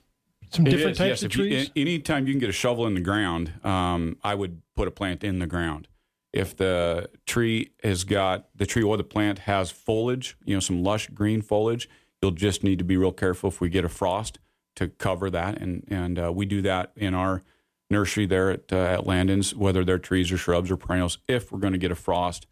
Some 0.51 0.67
It 0.67 0.71
different 0.71 0.91
is, 0.91 0.97
types 0.99 1.09
yes. 1.09 1.23
of 1.23 1.31
If 1.31 1.37
you- 1.37 1.43
trees? 1.49 1.71
a- 1.75 1.79
anytime 1.79 2.27
you 2.27 2.33
can 2.33 2.39
get 2.39 2.49
a 2.49 2.53
shovel 2.53 2.85
in 2.87 2.93
the 2.93 3.01
ground, 3.01 3.53
um, 3.63 4.17
I 4.23 4.35
would 4.35 4.61
put 4.75 4.87
a 4.87 4.91
plant 4.91 5.23
in 5.23 5.39
the 5.39 5.47
ground. 5.47 5.87
If 6.31 6.55
the 6.57 7.09
tree 7.25 7.71
has 7.83 8.03
got 8.03 8.47
the 8.55 8.65
tree 8.65 8.81
or 8.83 8.97
the 8.97 9.03
plant 9.03 9.39
has 9.39 9.69
foliage, 9.71 10.35
you 10.45 10.55
know, 10.55 10.59
some 10.59 10.83
lush 10.83 11.07
green 11.09 11.41
foliage, 11.41 11.87
you'll 12.21 12.31
just 12.31 12.63
need 12.63 12.77
to 12.79 12.83
be 12.83 12.97
real 12.97 13.11
careful 13.11 13.49
if 13.49 13.59
we 13.61 13.69
get 13.69 13.83
a 13.85 13.89
frost 13.89 14.39
to 14.75 14.87
cover 14.87 15.29
that. 15.29 15.61
And 15.61 15.85
and 15.89 16.19
uh, 16.19 16.31
we 16.33 16.45
do 16.45 16.61
that 16.63 16.91
in 16.95 17.13
our 17.13 17.43
nursery 17.89 18.25
there 18.25 18.51
at 18.51 18.71
uh, 18.73 18.77
at 18.77 19.07
Landon's, 19.07 19.55
whether 19.55 19.83
they're 19.83 19.99
trees 19.99 20.31
or 20.31 20.37
shrubs 20.37 20.71
or 20.71 20.77
perennials. 20.77 21.19
If 21.27 21.51
we're 21.51 21.59
going 21.59 21.73
to 21.73 21.79
get 21.79 21.91
a 21.91 21.95
frost, 21.95 22.47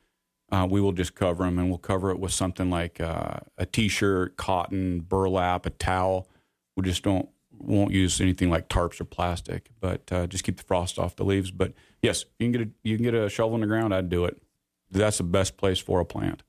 uh, 0.51 0.67
we 0.69 0.81
will 0.81 0.91
just 0.91 1.15
cover 1.15 1.43
them, 1.43 1.57
and 1.57 1.69
we'll 1.69 1.77
cover 1.77 2.12
it 2.12 2.19
with 2.19 2.31
something 2.31 2.69
like 2.69 2.99
uh, 2.99 3.39
a 3.57 3.65
t-shirt, 3.65 4.38
cotton, 4.38 5.01
burlap, 5.01 5.65
a 5.65 5.69
towel. 5.69 6.27
We 6.75 6.84
just 6.84 7.03
don't 7.03 7.29
won't 7.57 7.91
use 7.91 8.19
anything 8.19 8.49
like 8.49 8.69
tarps 8.69 8.99
or 8.99 9.05
plastic, 9.05 9.69
but 9.79 10.12
uh, 10.12 10.27
just 10.27 10.43
keep 10.43 10.57
the 10.57 10.63
frost 10.63 10.97
off 10.97 11.15
the 11.15 11.23
leaves. 11.23 11.51
But 11.51 11.73
yes, 12.01 12.25
you 12.39 12.45
can 12.45 12.51
get 12.51 12.62
a 12.62 12.69
you 12.84 12.97
can 12.97 13.03
get 13.03 13.13
a 13.13 13.29
shovel 13.29 13.55
in 13.55 13.62
the 13.62 13.67
ground. 13.67 13.93
I'd 13.93 14.10
do 14.10 14.25
it. 14.25 14.41
That's 14.89 15.17
the 15.17 15.23
best 15.23 15.57
place 15.57 15.79
for 15.79 15.99
a 15.99 16.05
plant. 16.05 16.43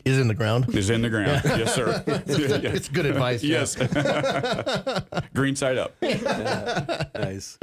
Is 0.04 0.18
in 0.18 0.28
the 0.28 0.34
ground. 0.34 0.74
Is 0.74 0.90
in 0.90 1.02
the 1.02 1.10
ground. 1.10 1.42
Yeah. 1.44 1.56
Yes, 1.58 1.74
sir. 1.74 2.02
It's 2.26 2.88
good 2.88 3.06
advice, 3.06 3.42
yeah. 3.42 3.60
Yes. 3.60 3.76
Green 5.34 5.56
side 5.56 5.78
up. 5.78 5.94
nice. 7.14 7.58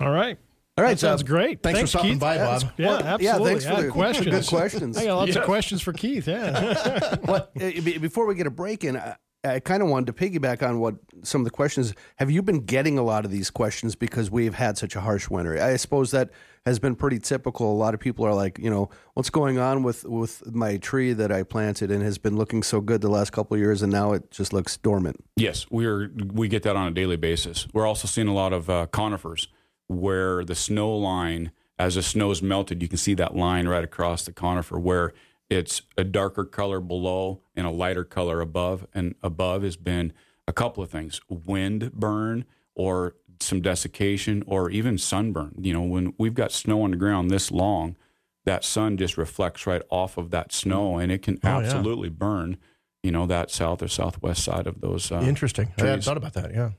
All 0.00 0.10
right. 0.10 0.38
All 0.76 0.84
right, 0.84 0.90
That 0.90 1.00
sounds 1.00 1.22
uh, 1.22 1.26
great. 1.26 1.60
thanks 1.60 1.80
for 1.80 1.86
stopping 1.88 2.12
Keith. 2.12 2.20
by, 2.20 2.38
Bob. 2.38 2.62
Yeah, 2.76 2.86
Well, 2.88 3.00
yeah, 3.00 3.14
absolutely. 3.14 3.50
thanks 3.50 3.64
for 3.64 3.72
I 3.72 3.82
the 3.82 3.88
questions. 3.88 4.26
good 4.30 4.46
questions. 4.46 4.96
I 4.96 5.04
got 5.06 5.16
lots 5.16 5.32
Yeah. 5.34 5.40
of 5.40 5.44
questions 5.44 5.82
for 5.82 5.92
Keith. 5.92 6.28
Yeah. 6.28 7.16
But 7.24 7.50
uh, 7.60 7.70
before 8.00 8.26
we 8.26 8.36
get 8.36 8.46
a 8.46 8.50
break 8.50 8.84
in, 8.84 8.96
I, 8.96 9.16
I 9.44 9.60
kind 9.60 9.82
of 9.82 9.88
wanted 9.88 10.06
to 10.06 10.12
piggyback 10.12 10.68
on 10.68 10.80
what 10.80 10.96
some 11.22 11.42
of 11.42 11.44
the 11.44 11.50
questions. 11.50 11.94
Have 12.16 12.30
you 12.30 12.42
been 12.42 12.64
getting 12.64 12.98
a 12.98 13.02
lot 13.02 13.24
of 13.24 13.30
these 13.30 13.50
questions 13.50 13.94
because 13.94 14.30
we've 14.30 14.54
had 14.54 14.76
such 14.76 14.96
a 14.96 15.00
harsh 15.00 15.28
winter? 15.30 15.62
I 15.62 15.76
suppose 15.76 16.10
that 16.10 16.30
has 16.66 16.80
been 16.80 16.96
pretty 16.96 17.20
typical. 17.20 17.72
A 17.72 17.74
lot 17.74 17.94
of 17.94 18.00
people 18.00 18.24
are 18.26 18.34
like, 18.34 18.58
you 18.58 18.68
know, 18.68 18.90
what's 19.14 19.30
going 19.30 19.58
on 19.58 19.84
with 19.84 20.04
with 20.04 20.52
my 20.52 20.76
tree 20.78 21.12
that 21.12 21.30
I 21.30 21.44
planted 21.44 21.90
and 21.92 22.02
has 22.02 22.18
been 22.18 22.36
looking 22.36 22.64
so 22.64 22.80
good 22.80 23.00
the 23.00 23.08
last 23.08 23.30
couple 23.30 23.56
years, 23.56 23.80
and 23.80 23.92
now 23.92 24.12
it 24.12 24.30
just 24.32 24.52
looks 24.52 24.76
dormant. 24.76 25.24
Yes, 25.36 25.66
we're 25.70 26.10
we 26.32 26.48
get 26.48 26.64
that 26.64 26.74
on 26.74 26.88
a 26.88 26.92
daily 26.92 27.16
basis. 27.16 27.68
We're 27.72 27.86
also 27.86 28.08
seeing 28.08 28.28
a 28.28 28.34
lot 28.34 28.52
of 28.52 28.68
uh, 28.68 28.86
conifers 28.86 29.48
where 29.86 30.44
the 30.44 30.56
snow 30.56 30.96
line, 30.96 31.52
as 31.78 31.94
the 31.94 32.02
snow's 32.02 32.42
melted, 32.42 32.82
you 32.82 32.88
can 32.88 32.98
see 32.98 33.14
that 33.14 33.36
line 33.36 33.68
right 33.68 33.84
across 33.84 34.24
the 34.24 34.32
conifer 34.32 34.78
where 34.80 35.12
it's 35.50 35.82
a 35.96 36.04
darker 36.04 36.44
color 36.44 36.80
below 36.80 37.40
and 37.56 37.66
a 37.66 37.70
lighter 37.70 38.04
color 38.04 38.40
above. 38.40 38.86
And 38.94 39.14
above 39.22 39.62
has 39.62 39.76
been 39.76 40.12
a 40.46 40.52
couple 40.52 40.82
of 40.82 40.90
things: 40.90 41.20
wind 41.28 41.92
burn 41.92 42.44
or 42.74 43.14
some 43.40 43.60
desiccation 43.60 44.42
or 44.46 44.70
even 44.70 44.98
sunburn. 44.98 45.54
You 45.60 45.72
know, 45.72 45.82
when 45.82 46.14
we've 46.18 46.34
got 46.34 46.52
snow 46.52 46.82
on 46.82 46.90
the 46.90 46.96
ground 46.96 47.30
this 47.30 47.50
long, 47.50 47.96
that 48.44 48.64
sun 48.64 48.96
just 48.96 49.16
reflects 49.16 49.66
right 49.66 49.82
off 49.90 50.16
of 50.18 50.30
that 50.30 50.52
snow, 50.52 50.98
and 50.98 51.10
it 51.12 51.22
can 51.22 51.38
Oh, 51.44 51.48
yeah. 51.48 51.56
absolutely 51.58 52.08
burn. 52.08 52.56
You 53.02 53.12
know 53.12 53.26
that 53.26 53.50
south 53.50 53.80
or 53.82 53.88
southwest 53.88 54.42
side 54.44 54.66
of 54.66 54.80
those. 54.80 55.12
Uh, 55.12 55.20
Interesting. 55.20 55.72
I 55.78 55.82
hadn't 55.86 56.02
thought 56.04 56.16
about 56.16 56.34
that. 56.34 56.52
Yeah. 56.52 56.70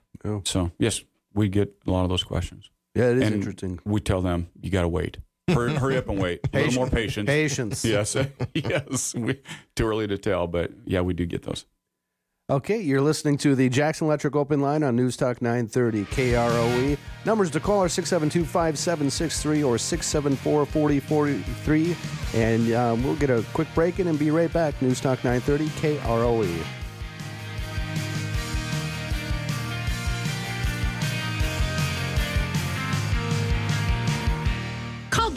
So 0.43 0.71
yes, 0.77 1.01
we 1.33 1.47
get 1.47 1.73
a 1.87 1.91
lot 1.91 2.03
of 2.03 2.09
those 2.09 2.23
questions. 2.25 2.69
Yeah, 2.93 3.11
it 3.11 3.17
is 3.17 3.23
And 3.23 3.35
interesting. 3.35 3.79
We 3.85 4.01
tell 4.01 4.21
them 4.21 4.49
you 4.61 4.69
got 4.69 4.81
to 4.81 4.89
wait. 4.89 5.17
Hurry, 5.53 5.73
hurry 5.73 5.97
up 5.97 6.09
and 6.09 6.19
wait. 6.19 6.39
A 6.53 6.57
little 6.57 6.73
more 6.73 6.89
patience. 6.89 7.27
Patience. 7.27 7.85
Yes, 7.85 8.15
yes. 8.53 9.15
We, 9.15 9.41
too 9.75 9.87
early 9.87 10.07
to 10.07 10.17
tell, 10.17 10.47
but 10.47 10.71
yeah, 10.85 11.01
we 11.01 11.13
do 11.13 11.25
get 11.25 11.43
those. 11.43 11.65
Okay, 12.49 12.81
you're 12.81 13.01
listening 13.01 13.37
to 13.39 13.53
the 13.53 13.69
Jackson 13.69 14.07
Electric 14.07 14.35
Open 14.35 14.59
Line 14.59 14.81
on 14.81 14.95
News 14.95 15.15
Talk 15.15 15.39
930 15.39 16.05
KROE. 16.05 16.97
Numbers 17.23 17.51
to 17.51 17.59
call 17.59 17.83
are 17.83 17.89
672 17.89 18.43
5763 18.43 19.63
or 19.63 19.77
674 19.77 20.65
4043. 20.65 21.95
And 22.33 22.73
um, 22.73 23.03
we'll 23.03 23.15
get 23.17 23.29
a 23.29 23.45
quick 23.53 23.67
break 23.75 23.99
in 23.99 24.07
and 24.07 24.17
be 24.17 24.31
right 24.31 24.51
back. 24.51 24.81
News 24.81 24.99
Talk 24.99 25.23
930 25.23 25.67
KROE. 25.99 26.78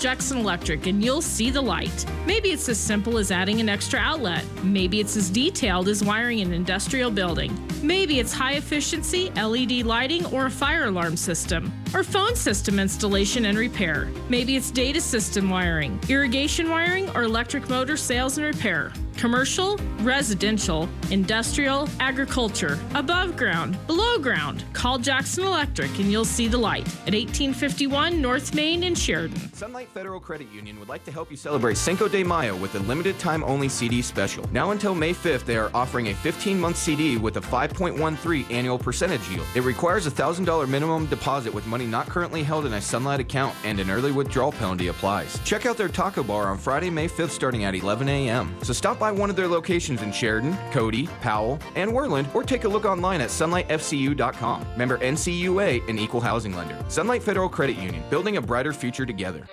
Jackson 0.02 0.38
Electric 0.38 0.88
and 0.88 1.04
you'll 1.04 1.22
see 1.22 1.48
the 1.48 1.60
light. 1.60 2.04
Maybe 2.26 2.48
it's 2.50 2.68
as 2.68 2.76
simple 2.76 3.18
as 3.18 3.30
adding 3.30 3.60
an 3.60 3.68
extra 3.68 4.00
outlet. 4.00 4.44
Maybe 4.64 4.98
it's 4.98 5.16
as 5.16 5.30
detailed 5.30 5.86
as 5.86 6.02
wiring 6.02 6.40
an 6.40 6.52
industrial 6.52 7.08
building. 7.08 7.56
Maybe 7.84 8.18
it's 8.18 8.32
high 8.32 8.54
efficiency 8.54 9.30
LED 9.30 9.86
lighting 9.86 10.26
or 10.26 10.46
a 10.46 10.50
fire 10.50 10.86
alarm 10.86 11.16
system. 11.16 11.72
Or 11.94 12.02
phone 12.02 12.34
system 12.34 12.80
installation 12.80 13.44
and 13.44 13.56
repair. 13.56 14.10
Maybe 14.28 14.56
it's 14.56 14.72
data 14.72 15.00
system 15.00 15.48
wiring, 15.48 16.00
irrigation 16.08 16.68
wiring, 16.68 17.08
or 17.10 17.22
electric 17.22 17.68
motor 17.68 17.96
sales 17.96 18.38
and 18.38 18.46
repair. 18.46 18.92
Commercial, 19.22 19.76
residential, 20.00 20.88
industrial, 21.12 21.88
agriculture, 22.00 22.76
above 22.96 23.36
ground, 23.36 23.78
below 23.86 24.18
ground. 24.18 24.64
Call 24.72 24.98
Jackson 24.98 25.44
Electric 25.44 25.96
and 26.00 26.10
you'll 26.10 26.24
see 26.24 26.48
the 26.48 26.58
light 26.58 26.88
at 27.06 27.14
1851 27.14 28.20
North 28.20 28.52
Main 28.52 28.82
in 28.82 28.96
Sheridan. 28.96 29.52
Sunlight 29.52 29.88
Federal 29.90 30.18
Credit 30.18 30.50
Union 30.50 30.76
would 30.80 30.88
like 30.88 31.04
to 31.04 31.12
help 31.12 31.30
you 31.30 31.36
celebrate 31.36 31.76
Cinco 31.76 32.08
de 32.08 32.24
Mayo 32.24 32.56
with 32.56 32.74
a 32.74 32.80
limited 32.80 33.16
time 33.20 33.44
only 33.44 33.68
CD 33.68 34.02
special. 34.02 34.44
Now 34.50 34.72
until 34.72 34.92
May 34.92 35.14
5th, 35.14 35.44
they 35.44 35.56
are 35.56 35.70
offering 35.72 36.08
a 36.08 36.14
15 36.14 36.58
month 36.58 36.78
CD 36.78 37.16
with 37.16 37.36
a 37.36 37.40
5.13 37.40 38.50
annual 38.50 38.76
percentage 38.76 39.28
yield. 39.28 39.46
It 39.54 39.62
requires 39.62 40.08
a 40.08 40.10
$1,000 40.10 40.68
minimum 40.68 41.06
deposit 41.06 41.54
with 41.54 41.64
money 41.68 41.86
not 41.86 42.08
currently 42.08 42.42
held 42.42 42.66
in 42.66 42.72
a 42.72 42.80
Sunlight 42.80 43.20
account, 43.20 43.54
and 43.62 43.78
an 43.78 43.88
early 43.88 44.10
withdrawal 44.10 44.50
penalty 44.50 44.88
applies. 44.88 45.38
Check 45.44 45.64
out 45.64 45.76
their 45.76 45.88
taco 45.88 46.24
bar 46.24 46.48
on 46.48 46.58
Friday, 46.58 46.90
May 46.90 47.06
5th, 47.06 47.30
starting 47.30 47.62
at 47.62 47.76
11 47.76 48.08
a.m. 48.08 48.52
So 48.64 48.72
stop 48.72 48.98
by 48.98 49.11
one 49.16 49.30
of 49.30 49.36
their 49.36 49.48
locations 49.48 50.02
in 50.02 50.12
Sheridan, 50.12 50.56
Cody, 50.72 51.06
Powell, 51.20 51.58
and 51.74 51.92
Worland, 51.92 52.32
or 52.34 52.42
take 52.42 52.64
a 52.64 52.68
look 52.68 52.84
online 52.84 53.20
at 53.20 53.30
sunlightfcu.com. 53.30 54.66
Member 54.76 54.98
NCUA, 54.98 55.88
an 55.88 55.98
equal 55.98 56.20
housing 56.20 56.54
lender. 56.54 56.76
Sunlight 56.88 57.22
Federal 57.22 57.48
Credit 57.48 57.76
Union, 57.76 58.02
building 58.10 58.36
a 58.36 58.42
brighter 58.42 58.72
future 58.72 59.06
together. 59.06 59.46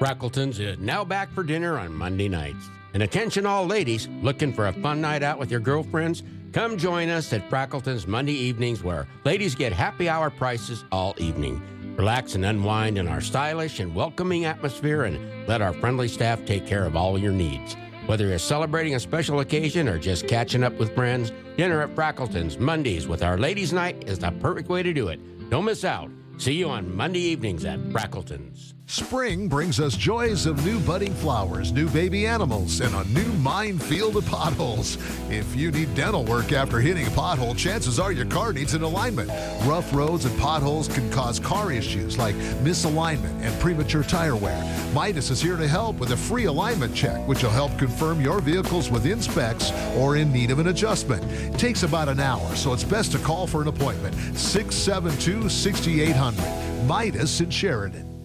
Frackleton's 0.00 0.60
is 0.60 0.78
now 0.78 1.04
back 1.04 1.32
for 1.32 1.42
dinner 1.42 1.78
on 1.78 1.92
Monday 1.94 2.28
nights. 2.28 2.68
And 2.92 3.02
attention, 3.02 3.46
all 3.46 3.66
ladies 3.66 4.08
looking 4.22 4.52
for 4.52 4.68
a 4.68 4.72
fun 4.72 5.00
night 5.00 5.22
out 5.22 5.38
with 5.38 5.50
your 5.50 5.60
girlfriends? 5.60 6.22
Come 6.52 6.78
join 6.78 7.08
us 7.08 7.32
at 7.32 7.48
Frackleton's 7.50 8.06
Monday 8.06 8.32
evenings, 8.32 8.82
where 8.82 9.06
ladies 9.24 9.54
get 9.54 9.72
happy 9.72 10.08
hour 10.08 10.30
prices 10.30 10.84
all 10.92 11.14
evening. 11.18 11.62
Relax 11.96 12.34
and 12.34 12.44
unwind 12.44 12.98
in 12.98 13.08
our 13.08 13.20
stylish 13.20 13.80
and 13.80 13.94
welcoming 13.94 14.44
atmosphere, 14.44 15.04
and 15.04 15.48
let 15.48 15.62
our 15.62 15.72
friendly 15.74 16.08
staff 16.08 16.44
take 16.44 16.66
care 16.66 16.84
of 16.84 16.94
all 16.96 17.18
your 17.18 17.32
needs. 17.32 17.76
Whether 18.06 18.28
you're 18.28 18.38
celebrating 18.38 18.94
a 18.94 19.00
special 19.00 19.40
occasion 19.40 19.88
or 19.88 19.98
just 19.98 20.28
catching 20.28 20.62
up 20.62 20.78
with 20.78 20.94
friends, 20.94 21.32
dinner 21.56 21.82
at 21.82 21.96
Frackleton's 21.96 22.56
Mondays 22.56 23.08
with 23.08 23.20
our 23.24 23.36
ladies' 23.36 23.72
night 23.72 24.04
is 24.06 24.20
the 24.20 24.30
perfect 24.30 24.68
way 24.68 24.84
to 24.84 24.92
do 24.92 25.08
it. 25.08 25.18
Don't 25.50 25.64
miss 25.64 25.84
out. 25.84 26.08
See 26.38 26.52
you 26.52 26.68
on 26.68 26.94
Monday 26.94 27.18
evenings 27.18 27.64
at 27.64 27.80
Frackleton's. 27.88 28.75
Spring 28.88 29.48
brings 29.48 29.80
us 29.80 29.96
joys 29.96 30.46
of 30.46 30.64
new 30.64 30.78
budding 30.78 31.12
flowers, 31.12 31.72
new 31.72 31.88
baby 31.88 32.24
animals, 32.24 32.80
and 32.80 32.94
a 32.94 33.02
new 33.08 33.32
minefield 33.38 34.16
of 34.16 34.24
potholes. 34.26 34.96
If 35.28 35.56
you 35.56 35.72
need 35.72 35.92
dental 35.96 36.24
work 36.24 36.52
after 36.52 36.78
hitting 36.78 37.04
a 37.04 37.10
pothole, 37.10 37.58
chances 37.58 37.98
are 37.98 38.12
your 38.12 38.26
car 38.26 38.52
needs 38.52 38.74
an 38.74 38.82
alignment. 38.82 39.28
Rough 39.66 39.92
roads 39.92 40.24
and 40.24 40.38
potholes 40.38 40.86
can 40.86 41.10
cause 41.10 41.40
car 41.40 41.72
issues 41.72 42.16
like 42.16 42.36
misalignment 42.62 43.42
and 43.42 43.60
premature 43.60 44.04
tire 44.04 44.36
wear. 44.36 44.62
Midas 44.94 45.30
is 45.30 45.42
here 45.42 45.56
to 45.56 45.66
help 45.66 45.98
with 45.98 46.12
a 46.12 46.16
free 46.16 46.44
alignment 46.44 46.94
check, 46.94 47.26
which 47.26 47.42
will 47.42 47.50
help 47.50 47.76
confirm 47.78 48.20
your 48.20 48.40
vehicle's 48.40 48.88
within 48.88 49.20
specs 49.20 49.72
or 49.96 50.14
in 50.14 50.32
need 50.32 50.52
of 50.52 50.60
an 50.60 50.68
adjustment. 50.68 51.24
It 51.24 51.58
takes 51.58 51.82
about 51.82 52.08
an 52.08 52.20
hour, 52.20 52.54
so 52.54 52.72
it's 52.72 52.84
best 52.84 53.10
to 53.12 53.18
call 53.18 53.48
for 53.48 53.62
an 53.62 53.68
appointment. 53.68 54.14
672 54.38 55.48
6800. 55.48 56.86
Midas 56.86 57.40
in 57.40 57.50
Sheridan. 57.50 58.15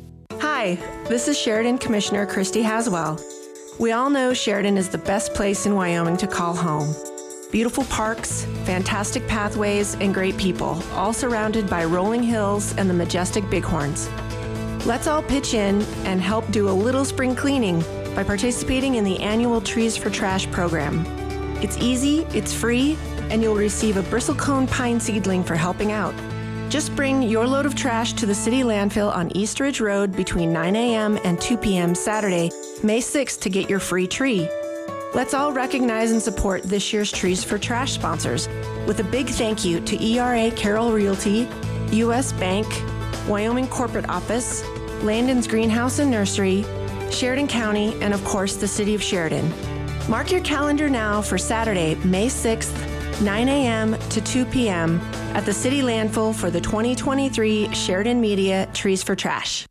Hi, 0.41 0.73
this 1.08 1.27
is 1.27 1.38
Sheridan 1.38 1.77
Commissioner 1.77 2.25
Christy 2.25 2.63
Haswell. 2.63 3.19
We 3.77 3.91
all 3.91 4.10
know 4.10 4.34
Sheridan 4.34 4.75
is 4.75 4.89
the 4.89 4.97
best 4.97 5.36
place 5.36 5.67
in 5.67 5.75
Wyoming 5.75 6.17
to 6.17 6.25
call 6.25 6.56
home. 6.56 6.95
Beautiful 7.51 7.84
parks, 7.84 8.45
fantastic 8.63 9.27
pathways, 9.27 9.93
and 10.01 10.15
great 10.15 10.36
people, 10.38 10.82
all 10.93 11.13
surrounded 11.13 11.69
by 11.69 11.86
rolling 11.86 12.23
hills 12.23 12.75
and 12.77 12.89
the 12.89 12.93
majestic 12.95 13.47
bighorns. 13.51 14.10
Let's 14.88 15.06
all 15.06 15.21
pitch 15.21 15.54
in 15.54 15.84
and 16.06 16.19
help 16.19 16.49
do 16.49 16.69
a 16.69 16.71
little 16.71 17.06
spring 17.06 17.36
cleaning 17.36 17.82
by 18.16 18.24
participating 18.24 18.95
in 18.95 19.03
the 19.03 19.20
annual 19.20 19.61
Trees 19.61 19.95
for 19.95 20.09
Trash 20.09 20.49
program. 20.49 21.05
It's 21.61 21.78
easy, 21.78 22.22
it's 22.34 22.51
free, 22.51 22.97
and 23.30 23.43
you'll 23.43 23.53
receive 23.53 23.95
a 23.95 24.01
bristlecone 24.01 24.68
pine 24.68 24.99
seedling 24.99 25.43
for 25.43 25.53
helping 25.53 25.91
out. 25.91 26.16
Just 26.72 26.95
bring 26.95 27.22
your 27.22 27.45
load 27.45 27.65
of 27.65 27.76
trash 27.76 28.13
to 28.13 28.26
the 28.26 28.34
city 28.34 28.63
landfill 28.63 29.13
on 29.13 29.30
East 29.36 29.59
Ridge 29.59 29.82
Road 29.82 30.15
between 30.15 30.53
9 30.53 30.74
a.m. 30.78 31.19
and 31.26 31.39
2 31.41 31.57
p.m. 31.57 31.93
Saturday, 31.93 32.49
May 32.82 33.01
6th 33.01 33.41
to 33.41 33.49
get 33.49 33.69
your 33.69 33.80
free 33.80 34.07
tree. 34.07 34.47
Let's 35.13 35.34
all 35.34 35.51
recognize 35.51 36.11
and 36.11 36.22
support 36.22 36.63
this 36.63 36.93
year's 36.93 37.11
Trees 37.11 37.43
for 37.43 37.57
Trash 37.57 37.91
sponsors 37.91 38.47
with 38.88 39.01
a 39.01 39.03
big 39.03 39.28
thank 39.28 39.65
you 39.65 39.82
to 39.82 40.01
ERA 40.01 40.49
Carroll 40.51 40.93
Realty, 40.93 41.45
U.S. 41.91 42.32
Bank, 42.32 42.65
Wyoming 43.28 43.67
Corporate 43.67 44.07
Office, 44.07 44.63
Landon's 45.03 45.47
Greenhouse 45.47 45.99
and 45.99 46.09
Nursery, 46.09 46.63
Sheridan 47.11 47.49
County, 47.49 48.01
and 48.01 48.13
of 48.13 48.24
course 48.24 48.55
the 48.55 48.67
City 48.69 48.95
of 48.95 49.03
Sheridan. 49.03 49.51
Mark 50.09 50.32
your 50.32 50.39
calendar 50.39 50.89
now 50.89 51.22
for 51.22 51.38
Saturday, 51.38 51.95
May 51.95 52.28
6th, 52.28 52.91
9 53.22 53.49
a.m. 53.49 53.97
to 54.09 54.22
2 54.22 54.45
p.m. 54.45 54.99
at 55.34 55.45
the 55.45 55.53
city 55.53 55.82
landfill 55.82 56.34
for 56.34 56.49
the 56.49 56.59
2023 56.59 57.74
Sheridan 57.74 58.19
Media 58.19 58.67
Trees 58.74 59.03
for 59.03 59.15
Trash. 59.15 59.67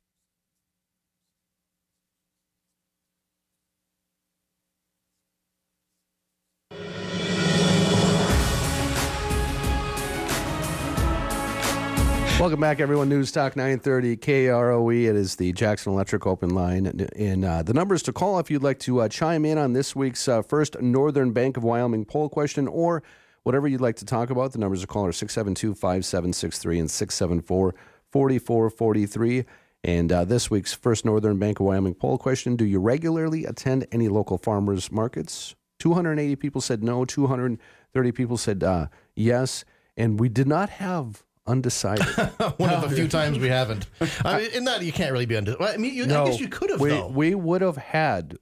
Welcome 12.41 12.59
back, 12.59 12.81
everyone. 12.81 13.11
News 13.11 13.31
Talk 13.33 13.55
930 13.55 14.17
KROE. 14.17 15.11
It 15.11 15.15
is 15.15 15.37
the 15.37 15.53
Jackson 15.53 15.93
Electric 15.93 16.27
Open 16.27 16.55
Line. 16.55 16.87
And 17.15 17.45
uh, 17.45 17.63
the 17.63 17.75
numbers 17.75 18.03
to 18.05 18.15
call 18.15 18.39
if 18.39 18.51
you'd 18.51 18.63
like 18.63 18.79
to 18.79 19.03
uh, 19.03 19.09
chime 19.11 19.45
in 19.45 19.59
on 19.59 19.75
this 19.75 19.95
week's 19.95 20.27
uh, 20.27 20.41
first 20.41 20.81
Northern 20.81 21.33
Bank 21.33 21.59
of 21.59 21.65
Wyoming 21.65 22.07
poll 22.07 22.31
question 22.31 22.67
or 22.67 23.03
whatever 23.51 23.67
you'd 23.67 23.81
like 23.81 23.97
to 23.97 24.05
talk 24.05 24.31
about. 24.31 24.53
The 24.53 24.59
numbers 24.59 24.83
to 24.83 24.87
call 24.87 25.07
are 25.07 25.13
672 25.13 25.75
5763 25.75 26.79
and 26.79 26.89
674 26.89 27.75
4443. 28.13 29.45
And 29.83 30.13
uh, 30.13 30.25
this 30.25 30.53
week's 30.53 30.73
first 30.73 31.05
Northern 31.05 31.37
Bank 31.37 31.59
of 31.59 31.67
Wyoming 31.67 31.95
poll 31.95 32.17
question 32.17 32.55
Do 32.55 32.65
you 32.65 32.79
regularly 32.79 33.45
attend 33.45 33.89
any 33.91 34.07
local 34.07 34.39
farmers 34.39 34.93
markets? 34.93 35.57
280 35.81 36.37
people 36.37 36.61
said 36.61 36.85
no, 36.85 37.05
230 37.05 38.13
people 38.13 38.37
said 38.37 38.63
uh, 38.63 38.87
yes. 39.17 39.65
And 39.97 40.21
we 40.21 40.29
did 40.29 40.47
not 40.47 40.71
have 40.71 41.25
undecided. 41.45 42.07
One 42.57 42.71
of 42.71 42.89
the 42.89 42.95
few 42.95 43.09
times 43.09 43.41
we 43.41 43.49
haven't. 43.49 43.89
I 44.25 44.43
mean, 44.43 44.51
in 44.53 44.65
that 44.67 44.83
you 44.83 44.93
can't 44.93 45.11
really 45.11 45.27
be 45.27 45.37
undecided. 45.37 45.75
I 45.75 45.77
mean, 45.77 45.93
you, 45.93 46.05
I 46.05 46.25
guess 46.25 46.39
you 46.39 46.47
could 46.47 46.71
have 46.71 46.81
we, 46.81 46.91
though. 46.91 47.09
We 47.09 47.35
would 47.35 47.63
have 47.63 47.79
had. 47.79 48.39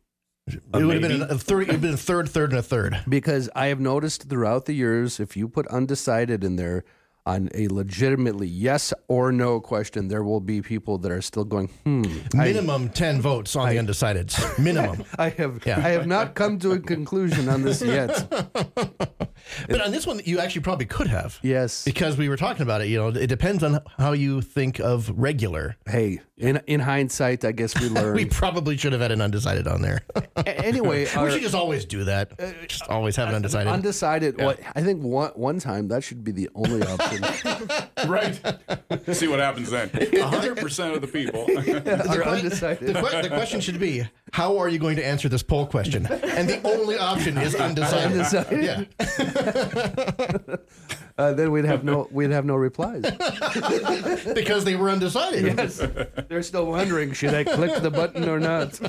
It 0.55 0.85
would 0.85 1.03
have 1.03 1.03
been 1.03 1.23
a 1.23 1.39
third. 1.39 1.63
It 1.63 1.67
would 1.67 1.73
have 1.73 1.81
been 1.81 1.95
a 1.95 1.97
third, 1.97 2.29
third, 2.29 2.51
and 2.51 2.59
a 2.59 2.63
third. 2.63 3.01
Because 3.09 3.49
I 3.55 3.67
have 3.67 3.81
noticed 3.81 4.29
throughout 4.29 4.67
the 4.67 4.73
years, 4.73 5.21
if 5.21 5.37
you 5.37 5.49
put 5.49 5.67
undecided 5.69 6.45
in 6.45 6.57
there 6.57 6.85
on 7.29 7.49
a 7.55 7.69
legitimately 7.69 8.47
yes 8.49 8.93
or 9.09 9.31
no 9.33 9.61
question, 9.61 10.09
there 10.09 10.23
will 10.25 10.41
be 10.41 10.63
people 10.63 10.97
that 10.99 11.13
are 11.13 11.21
still 11.23 11.45
going, 11.45 11.69
hmm. 11.85 12.05
I- 12.35 12.45
Minimum 12.47 12.89
ten 12.91 13.21
votes 13.21 13.55
on 13.55 13.69
the 13.69 13.77
undecideds. 13.77 14.35
Minimum. 14.59 15.05
I 15.19 15.29
have 15.31 15.61
Yeah. 15.67 15.77
I 15.79 15.91
have 15.91 16.07
not 16.07 16.35
come 16.35 16.59
to 16.61 16.73
a 16.73 16.79
conclusion 16.81 17.49
on 17.49 17.63
this 17.63 17.83
yet. 17.83 18.11
But 19.69 19.81
on 19.81 19.91
this 19.93 20.07
one, 20.07 20.21
you 20.25 20.41
actually 20.41 20.61
probably 20.63 20.85
could 20.87 21.07
have. 21.07 21.39
Yes. 21.43 21.83
Because 21.85 22.17
we 22.19 22.29
were 22.29 22.37
talking 22.37 22.63
about 22.63 22.83
it. 22.83 22.89
You 22.89 22.99
know, 22.99 23.09
it 23.09 23.29
depends 23.29 23.63
on 23.63 23.81
how 23.97 24.13
you 24.13 24.43
think 24.43 24.79
of 24.79 25.11
regular. 25.17 25.77
Hey, 25.87 26.21
in 26.37 26.61
in 26.67 26.81
hindsight, 26.81 27.45
I 27.45 27.53
guess 27.53 27.79
we 27.81 27.89
learned. 27.99 28.15
we 28.17 28.27
probably 28.27 28.77
should 28.77 28.93
have 28.93 29.01
had 29.01 29.11
an 29.11 29.23
undecided 29.23 29.67
on 29.67 29.81
there. 29.81 30.01
anyway, 30.47 31.05
we 31.05 31.11
our- 31.13 31.31
should 31.31 31.43
just 31.43 31.55
always 31.55 31.85
do 31.87 32.05
that. 32.05 32.37
Just 32.69 32.83
always 32.89 33.17
have 33.17 33.29
an 33.31 33.37
undecided. 33.37 33.73
Undecided. 33.73 34.35
Yeah. 34.39 34.45
What 34.47 34.61
I 34.77 34.83
think 34.83 35.03
one 35.03 35.31
one 35.35 35.59
time 35.61 35.89
that 35.89 36.05
should 36.05 36.23
be 36.25 36.33
the 36.33 36.51
only 36.55 36.83
option. 36.83 37.18
right. 38.07 38.35
See 39.13 39.29
what 39.29 39.39
happens 39.41 39.71
then. 39.71 39.89
100% 39.91 40.95
of 40.95 41.01
the 41.01 41.07
people. 41.07 41.47
the, 41.47 41.63
que- 41.63 41.81
the 42.87 42.93
que- 43.11 43.23
the 43.23 43.29
question 43.29 43.61
should 43.61 43.79
be, 43.79 44.05
how 44.33 44.59
are 44.59 44.69
you 44.69 44.79
going 44.79 44.97
to 44.97 45.05
answer 45.07 45.29
this 45.29 45.43
poll 45.43 45.67
question? 45.67 46.07
And 46.07 46.49
the 46.49 46.61
only 46.65 46.97
option 46.99 47.39
is 47.39 47.55
undecided. 47.55 48.13
Undecided. 48.13 48.65
Yeah. 48.65 50.57
Uh, 51.19 51.33
then 51.33 51.51
we'd 51.51 51.65
have 51.65 51.83
no 51.83 52.07
we'd 52.13 52.31
have 52.31 52.45
no 52.45 52.55
replies. 52.55 53.03
because 54.35 54.65
they 54.65 54.77
were 54.77 54.89
undecided. 54.89 55.45
Yes. 55.59 55.83
They're 56.29 56.45
still 56.45 56.67
wondering, 56.67 57.13
should 57.13 57.35
I 57.35 57.43
click 57.43 57.83
the 57.83 57.91
button 57.91 58.29
or 58.29 58.39
not? 58.39 58.81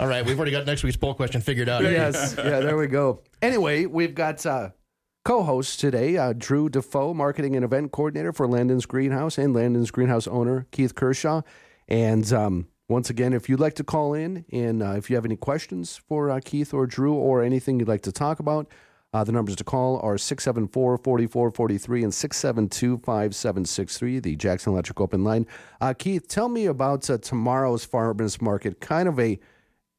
All 0.00 0.06
right, 0.06 0.24
we've 0.24 0.36
already 0.38 0.52
got 0.52 0.64
next 0.64 0.84
week's 0.84 0.96
poll 0.96 1.12
question 1.12 1.40
figured 1.40 1.68
out. 1.68 1.82
yes. 1.82 2.34
Yeah, 2.38 2.60
there 2.60 2.76
we 2.78 2.86
go. 2.86 3.22
Anyway, 3.42 3.84
we've 3.86 4.14
got 4.14 4.44
uh, 4.46 4.70
co-hosts 5.28 5.76
today, 5.76 6.16
uh, 6.16 6.32
Drew 6.32 6.70
Defoe, 6.70 7.12
marketing 7.12 7.54
and 7.54 7.62
event 7.62 7.92
coordinator 7.92 8.32
for 8.32 8.48
Landon's 8.48 8.86
Greenhouse, 8.86 9.36
and 9.36 9.52
Landon's 9.52 9.90
Greenhouse 9.90 10.26
owner, 10.26 10.66
Keith 10.70 10.94
Kershaw. 10.94 11.42
And 11.86 12.32
um, 12.32 12.66
once 12.88 13.10
again, 13.10 13.34
if 13.34 13.46
you'd 13.46 13.60
like 13.60 13.74
to 13.74 13.84
call 13.84 14.14
in 14.14 14.46
and 14.50 14.82
uh, 14.82 14.92
if 14.92 15.10
you 15.10 15.16
have 15.16 15.26
any 15.26 15.36
questions 15.36 15.98
for 16.08 16.30
uh, 16.30 16.40
Keith 16.42 16.72
or 16.72 16.86
Drew 16.86 17.12
or 17.12 17.42
anything 17.42 17.78
you'd 17.78 17.88
like 17.88 18.00
to 18.04 18.10
talk 18.10 18.40
about, 18.40 18.72
uh, 19.12 19.22
the 19.22 19.32
numbers 19.32 19.54
to 19.56 19.64
call 19.64 20.00
are 20.00 20.16
674 20.16 20.96
4443 20.96 22.04
and 22.04 22.14
672 22.14 22.96
5763, 22.96 24.20
the 24.20 24.34
Jackson 24.34 24.72
Electric 24.72 24.98
Open 24.98 25.24
Line. 25.24 25.46
Uh, 25.82 25.92
Keith, 25.92 26.26
tell 26.26 26.48
me 26.48 26.64
about 26.64 27.10
uh, 27.10 27.18
tomorrow's 27.18 27.84
farmers 27.84 28.40
market, 28.40 28.80
kind 28.80 29.06
of 29.06 29.20
a, 29.20 29.38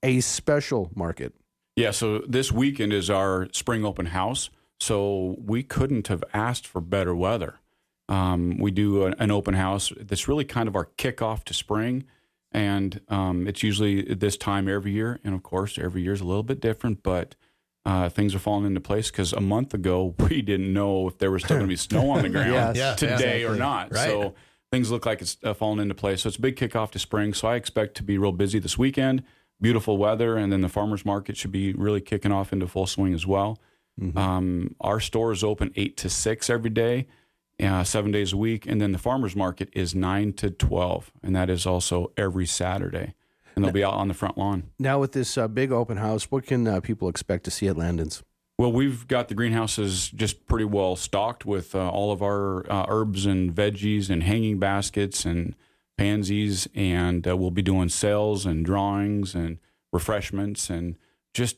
a 0.01 0.21
special 0.21 0.89
market. 0.95 1.35
Yeah, 1.75 1.91
so 1.91 2.23
this 2.27 2.51
weekend 2.51 2.93
is 2.93 3.11
our 3.11 3.47
spring 3.51 3.85
open 3.85 4.07
house. 4.07 4.49
So 4.79 5.35
we 5.39 5.63
couldn't 5.63 6.07
have 6.07 6.23
asked 6.33 6.65
for 6.65 6.81
better 6.81 7.15
weather. 7.15 7.59
Um, 8.07 8.57
we 8.57 8.71
do 8.71 9.05
an, 9.05 9.15
an 9.19 9.31
open 9.31 9.53
house 9.53 9.91
that's 9.99 10.27
really 10.27 10.45
kind 10.45 10.67
of 10.67 10.75
our 10.75 10.89
kickoff 10.97 11.43
to 11.45 11.53
spring. 11.53 12.05
And 12.51 13.01
um, 13.09 13.47
it's 13.47 13.61
usually 13.61 14.01
this 14.01 14.35
time 14.35 14.67
every 14.67 14.91
year. 14.91 15.19
And 15.23 15.35
of 15.35 15.43
course, 15.43 15.77
every 15.77 16.01
year 16.01 16.13
is 16.13 16.21
a 16.21 16.25
little 16.25 16.43
bit 16.43 16.59
different, 16.59 17.03
but 17.03 17.35
uh, 17.85 18.09
things 18.09 18.33
are 18.33 18.39
falling 18.39 18.65
into 18.65 18.81
place 18.81 19.11
because 19.11 19.33
a 19.33 19.41
month 19.41 19.73
ago, 19.73 20.15
we 20.29 20.41
didn't 20.41 20.73
know 20.73 21.07
if 21.07 21.17
there 21.19 21.31
was 21.31 21.43
still 21.43 21.57
going 21.57 21.67
to 21.67 21.71
be 21.71 21.75
snow 21.77 22.09
on 22.11 22.23
the 22.23 22.29
ground 22.29 22.75
Yes. 22.75 22.75
Yeah, 22.75 22.95
today 22.95 23.45
or 23.45 23.55
not. 23.55 23.93
Right. 23.93 24.07
So 24.07 24.33
things 24.71 24.89
look 24.89 25.05
like 25.05 25.21
it's 25.21 25.37
uh, 25.43 25.53
falling 25.53 25.79
into 25.79 25.95
place. 25.95 26.21
So 26.21 26.27
it's 26.29 26.37
a 26.37 26.41
big 26.41 26.55
kickoff 26.55 26.91
to 26.91 26.99
spring. 26.99 27.33
So 27.33 27.47
I 27.47 27.55
expect 27.55 27.95
to 27.97 28.03
be 28.03 28.17
real 28.17 28.31
busy 28.31 28.59
this 28.59 28.77
weekend. 28.77 29.23
Beautiful 29.61 29.97
weather, 29.97 30.37
and 30.37 30.53
then 30.53 30.61
the 30.61 30.69
farmers 30.69 31.05
market 31.05 31.35
should 31.35 31.51
be 31.51 31.73
really 31.73 31.99
kicking 31.99 32.31
off 32.31 32.53
into 32.53 32.65
full 32.65 32.87
swing 32.87 33.13
as 33.13 33.27
well. 33.27 33.59
Um, 34.15 34.75
our 34.79 34.99
store 34.99 35.31
is 35.31 35.43
open 35.43 35.71
eight 35.75 35.97
to 35.97 36.09
six 36.09 36.49
every 36.49 36.69
day, 36.69 37.07
uh, 37.61 37.83
seven 37.83 38.11
days 38.11 38.31
a 38.33 38.37
week, 38.37 38.65
and 38.65 38.79
then 38.79 38.91
the 38.91 38.97
farmers 38.97 39.35
market 39.35 39.69
is 39.73 39.93
nine 39.93 40.33
to 40.33 40.49
twelve, 40.49 41.11
and 41.21 41.35
that 41.35 41.49
is 41.49 41.65
also 41.65 42.11
every 42.15 42.45
Saturday, 42.45 43.13
and 43.55 43.65
they'll 43.65 43.73
be 43.73 43.83
out 43.83 43.95
on 43.95 44.07
the 44.07 44.13
front 44.13 44.37
lawn. 44.37 44.63
Now, 44.79 44.99
with 44.99 45.11
this 45.11 45.37
uh, 45.37 45.47
big 45.47 45.71
open 45.71 45.97
house, 45.97 46.31
what 46.31 46.45
can 46.45 46.67
uh, 46.67 46.79
people 46.79 47.09
expect 47.09 47.43
to 47.43 47.51
see 47.51 47.67
at 47.67 47.77
Landon's? 47.77 48.23
Well, 48.57 48.71
we've 48.71 49.07
got 49.07 49.29
the 49.29 49.35
greenhouses 49.35 50.09
just 50.09 50.45
pretty 50.45 50.65
well 50.65 50.97
stocked 50.97 51.45
with 51.45 51.73
uh, 51.73 51.89
all 51.89 52.11
of 52.11 52.21
our 52.21 52.69
uh, 52.69 52.85
herbs 52.89 53.25
and 53.25 53.55
veggies 53.55 54.09
and 54.09 54.23
hanging 54.23 54.59
baskets 54.59 55.25
and 55.25 55.55
pansies, 55.97 56.67
and 56.75 57.27
uh, 57.27 57.37
we'll 57.37 57.51
be 57.51 57.61
doing 57.61 57.89
sales 57.89 58.45
and 58.45 58.65
drawings 58.65 59.35
and 59.35 59.59
refreshments 59.91 60.69
and 60.69 60.97
just 61.33 61.57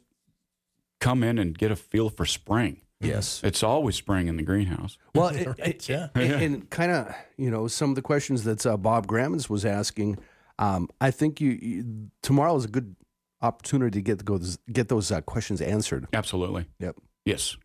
come 1.02 1.22
in 1.24 1.38
and 1.38 1.58
get 1.58 1.70
a 1.72 1.76
feel 1.76 2.10
for 2.10 2.26
spring. 2.26 2.80
Yes. 3.02 3.42
It's 3.44 3.64
always 3.64 3.96
spring 3.96 4.28
in 4.28 4.38
the 4.38 4.44
greenhouse. 4.44 4.98
Well, 5.16 5.28
it, 5.36 5.48
it- 5.60 5.90
and, 5.90 6.32
and 6.32 6.70
kind 6.70 6.92
of, 6.92 7.14
you 7.36 7.50
know, 7.52 7.68
some 7.68 7.90
of 7.90 7.96
the 7.96 8.02
questions 8.02 8.44
that 8.46 8.66
uh, 8.66 8.78
Bob 8.78 9.08
Grammons 9.08 9.50
was 9.50 9.66
asking, 9.66 10.20
um, 10.60 10.88
I 11.02 11.10
think 11.12 11.42
you, 11.42 11.50
you 11.62 12.10
tomorrow 12.22 12.56
is 12.56 12.66
a 12.66 12.70
good 12.70 12.96
opportunity 13.42 14.00
to 14.00 14.02
get 14.04 14.20
to 14.20 14.24
go 14.26 14.40
get 14.72 14.88
those 14.88 15.12
uh, 15.12 15.20
questions 15.22 15.60
answered. 15.62 16.08
Absolutely. 16.14 16.68
Yep. 16.80 16.96
Yes. 17.26 17.58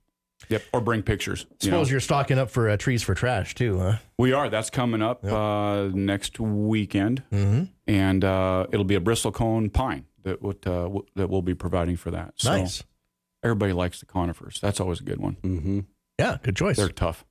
Yep. 0.49 0.63
Or 0.73 0.81
bring 0.81 1.03
pictures. 1.03 1.47
you 1.63 1.71
know. 1.71 1.77
Suppose 1.77 1.91
you're 1.91 2.01
stocking 2.01 2.39
up 2.39 2.51
for 2.51 2.69
uh, 2.71 2.77
trees 2.79 3.03
for 3.03 3.15
trash 3.15 3.55
too, 3.55 3.79
huh? 3.79 3.97
We 4.19 4.33
are. 4.33 4.49
That's 4.49 4.71
coming 4.71 5.03
up 5.03 5.23
uh, 5.25 5.89
next 5.93 6.41
weekend, 6.41 7.23
and 7.87 8.25
uh, 8.25 8.67
it'll 8.73 8.85
be 8.85 8.95
a 8.97 9.01
bristlecone 9.01 9.73
pine 9.73 10.05
that 10.25 10.41
would, 10.43 10.67
uh, 10.67 10.83
w- 10.85 11.07
that 11.15 11.29
we'll 11.31 11.43
be 11.43 11.55
providing 11.55 11.97
for 11.97 12.11
that. 12.11 12.35
So 12.37 12.51
Nice. 12.57 12.83
Everybody 13.47 13.73
likes 13.73 14.01
the 14.01 14.07
conifers. 14.07 14.59
That's 14.61 14.81
always 14.81 15.01
a 15.01 15.05
good 15.05 15.21
one. 15.21 15.37
Mm-hmm. 15.43 15.81
Yeah, 16.19 16.39
good 16.43 16.57
choice. 16.57 16.77
They're 16.77 16.89
tough. 16.89 17.25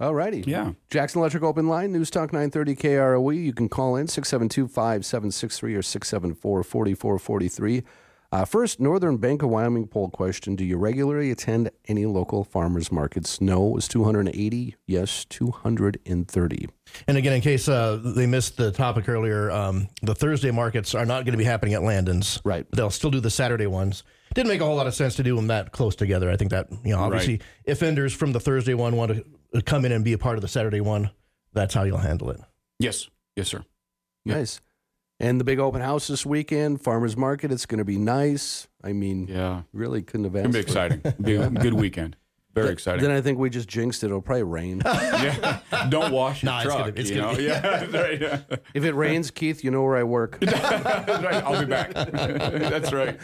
All 0.00 0.12
righty. 0.12 0.42
Yeah. 0.44 0.72
Jackson 0.90 1.20
Electric 1.20 1.44
Open 1.44 1.68
Line, 1.68 1.92
News 1.92 2.10
Talk 2.10 2.32
930 2.32 2.74
KROE. 2.74 3.32
E. 3.32 3.38
You 3.38 3.52
can 3.52 3.68
call 3.68 3.94
in 3.94 4.08
672 4.08 4.66
5763 4.66 5.74
or 5.76 5.82
674 5.82 6.64
4443. 6.64 7.84
Uh, 8.32 8.44
first, 8.44 8.80
Northern 8.80 9.18
Bank 9.18 9.42
of 9.42 9.50
Wyoming 9.50 9.86
poll 9.86 10.10
question 10.10 10.56
Do 10.56 10.64
you 10.64 10.76
regularly 10.76 11.30
attend 11.30 11.70
any 11.86 12.06
local 12.06 12.42
farmers 12.42 12.90
markets? 12.90 13.40
No 13.40 13.60
was 13.60 13.86
280, 13.86 14.74
yes, 14.88 15.24
230. 15.26 16.68
And 17.06 17.16
again, 17.16 17.32
in 17.34 17.40
case 17.40 17.68
uh, 17.68 18.00
they 18.02 18.26
missed 18.26 18.56
the 18.56 18.72
topic 18.72 19.08
earlier, 19.08 19.52
um, 19.52 19.86
the 20.00 20.16
Thursday 20.16 20.50
markets 20.50 20.96
are 20.96 21.06
not 21.06 21.24
going 21.24 21.32
to 21.32 21.38
be 21.38 21.44
happening 21.44 21.74
at 21.74 21.82
Landon's. 21.82 22.40
Right. 22.42 22.66
They'll 22.72 22.90
still 22.90 23.10
do 23.10 23.20
the 23.20 23.30
Saturday 23.30 23.68
ones. 23.68 24.02
Didn't 24.34 24.48
make 24.48 24.60
a 24.60 24.64
whole 24.64 24.76
lot 24.76 24.86
of 24.86 24.94
sense 24.94 25.16
to 25.16 25.22
do 25.22 25.36
them 25.36 25.46
that 25.48 25.72
close 25.72 25.94
together. 25.96 26.30
I 26.30 26.36
think 26.36 26.50
that, 26.50 26.68
you 26.84 26.94
know, 26.94 27.00
obviously, 27.00 27.34
Right. 27.34 27.42
if 27.64 27.78
vendors 27.80 28.12
from 28.12 28.32
the 28.32 28.40
Thursday 28.40 28.74
one 28.74 28.96
want 28.96 29.12
to 29.12 29.24
uh, 29.54 29.60
come 29.64 29.84
in 29.84 29.92
and 29.92 30.04
be 30.04 30.12
a 30.12 30.18
part 30.18 30.36
of 30.36 30.42
the 30.42 30.48
Saturday 30.48 30.80
one, 30.80 31.10
that's 31.52 31.74
how 31.74 31.82
you'll 31.84 31.98
handle 31.98 32.30
it. 32.30 32.40
Yes. 32.78 33.08
Yes, 33.36 33.48
sir. 33.48 33.64
Yep. 34.24 34.36
Nice. 34.36 34.60
And 35.20 35.38
the 35.38 35.44
big 35.44 35.58
open 35.60 35.80
house 35.80 36.08
this 36.08 36.26
weekend, 36.26 36.80
farmers 36.82 37.16
market. 37.16 37.52
It's 37.52 37.66
going 37.66 37.78
to 37.78 37.84
be 37.84 37.98
nice. 37.98 38.66
I 38.82 38.92
mean, 38.92 39.28
Yeah. 39.28 39.62
really 39.72 40.02
couldn't 40.02 40.24
have 40.24 40.34
It's 40.34 40.66
asked. 40.66 40.74
going 40.74 40.90
to 40.90 40.98
be 40.98 41.02
exciting. 41.12 41.24
Be 41.24 41.34
a 41.36 41.50
good 41.62 41.74
weekend. 41.74 42.16
Very 42.54 42.66
Th- 42.66 42.72
exciting. 42.74 43.02
Then 43.02 43.12
I 43.12 43.22
think 43.22 43.38
we 43.38 43.48
just 43.48 43.66
jinxed 43.68 44.02
it. 44.02 44.06
It'll 44.08 44.20
probably 44.20 44.42
rain. 44.42 44.82
yeah. 44.84 45.60
Don't 45.88 46.12
wash 46.12 46.42
your 46.42 46.52
No, 46.52 46.58
it's 46.58 46.66
gonna- 46.68 46.82
truck. 46.84 46.98
it's 46.98 47.10
you 47.10 47.16
gonna 47.16 47.32
know? 47.32 47.38
be- 47.38 47.44
Yeah. 47.44 48.36
right. 48.48 48.60
If 48.74 48.84
it 48.84 48.92
rains, 48.94 49.30
Keith, 49.30 49.64
you 49.64 49.70
know 49.70 49.82
where 49.82 49.96
I 49.96 50.02
work. 50.02 50.36
Right. 50.42 50.54
I'll 51.44 51.60
be 51.60 51.66
back. 51.66 51.92
That's 51.94 52.92
right. 52.92 53.16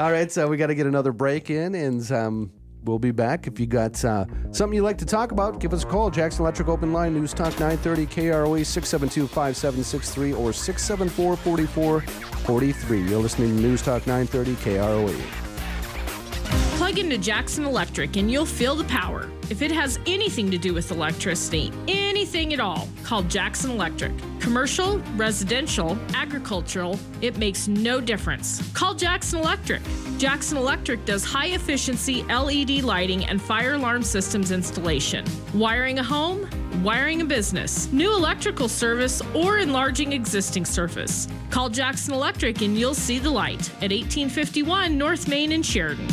All 0.00 0.10
right, 0.10 0.32
so 0.32 0.48
we 0.48 0.56
got 0.56 0.68
to 0.68 0.74
get 0.74 0.86
another 0.86 1.12
break 1.12 1.50
in, 1.50 1.74
and 1.74 2.10
um, 2.10 2.50
we'll 2.84 2.98
be 2.98 3.10
back. 3.10 3.46
If 3.46 3.60
you 3.60 3.66
got 3.66 4.02
uh, 4.02 4.24
something 4.50 4.74
you'd 4.74 4.82
like 4.82 4.96
to 4.96 5.04
talk 5.04 5.30
about, 5.30 5.60
give 5.60 5.74
us 5.74 5.84
a 5.84 5.86
call. 5.86 6.08
Jackson 6.08 6.40
Electric 6.40 6.68
Open 6.68 6.94
Line, 6.94 7.12
News 7.12 7.34
Talk 7.34 7.52
930 7.60 8.06
KROE 8.06 8.64
672 8.64 9.26
5763 9.26 10.32
or 10.32 10.54
674 10.54 11.36
4443. 11.36 13.10
You're 13.10 13.20
listening 13.20 13.54
to 13.54 13.62
News 13.62 13.82
Talk 13.82 14.06
930 14.06 14.54
KROE. 14.54 15.20
Plug 16.78 16.98
into 16.98 17.18
Jackson 17.18 17.66
Electric 17.66 18.16
and 18.16 18.30
you'll 18.30 18.46
feel 18.46 18.74
the 18.74 18.84
power. 18.84 19.28
If 19.50 19.60
it 19.60 19.70
has 19.70 19.98
anything 20.06 20.50
to 20.50 20.56
do 20.56 20.72
with 20.72 20.90
electricity, 20.90 21.72
at 22.20 22.60
all, 22.60 22.86
call 23.02 23.22
Jackson 23.22 23.70
Electric. 23.70 24.12
Commercial, 24.40 24.98
residential, 25.16 25.96
agricultural, 26.14 26.98
it 27.22 27.38
makes 27.38 27.66
no 27.66 27.98
difference. 27.98 28.60
Call 28.72 28.94
Jackson 28.94 29.38
Electric. 29.38 29.80
Jackson 30.18 30.58
Electric 30.58 31.02
does 31.06 31.24
high 31.24 31.46
efficiency 31.46 32.22
LED 32.24 32.82
lighting 32.82 33.24
and 33.24 33.40
fire 33.40 33.72
alarm 33.72 34.02
systems 34.02 34.50
installation. 34.50 35.24
Wiring 35.54 35.98
a 35.98 36.02
home, 36.02 36.46
wiring 36.84 37.22
a 37.22 37.24
business, 37.24 37.90
new 37.90 38.14
electrical 38.14 38.68
service, 38.68 39.22
or 39.34 39.56
enlarging 39.56 40.12
existing 40.12 40.66
surface. 40.66 41.26
Call 41.48 41.70
Jackson 41.70 42.12
Electric 42.12 42.60
and 42.60 42.76
you'll 42.76 42.94
see 42.94 43.18
the 43.18 43.30
light 43.30 43.70
at 43.76 43.90
1851 43.90 44.98
North 44.98 45.26
Main 45.26 45.52
in 45.52 45.62
Sheridan. 45.62 46.06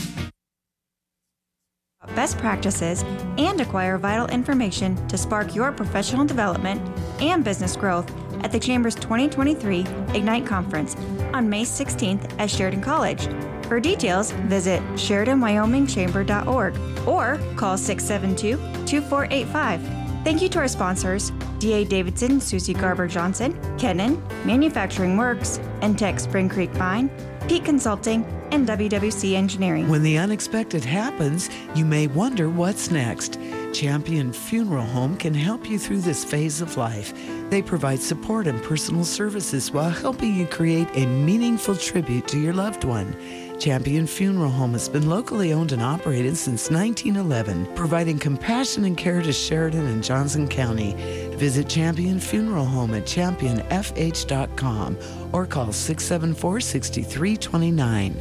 Best 2.14 2.38
practices 2.38 3.04
and 3.38 3.60
acquire 3.60 3.98
vital 3.98 4.28
information 4.28 4.96
to 5.08 5.18
spark 5.18 5.56
your 5.56 5.72
professional 5.72 6.26
development 6.26 6.82
and 7.22 7.44
business 7.44 7.76
growth 7.76 8.12
at 8.44 8.52
the 8.52 8.60
Chamber's 8.60 8.96
2023 8.96 9.80
Ignite 10.14 10.46
Conference 10.46 10.96
on 11.34 11.50
May 11.50 11.64
16th 11.64 12.40
at 12.40 12.52
Sheridan 12.52 12.82
College. 12.82 13.28
For 13.66 13.80
details, 13.80 14.32
visit 14.32 14.82
SheridanWyomingChamber.org 14.94 17.08
or 17.08 17.40
call 17.56 17.78
672 17.78 18.58
2485. 18.86 19.97
Thank 20.28 20.42
you 20.42 20.50
to 20.50 20.60
our 20.60 20.68
sponsors 20.68 21.32
DA 21.60 21.86
Davidson, 21.86 22.42
Susie 22.42 22.74
Garber 22.74 23.08
Johnson, 23.08 23.58
Kennan, 23.78 24.22
Manufacturing 24.44 25.16
Works, 25.16 25.60
Entech 25.80 26.20
Spring 26.20 26.50
Creek 26.50 26.70
Vine, 26.72 27.10
Peak 27.48 27.64
Consulting, 27.64 28.26
and 28.52 28.68
WWC 28.68 29.36
Engineering. 29.36 29.88
When 29.88 30.04
the 30.04 30.18
unexpected 30.18 30.84
happens, 30.84 31.50
you 31.76 31.86
may 31.86 32.08
wonder 32.08 32.50
what's 32.50 32.92
next. 32.92 33.40
Champion 33.72 34.34
Funeral 34.34 34.84
Home 34.88 35.16
can 35.16 35.34
help 35.34 35.70
you 35.70 35.80
through 35.80 36.02
this 36.02 36.26
phase 36.26 36.60
of 36.60 36.76
life. 36.76 37.14
They 37.50 37.62
provide 37.62 38.02
support 38.02 38.48
and 38.48 38.62
personal 38.62 39.06
services 39.06 39.72
while 39.72 39.90
helping 39.90 40.36
you 40.36 40.46
create 40.46 40.90
a 40.96 41.06
meaningful 41.06 41.78
tribute 41.78 42.28
to 42.28 42.38
your 42.38 42.54
loved 42.54 42.84
one. 42.84 43.16
Champion 43.60 44.06
Funeral 44.06 44.52
Home 44.52 44.74
has 44.74 44.88
been 44.88 45.10
locally 45.10 45.52
owned 45.52 45.72
and 45.72 45.82
operated 45.82 46.38
since 46.38 46.70
1911, 46.70 47.76
providing 47.76 48.20
compassion 48.20 48.86
and 48.86 48.96
care 48.96 49.22
to 49.22 49.34
Sheridan 49.34 49.88
and 49.88 50.04
Johnson 50.04 50.48
County. 50.48 50.94
Visit 51.38 51.68
Champion 51.68 52.20
Funeral 52.20 52.66
Home 52.66 52.94
at 52.94 53.04
championfh.com 53.04 54.98
or 55.34 55.46
call 55.46 55.72
674 55.72 56.60
6329. 56.60 58.16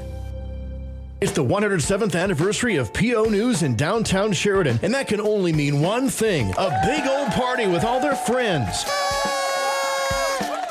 It's 1.20 1.32
the 1.32 1.44
107th 1.44 2.18
anniversary 2.18 2.76
of 2.76 2.92
PO 2.92 3.24
News 3.24 3.62
in 3.62 3.74
downtown 3.74 4.32
Sheridan, 4.32 4.80
and 4.82 4.92
that 4.92 5.08
can 5.08 5.20
only 5.20 5.52
mean 5.52 5.80
one 5.80 6.08
thing 6.10 6.52
a 6.58 6.80
big 6.84 7.06
old 7.06 7.28
party 7.28 7.66
with 7.66 7.84
all 7.84 8.00
their 8.00 8.16
friends. 8.16 8.84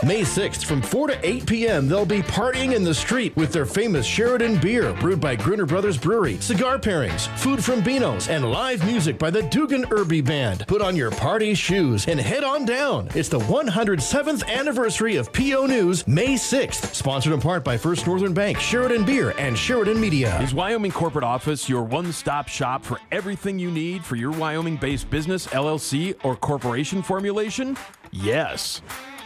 May 0.05 0.21
6th 0.21 0.65
from 0.65 0.83
4 0.83 1.07
to 1.07 1.27
8 1.27 1.47
p.m., 1.47 1.87
they'll 1.87 2.05
be 2.05 2.21
partying 2.21 2.75
in 2.75 2.83
the 2.83 2.93
street 2.93 3.35
with 3.35 3.51
their 3.51 3.65
famous 3.65 4.05
Sheridan 4.05 4.61
beer 4.61 4.93
brewed 4.93 5.19
by 5.19 5.35
Gruner 5.35 5.65
Brothers 5.65 5.97
Brewery, 5.97 6.37
cigar 6.41 6.77
pairings, 6.77 7.27
food 7.39 7.65
from 7.65 7.81
Beano's, 7.81 8.29
and 8.29 8.51
live 8.51 8.85
music 8.85 9.17
by 9.17 9.31
the 9.31 9.41
Dugan 9.41 9.83
Irby 9.89 10.21
Band. 10.21 10.67
Put 10.67 10.83
on 10.83 10.95
your 10.95 11.09
party 11.09 11.55
shoes 11.55 12.07
and 12.07 12.19
head 12.19 12.43
on 12.43 12.65
down. 12.65 13.09
It's 13.15 13.29
the 13.29 13.39
107th 13.39 14.47
anniversary 14.47 15.15
of 15.15 15.33
PO 15.33 15.65
News, 15.65 16.07
May 16.07 16.35
6th. 16.35 16.93
Sponsored 16.93 17.33
in 17.33 17.41
part 17.41 17.63
by 17.63 17.75
First 17.75 18.05
Northern 18.05 18.35
Bank, 18.35 18.59
Sheridan 18.59 19.05
Beer, 19.05 19.33
and 19.39 19.57
Sheridan 19.57 19.99
Media. 19.99 20.39
Is 20.39 20.53
Wyoming 20.53 20.91
Corporate 20.91 21.25
Office 21.25 21.67
your 21.67 21.81
one 21.81 22.13
stop 22.13 22.47
shop 22.47 22.83
for 22.83 22.99
everything 23.11 23.57
you 23.57 23.71
need 23.71 24.05
for 24.05 24.17
your 24.17 24.33
Wyoming 24.33 24.77
based 24.77 25.09
business, 25.09 25.47
LLC, 25.47 26.13
or 26.23 26.35
corporation 26.35 27.01
formulation? 27.01 27.75
Yes. 28.11 28.83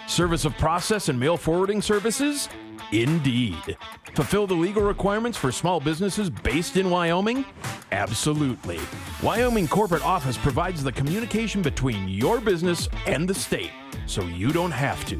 Service 0.09 0.43
of 0.43 0.57
process 0.57 1.07
and 1.07 1.17
mail 1.19 1.37
forwarding 1.37 1.83
services? 1.83 2.49
Indeed. 2.91 3.77
Fulfill 4.15 4.47
the 4.47 4.55
legal 4.55 4.81
requirements 4.81 5.37
for 5.37 5.51
small 5.51 5.79
businesses 5.79 6.31
based 6.31 6.77
in 6.77 6.89
Wyoming? 6.89 7.45
Absolutely. 7.91 8.79
Wyoming 9.21 9.67
Corporate 9.67 10.03
Office 10.03 10.35
provides 10.35 10.83
the 10.83 10.91
communication 10.91 11.61
between 11.61 12.09
your 12.09 12.41
business 12.41 12.89
and 13.05 13.29
the 13.29 13.35
state, 13.35 13.69
so 14.07 14.23
you 14.23 14.51
don't 14.51 14.71
have 14.71 15.05
to. 15.05 15.19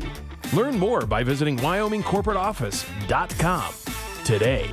Learn 0.56 0.80
more 0.80 1.06
by 1.06 1.24
visiting 1.24 1.56
WyomingCorporateOffice.com 1.58 3.74
today. 4.26 4.72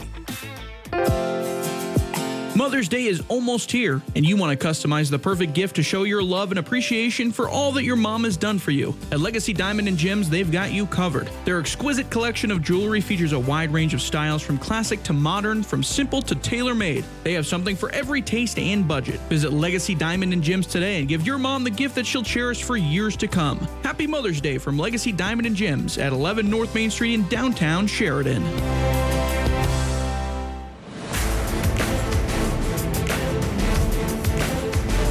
Mother's 2.57 2.89
Day 2.89 3.05
is 3.05 3.23
almost 3.29 3.71
here, 3.71 4.01
and 4.15 4.25
you 4.25 4.35
want 4.35 4.59
to 4.59 4.67
customize 4.67 5.11
the 5.11 5.19
perfect 5.19 5.53
gift 5.53 5.77
to 5.77 5.83
show 5.83 6.05
your 6.05 6.23
love 6.23 6.53
and 6.53 6.59
appreciation 6.59 7.31
for 7.31 7.51
all 7.51 7.71
that 7.73 7.85
your 7.85 7.97
mom 7.97 8.25
has 8.25 8.39
done 8.39 8.59
for 8.59 8.71
you. 8.71 8.97
At 9.13 9.21
Legacy 9.21 9.53
Diamond 9.53 9.89
and 9.89 9.99
Gems, 9.99 10.31
they've 10.31 10.51
got 10.51 10.73
you 10.73 10.87
covered. 10.87 11.29
Their 11.45 11.61
exquisite 11.61 12.09
collection 12.09 12.51
of 12.51 12.63
jewelry 12.63 13.03
features 13.03 13.33
a 13.33 13.39
wide 13.39 13.75
range 13.75 13.93
of 13.93 14.01
styles 14.01 14.41
from 14.41 14.57
classic 14.57 15.03
to 15.03 15.13
modern, 15.13 15.63
from 15.63 15.83
simple 15.83 16.23
to 16.23 16.35
tailor 16.35 16.75
made. 16.75 17.05
They 17.25 17.35
have 17.35 17.47
something 17.47 17.77
for 17.77 17.91
every 17.91 18.23
taste 18.23 18.59
and 18.59 18.89
budget. 18.89 19.21
Visit 19.29 19.53
Legacy 19.53 19.95
Diamond 19.95 20.33
and 20.33 20.43
Gems 20.43 20.67
today 20.67 20.99
and 20.99 21.07
give 21.07 21.27
your 21.27 21.37
mom 21.37 21.63
the 21.63 21.69
gift 21.69 21.95
that 21.97 22.07
she'll 22.07 22.23
cherish 22.23 22.63
for 22.63 22.79
years 22.79 23.19
to 23.19 23.29
come. 23.29 23.59
Happy 23.83 24.07
Mother's 24.07 24.41
Day 24.41 24.57
from 24.57 24.79
Legacy 24.79 25.13
Diamond 25.13 25.47
and 25.47 25.57
Gems 25.57 25.99
at 25.99 26.11
11 26.11 26.49
North 26.49 26.75
Main 26.75 26.91
Street 26.91 27.13
in 27.13 27.29
downtown 27.29 27.87
Sheridan. 27.87 28.43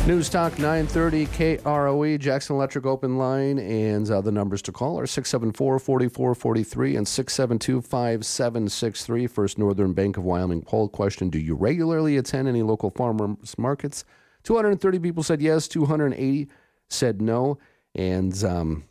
News 0.08 0.30
Talk 0.30 0.60
930 0.60 1.26
KROE, 1.26 2.20
Jackson 2.20 2.56
Electric 2.56 2.86
Open 2.86 3.18
Line, 3.18 3.58
and 3.58 4.08
uh, 4.12 4.22
the 4.22 4.32
numbers 4.32 4.62
to 4.62 4.72
call 4.72 4.99
are 4.99 5.08
674 5.08 5.80
4443 5.80 6.95
and 6.95 7.08
672 7.08 7.82
5763. 7.82 9.26
First 9.26 9.58
Northern 9.58 9.93
Bank 9.93 10.18
of 10.18 10.24
Wyoming 10.24 10.62
poll 10.62 10.89
question 10.89 11.32
Do 11.32 11.39
you 11.39 11.56
regularly 11.56 12.18
attend 12.18 12.47
any 12.47 12.62
local 12.62 12.91
farmers 12.91 13.58
markets? 13.58 14.06
230 14.43 14.99
people 14.99 15.24
said 15.24 15.41
yes, 15.41 15.68
280 15.68 16.49
said 16.88 17.20
no, 17.20 17.58
and 17.95 18.43
um, 18.43 18.84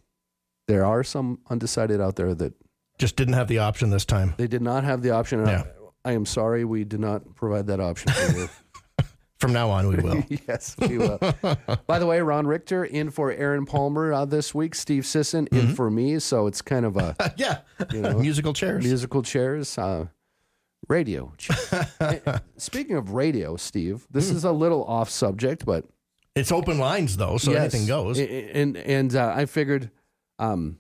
there 0.67 0.85
are 0.85 1.05
some 1.05 1.39
undecided 1.49 2.01
out 2.01 2.17
there 2.17 2.35
that 2.35 2.55
just 2.99 3.15
didn't 3.15 3.35
have 3.35 3.47
the 3.47 3.61
option 3.61 3.91
this 3.91 4.05
time. 4.05 4.35
They 4.37 4.49
did 4.49 4.63
not 4.63 4.83
have 4.83 5.01
the 5.01 5.11
option. 5.11 5.47
Yeah. 5.47 5.63
I, 6.05 6.11
I 6.11 6.13
am 6.15 6.27
sorry 6.27 6.65
we 6.65 6.83
did 6.83 6.99
not 6.99 7.37
provide 7.37 7.69
that 7.69 7.79
option 7.79 8.11
for 8.11 8.37
you. 8.37 8.49
From 9.45 9.53
now 9.53 9.69
on, 9.69 9.89
we 9.89 9.97
will. 9.97 10.25
yes, 10.49 10.75
we 10.79 10.97
will. 10.97 11.19
By 11.87 11.99
the 11.99 12.07
way, 12.07 12.21
Ron 12.23 12.47
Richter 12.47 12.83
in 12.87 13.11
for 13.11 13.31
Aaron 13.31 13.67
Palmer 13.67 14.11
uh, 14.11 14.25
this 14.25 14.55
week. 14.55 14.75
Steve 14.75 15.05
Sisson 15.05 15.47
in 15.53 15.75
for 15.75 15.91
me. 15.91 16.19
So 16.19 16.47
it's 16.47 16.63
kind 16.63 16.87
of 16.87 16.97
a 16.97 17.15
yeah, 17.37 17.59
you 17.93 18.01
know, 18.01 18.19
musical 18.19 18.55
chairs. 18.55 18.83
musical 18.83 19.23
chairs, 19.23 19.77
uh, 19.77 20.07
radio. 20.89 21.31
Speaking 22.57 22.97
of 22.97 23.11
radio, 23.11 23.57
Steve, 23.57 24.07
this 24.11 24.31
is 24.31 24.45
a 24.45 24.53
little 24.53 24.83
off 24.85 25.11
subject, 25.11 25.67
but 25.67 25.85
it's 26.35 26.51
open 26.51 26.79
lines 26.79 27.17
though, 27.19 27.37
so 27.37 27.51
Yes. 27.53 27.75
anything 27.75 27.87
goes. 27.87 28.19
And 28.19 28.77
and 28.79 29.15
uh, 29.15 29.33
I 29.37 29.45
figured, 29.45 29.91
um, 30.39 30.79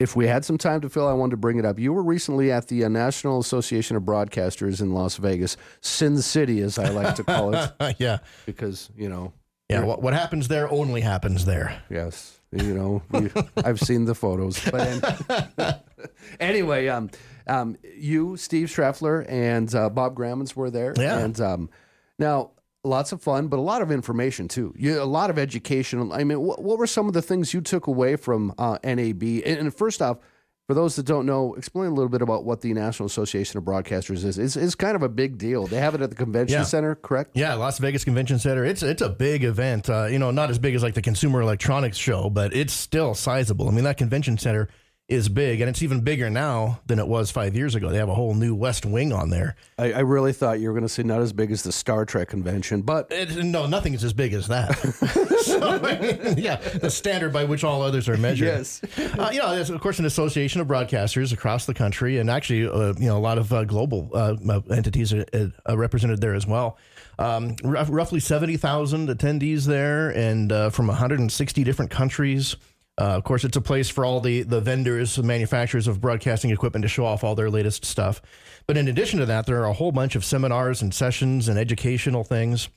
if 0.00 0.16
we 0.16 0.26
had 0.26 0.44
some 0.46 0.56
time 0.58 0.80
to 0.80 0.88
fill, 0.88 1.06
I 1.06 1.12
wanted 1.12 1.32
to 1.32 1.36
bring 1.36 1.58
it 1.58 1.66
up. 1.66 1.78
You 1.78 1.92
were 1.92 2.02
recently 2.02 2.50
at 2.50 2.68
the 2.68 2.84
uh, 2.84 2.88
National 2.88 3.38
Association 3.38 3.96
of 3.96 4.02
Broadcasters 4.02 4.80
in 4.80 4.94
Las 4.94 5.16
Vegas, 5.16 5.58
Sin 5.82 6.20
City, 6.22 6.62
as 6.62 6.78
I 6.78 6.88
like 6.88 7.14
to 7.16 7.22
call 7.22 7.54
it. 7.54 7.70
yeah, 7.98 8.18
because 8.46 8.90
you 8.96 9.08
know. 9.08 9.32
Yeah, 9.68 9.84
what, 9.84 10.02
what 10.02 10.14
happens 10.14 10.48
there 10.48 10.68
only 10.72 11.00
happens 11.00 11.44
there. 11.44 11.80
Yes, 11.90 12.40
you 12.50 12.74
know, 12.74 13.02
we, 13.10 13.30
I've 13.58 13.78
seen 13.78 14.06
the 14.06 14.16
photos. 14.16 14.58
But 14.68 15.38
an- 15.58 15.74
anyway, 16.40 16.88
um, 16.88 17.10
um, 17.46 17.76
you, 17.96 18.36
Steve 18.36 18.66
Schreffler, 18.66 19.24
and 19.28 19.72
uh, 19.72 19.90
Bob 19.90 20.16
Grammons 20.16 20.56
were 20.56 20.70
there. 20.70 20.94
Yeah. 20.96 21.18
And 21.18 21.40
um, 21.40 21.70
now, 22.18 22.50
lots 22.84 23.12
of 23.12 23.20
fun, 23.22 23.48
but 23.48 23.58
a 23.58 23.62
lot 23.62 23.82
of 23.82 23.90
information 23.90 24.48
too. 24.48 24.74
You, 24.76 25.02
a 25.02 25.04
lot 25.04 25.30
of 25.30 25.38
education. 25.38 26.10
I 26.12 26.24
mean, 26.24 26.40
what, 26.40 26.62
what 26.62 26.78
were 26.78 26.86
some 26.86 27.06
of 27.08 27.12
the 27.14 27.22
things 27.22 27.52
you 27.54 27.60
took 27.60 27.86
away 27.86 28.16
from 28.16 28.54
uh, 28.58 28.78
NAB? 28.84 29.22
And, 29.22 29.44
and 29.58 29.74
first 29.74 30.00
off, 30.00 30.18
for 30.66 30.74
those 30.74 30.94
that 30.96 31.04
don't 31.04 31.26
know, 31.26 31.54
explain 31.54 31.88
a 31.90 31.94
little 31.94 32.08
bit 32.08 32.22
about 32.22 32.44
what 32.44 32.60
the 32.60 32.72
National 32.72 33.06
Association 33.06 33.58
of 33.58 33.64
Broadcasters 33.64 34.24
is. 34.24 34.38
It's, 34.38 34.54
it's 34.56 34.76
kind 34.76 34.94
of 34.94 35.02
a 35.02 35.08
big 35.08 35.36
deal. 35.36 35.66
They 35.66 35.78
have 35.78 35.96
it 35.96 36.00
at 36.00 36.10
the 36.10 36.16
convention 36.16 36.58
Yeah. 36.58 36.62
center, 36.64 36.94
correct? 36.94 37.32
Yeah, 37.34 37.54
Las 37.54 37.78
Vegas 37.78 38.04
Convention 38.04 38.38
Center. 38.38 38.64
It's 38.64 38.82
it's 38.84 39.02
a 39.02 39.08
big 39.08 39.42
event. 39.42 39.90
Uh, 39.90 40.06
you 40.06 40.20
know, 40.20 40.30
not 40.30 40.48
as 40.48 40.60
big 40.60 40.76
as 40.76 40.82
like 40.84 40.94
the 40.94 41.02
Consumer 41.02 41.40
Electronics 41.42 41.96
Show, 41.98 42.30
but 42.30 42.54
it's 42.54 42.72
still 42.72 43.14
sizable. 43.14 43.68
I 43.68 43.72
mean, 43.72 43.82
that 43.84 43.96
convention 43.96 44.38
center 44.38 44.68
is 45.10 45.28
big, 45.28 45.60
and 45.60 45.68
it's 45.68 45.82
even 45.82 46.00
bigger 46.00 46.30
now 46.30 46.80
than 46.86 46.98
it 46.98 47.06
was 47.08 47.30
five 47.30 47.54
years 47.56 47.74
ago. 47.74 47.90
They 47.90 47.98
have 47.98 48.08
a 48.08 48.14
whole 48.14 48.34
new 48.34 48.54
West 48.54 48.86
Wing 48.86 49.12
on 49.12 49.30
there. 49.30 49.56
I, 49.76 49.92
I 49.92 49.98
really 50.00 50.32
thought 50.32 50.60
you 50.60 50.68
were 50.68 50.74
going 50.74 50.84
to 50.84 50.88
say 50.88 51.02
not 51.02 51.20
as 51.20 51.32
big 51.32 51.50
as 51.50 51.62
the 51.64 51.72
Star 51.72 52.04
Trek 52.04 52.28
convention, 52.28 52.82
but 52.82 53.08
It, 53.10 53.44
no, 53.44 53.66
nothing 53.66 53.92
is 53.94 54.04
as 54.04 54.12
big 54.12 54.32
as 54.32 54.48
that. 54.48 54.78
so, 55.40 55.60
I 55.60 55.78
mean, 55.78 56.38
yeah, 56.38 56.56
the 56.56 56.90
standard 56.90 57.32
by 57.32 57.44
which 57.44 57.64
all 57.64 57.82
others 57.82 58.08
are 58.08 58.16
measured. 58.16 58.46
Yes. 58.46 58.80
uh, 59.18 59.30
you 59.32 59.40
know, 59.40 59.50
there's 59.54 59.70
of 59.70 59.80
course 59.80 59.98
an 59.98 60.04
association 60.06 60.60
of 60.60 60.68
broadcasters 60.68 61.32
across 61.32 61.66
the 61.66 61.74
country, 61.74 62.18
and 62.18 62.30
actually, 62.30 62.68
uh, 62.68 62.94
you 62.98 63.06
know, 63.06 63.16
a 63.16 63.20
lot 63.20 63.38
of 63.38 63.52
uh, 63.52 63.64
global 63.64 64.10
uh, 64.14 64.36
uh, 64.48 64.60
entities 64.70 65.12
are 65.12 65.24
uh, 65.68 65.76
represented 65.76 66.20
there 66.20 66.34
as 66.34 66.46
well. 66.46 66.78
Um, 67.18 67.56
r- 67.64 67.84
roughly 67.84 68.20
seventy 68.20 68.56
thousand 68.56 69.08
attendees 69.08 69.66
there, 69.66 70.10
and 70.10 70.50
uh, 70.52 70.70
from 70.70 70.86
160 70.86 71.64
different 71.64 71.90
countries. 71.90 72.56
Uh, 73.00 73.16
of 73.16 73.24
course, 73.24 73.44
it's 73.44 73.56
a 73.56 73.62
place 73.62 73.88
for 73.88 74.04
all 74.04 74.20
the, 74.20 74.42
the 74.42 74.60
vendors 74.60 75.16
and 75.16 75.26
manufacturers 75.26 75.88
of 75.88 76.02
broadcasting 76.02 76.50
equipment 76.50 76.82
to 76.82 76.88
show 76.88 77.06
off 77.06 77.24
all 77.24 77.34
their 77.34 77.48
latest 77.48 77.82
stuff. 77.82 78.20
But 78.66 78.76
in 78.76 78.88
addition 78.88 79.20
to 79.20 79.26
that, 79.26 79.46
there 79.46 79.58
are 79.62 79.70
a 79.70 79.72
whole 79.72 79.90
bunch 79.90 80.16
of 80.16 80.24
seminars 80.24 80.82
and 80.82 80.92
sessions 80.92 81.48
and 81.48 81.58
educational 81.58 82.24
things. 82.24 82.68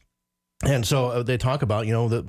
And 0.63 0.88
so 0.88 1.07
uh, 1.07 1.24
they 1.24 1.36
talk 1.36 1.61
about, 1.61 1.88
you 1.88 1.91
know, 1.91 2.07
the, 2.07 2.26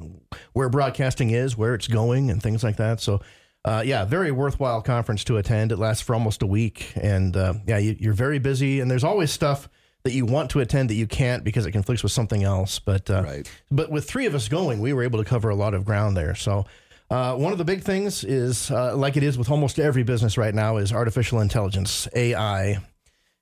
where 0.55 0.69
broadcasting 0.69 1.31
is, 1.31 1.57
where 1.57 1.73
it's 1.73 1.87
going, 1.87 2.31
and 2.31 2.43
things 2.43 2.65
like 2.65 2.79
that. 2.79 3.01
So, 3.01 3.21
uh, 3.65 3.85
yeah, 3.87 4.05
very 4.05 4.33
worthwhile 4.33 4.83
conference 4.83 5.23
to 5.25 5.37
attend. 5.37 5.71
It 5.71 5.77
lasts 5.77 6.03
for 6.03 6.15
almost 6.15 6.43
a 6.43 6.47
week. 6.49 6.93
And 6.97 7.37
uh, 7.37 7.55
yeah, 7.65 7.79
you, 7.79 7.97
you're 7.97 8.13
very 8.13 8.41
busy. 8.41 8.81
And 8.81 8.91
there's 8.91 9.05
always 9.05 9.31
stuff 9.31 9.69
that 10.03 10.13
you 10.13 10.27
want 10.27 10.51
to 10.51 10.61
attend 10.61 10.91
that 10.91 10.95
you 10.95 11.07
can't 11.07 11.45
because 11.45 11.65
it 11.65 11.71
conflicts 11.71 12.03
with 12.03 12.13
something 12.13 12.43
else. 12.43 12.81
But, 12.81 13.09
uh, 13.09 13.23
but 13.71 13.89
with 13.93 14.05
three 14.05 14.27
of 14.27 14.35
us 14.35 14.49
going, 14.49 14.81
we 14.81 14.93
were 14.93 15.05
able 15.05 15.21
to 15.21 15.25
cover 15.25 15.49
a 15.49 15.55
lot 15.55 15.75
of 15.75 15.85
ground 15.85 16.17
there. 16.17 16.35
So, 16.35 16.67
uh, 17.15 17.37
one 17.37 17.53
of 17.53 17.59
the 17.59 17.65
big 17.65 17.83
things 17.83 18.25
is, 18.25 18.71
uh, 18.71 18.97
like 18.97 19.17
it 19.17 19.23
is 19.23 19.39
with 19.39 19.51
almost 19.51 19.79
every 19.79 20.03
business 20.03 20.37
right 20.37 20.55
now, 20.55 20.77
is 20.79 20.93
artificial 20.93 21.41
intelligence. 21.41 22.09
AI 22.15 22.79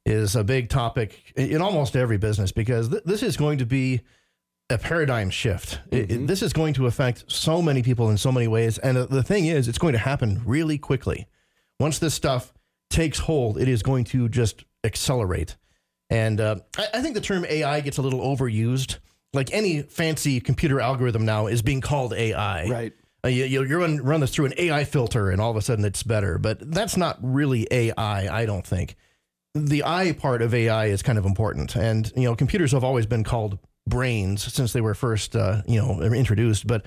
is 0.05 0.37
a 0.37 0.45
big 0.45 0.69
topic 0.69 1.33
in 1.37 1.63
almost 1.63 1.97
every 1.97 2.19
business 2.19 2.53
because 2.53 2.89
th- 2.91 3.03
this 3.05 3.23
is 3.23 3.37
going 3.37 3.59
to 3.59 3.67
be 3.67 4.01
a 4.69 4.77
paradigm 4.79 5.31
shift. 5.31 5.81
It- 5.91 6.11
it- 6.11 6.27
this 6.27 6.43
is 6.43 6.53
going 6.53 6.75
to 6.75 6.87
affect 6.87 7.25
so 7.29 7.63
many 7.63 7.83
people 7.83 8.11
in 8.11 8.19
so 8.19 8.31
many 8.33 8.49
ways. 8.49 8.79
And 8.79 8.97
the, 8.97 9.07
the 9.07 9.23
thing 9.23 9.47
is, 9.47 9.69
it's 9.69 9.79
going 9.79 9.93
to 9.93 9.99
happen 9.99 10.43
really 10.45 10.77
quickly. 10.79 11.27
Once 11.81 11.99
this 11.99 12.15
stuff 12.15 12.53
takes 12.91 13.21
hold, 13.21 13.59
it 13.59 13.69
is 13.69 13.83
going 13.83 14.05
to 14.05 14.29
just 14.29 14.65
accelerate. 14.85 15.57
And 16.11 16.41
uh, 16.41 16.57
I, 16.77 16.87
I 16.95 17.01
think 17.03 17.15
the 17.15 17.21
term 17.21 17.47
AI 17.49 17.81
gets 17.81 17.97
a 17.99 18.03
little 18.03 18.21
overused. 18.21 18.99
Like 19.33 19.51
any 19.53 19.83
fancy 19.83 20.41
computer 20.41 20.79
algorithm 20.81 21.25
now 21.25 21.47
is 21.47 21.63
being 21.63 21.81
called 21.81 22.13
AI. 22.13 22.67
Right. 22.69 22.93
Uh, 23.25 23.29
you, 23.29 23.45
you 23.45 23.79
run, 23.79 23.99
run 24.03 24.21
this 24.21 24.35
through 24.35 24.47
an 24.47 24.55
AI 24.59 24.85
filter, 24.85 25.31
and 25.31 25.41
all 25.41 25.51
of 25.51 25.57
a 25.57 25.63
sudden 25.63 25.85
it's 25.85 26.03
better. 26.03 26.39
But 26.39 26.73
that's 26.73 26.97
not 26.97 27.19
really 27.23 27.69
AI, 27.71 27.93
I 28.41 28.47
don't 28.47 28.67
think. 28.67 28.97
The 29.55 29.85
I 29.85 30.13
part 30.13 30.43
of 30.43 30.55
AI 30.55 30.87
is 30.87 31.03
kind 31.03 31.19
of 31.19 31.27
important, 31.27 31.77
and 31.77 32.11
you 32.17 32.23
know, 32.25 32.35
computers 32.35 32.73
have 32.73 32.85
always 32.85 33.07
been 33.07 33.23
called 33.23 33.59
brains 33.87 34.53
since 34.53 34.73
they 34.73 34.81
were 34.81 34.95
first, 34.95 35.37
uh, 35.37 35.63
you 35.67 35.81
know, 35.81 36.01
introduced. 36.01 36.67
But 36.67 36.87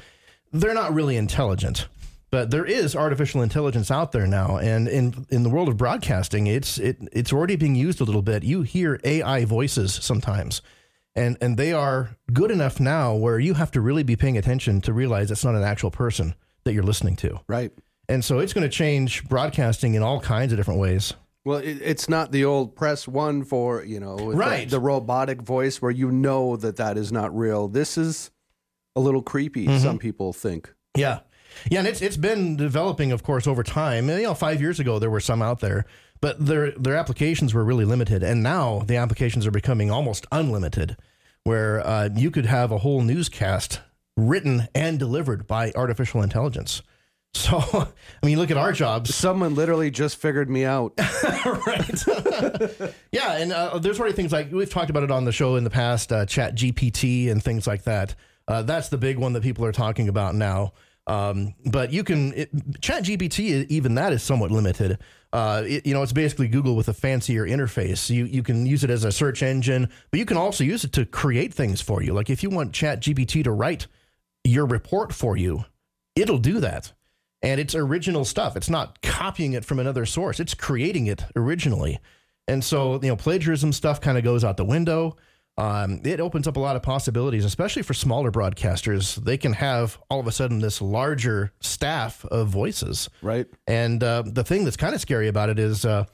they're 0.51 0.73
not 0.73 0.93
really 0.93 1.15
intelligent. 1.15 1.87
But 2.31 2.51
there 2.51 2.65
is 2.65 2.95
artificial 2.95 3.41
intelligence 3.43 3.91
out 3.91 4.11
there 4.11 4.27
now, 4.27 4.57
and 4.57 4.87
in 4.87 5.25
in 5.29 5.43
the 5.43 5.49
world 5.49 5.69
of 5.69 5.77
broadcasting, 5.77 6.47
it's 6.47 6.77
it 6.79 6.97
it's 7.13 7.31
already 7.31 7.55
being 7.55 7.75
used 7.75 8.01
a 8.01 8.03
little 8.03 8.23
bit. 8.23 8.43
You 8.43 8.63
hear 8.63 8.99
AI 9.03 9.45
voices 9.45 9.93
sometimes, 9.93 10.61
and 11.15 11.37
and 11.41 11.57
they 11.57 11.71
are 11.73 12.17
good 12.33 12.51
enough 12.51 12.79
now 12.79 13.13
where 13.15 13.39
you 13.39 13.53
have 13.55 13.71
to 13.71 13.81
really 13.81 14.03
be 14.03 14.15
paying 14.15 14.37
attention 14.37 14.81
to 14.81 14.93
realize 14.93 15.31
it's 15.31 15.45
not 15.45 15.55
an 15.55 15.63
actual 15.63 15.91
person 15.91 16.35
that 16.63 16.73
you're 16.73 16.83
listening 16.83 17.15
to. 17.17 17.39
Right. 17.47 17.71
And 18.09 18.23
so 18.23 18.39
it's 18.39 18.53
going 18.53 18.63
to 18.69 18.69
change 18.69 19.27
broadcasting 19.27 19.95
in 19.95 20.03
all 20.03 20.19
kinds 20.19 20.51
of 20.53 20.57
different 20.57 20.79
ways. 20.79 21.13
Well, 21.43 21.59
it, 21.59 21.79
it's 21.81 22.09
not 22.09 22.31
the 22.31 22.45
old 22.45 22.75
press 22.75 23.07
one 23.07 23.43
for 23.43 23.83
you 23.83 23.99
know 23.99 24.15
the- 24.17 24.25
Right. 24.37 24.69
the, 24.69 24.79
robotic 24.79 25.41
voice 25.41 25.81
where 25.81 25.91
you 25.91 26.11
know 26.11 26.55
that 26.57 26.75
that 26.77 26.97
is 26.97 27.11
not 27.11 27.35
real. 27.35 27.67
This 27.67 27.97
is 27.97 28.31
a 28.95 28.99
little 28.99 29.21
creepy. 29.21 29.67
Mhm. 29.67 29.79
Some 29.81 29.97
people 29.99 30.33
think. 30.33 30.73
Yeah. 30.95 31.19
Yeah, 31.71 31.79
and 31.79 31.87
it's 31.87 32.01
it's 32.01 32.17
been 32.17 32.57
developing, 32.57 33.11
of 33.13 33.23
course, 33.23 33.47
over 33.47 33.63
time. 33.63 34.09
And, 34.09 34.19
you 34.19 34.27
know, 34.27 34.33
five 34.33 34.59
years 34.59 34.79
ago 34.79 34.99
there 34.99 35.09
were 35.09 35.19
some 35.21 35.41
out 35.41 35.61
there, 35.61 35.85
but 36.21 36.45
their 36.45 36.71
their 36.71 36.95
applications 36.95 37.53
were 37.53 37.63
really 37.63 37.85
limited, 37.85 38.23
and 38.23 38.41
now 38.41 38.79
the 38.85 38.97
applications 38.97 39.45
are 39.45 39.51
becoming 39.51 39.91
almost 39.91 40.25
unlimited, 40.31 40.97
where 41.43 41.85
uh, 41.85 42.09
you 42.15 42.31
could 42.31 42.45
have 42.45 42.71
a 42.71 42.79
whole 42.79 43.01
newscast 43.01 43.81
written 44.17 44.67
and 44.73 44.97
delivered 44.97 45.47
by 45.47 45.71
artificial 45.75 46.21
intelligence. 46.21 46.81
So, 47.35 47.57
I 47.59 48.25
mean, 48.25 48.37
look 48.37 48.49
at 48.49 48.55
our 48.55 48.71
jobs. 48.71 49.13
Someone 49.13 49.55
literally 49.55 49.91
just 49.91 50.15
figured 50.15 50.49
me 50.49 50.63
out. 50.63 50.93
right. 51.45 52.05
Yeah, 53.11 53.33
and 53.33 53.51
uh, 53.51 53.77
there's 53.79 53.99
already 53.99 54.15
things 54.15 54.31
like 54.31 54.53
we've 54.53 54.69
talked 54.69 54.89
about 54.89 55.03
it 55.03 55.11
on 55.11 55.25
the 55.25 55.33
show 55.33 55.57
in 55.57 55.65
the 55.65 55.69
past, 55.69 56.13
uh, 56.13 56.25
Chat 56.25 56.55
GPT 56.55 57.29
and 57.29 57.43
things 57.43 57.67
like 57.67 57.83
that. 57.83 58.15
Uh, 58.47 58.61
that's 58.61 58.87
the 58.87 58.97
big 58.97 59.17
one 59.17 59.33
that 59.33 59.43
people 59.43 59.65
are 59.65 59.73
talking 59.73 60.07
about 60.07 60.33
now. 60.33 60.71
Um, 61.07 61.55
but 61.65 61.91
you 61.91 62.05
can 62.05 62.33
it, 62.33 62.81
Chat 62.81 63.03
GPT, 63.03 63.65
even 63.67 63.95
that 63.95 64.13
is 64.13 64.23
somewhat 64.23 64.49
limited. 64.51 64.97
Uh, 65.35 65.63
it, 65.67 65.85
you 65.85 65.93
know, 65.93 66.01
it's 66.01 66.13
basically 66.13 66.47
Google 66.47 66.77
with 66.77 66.87
a 66.87 66.93
fancier 66.93 67.45
interface. 67.45 68.09
You 68.09 68.23
you 68.23 68.41
can 68.41 68.65
use 68.65 68.85
it 68.85 68.89
as 68.89 69.03
a 69.03 69.11
search 69.11 69.43
engine, 69.43 69.89
but 70.09 70.17
you 70.17 70.25
can 70.25 70.37
also 70.37 70.63
use 70.63 70.85
it 70.85 70.93
to 70.93 71.05
create 71.05 71.53
things 71.53 71.81
for 71.81 72.01
you. 72.01 72.13
Like 72.13 72.29
if 72.29 72.41
you 72.41 72.49
want 72.49 72.71
Chat 72.71 73.01
GPT 73.01 73.43
to 73.43 73.51
write 73.51 73.87
your 74.45 74.65
report 74.65 75.13
for 75.13 75.35
you, 75.35 75.65
it'll 76.15 76.37
do 76.37 76.61
that. 76.61 76.93
And 77.41 77.59
it's 77.59 77.75
original 77.75 78.23
stuff. 78.23 78.55
It's 78.55 78.69
not 78.69 79.01
copying 79.01 79.51
it 79.51 79.65
from 79.65 79.77
another 79.77 80.05
source. 80.05 80.39
It's 80.39 80.53
creating 80.53 81.07
it 81.07 81.25
originally. 81.35 81.99
And 82.47 82.63
so, 82.63 82.93
you 83.01 83.09
know, 83.09 83.17
plagiarism 83.17 83.73
stuff 83.73 83.99
kind 83.99 84.17
of 84.17 84.23
goes 84.23 84.45
out 84.45 84.55
the 84.55 84.63
window. 84.63 85.17
Um, 85.57 86.01
it 86.03 86.19
opens 86.19 86.47
up 86.47 86.57
a 86.57 86.59
lot 86.59 86.75
of 86.75 86.83
possibilities, 86.83 87.45
especially 87.45 87.81
for 87.81 87.93
smaller 87.93 88.31
broadcasters. 88.31 89.15
They 89.15 89.37
can 89.37 89.53
have 89.53 89.97
all 90.09 90.19
of 90.19 90.27
a 90.27 90.31
sudden 90.31 90.59
this 90.59 90.81
larger 90.81 91.53
staff 91.61 92.25
of 92.25 92.49
voices. 92.49 93.09
Right. 93.21 93.47
And 93.65 94.03
uh, 94.03 94.23
the 94.25 94.43
thing 94.43 94.65
that's 94.65 94.75
kind 94.75 94.93
of 94.93 94.99
scary 94.99 95.29
about 95.29 95.49
it 95.49 95.57
is, 95.57 95.85
uh, 95.85 96.05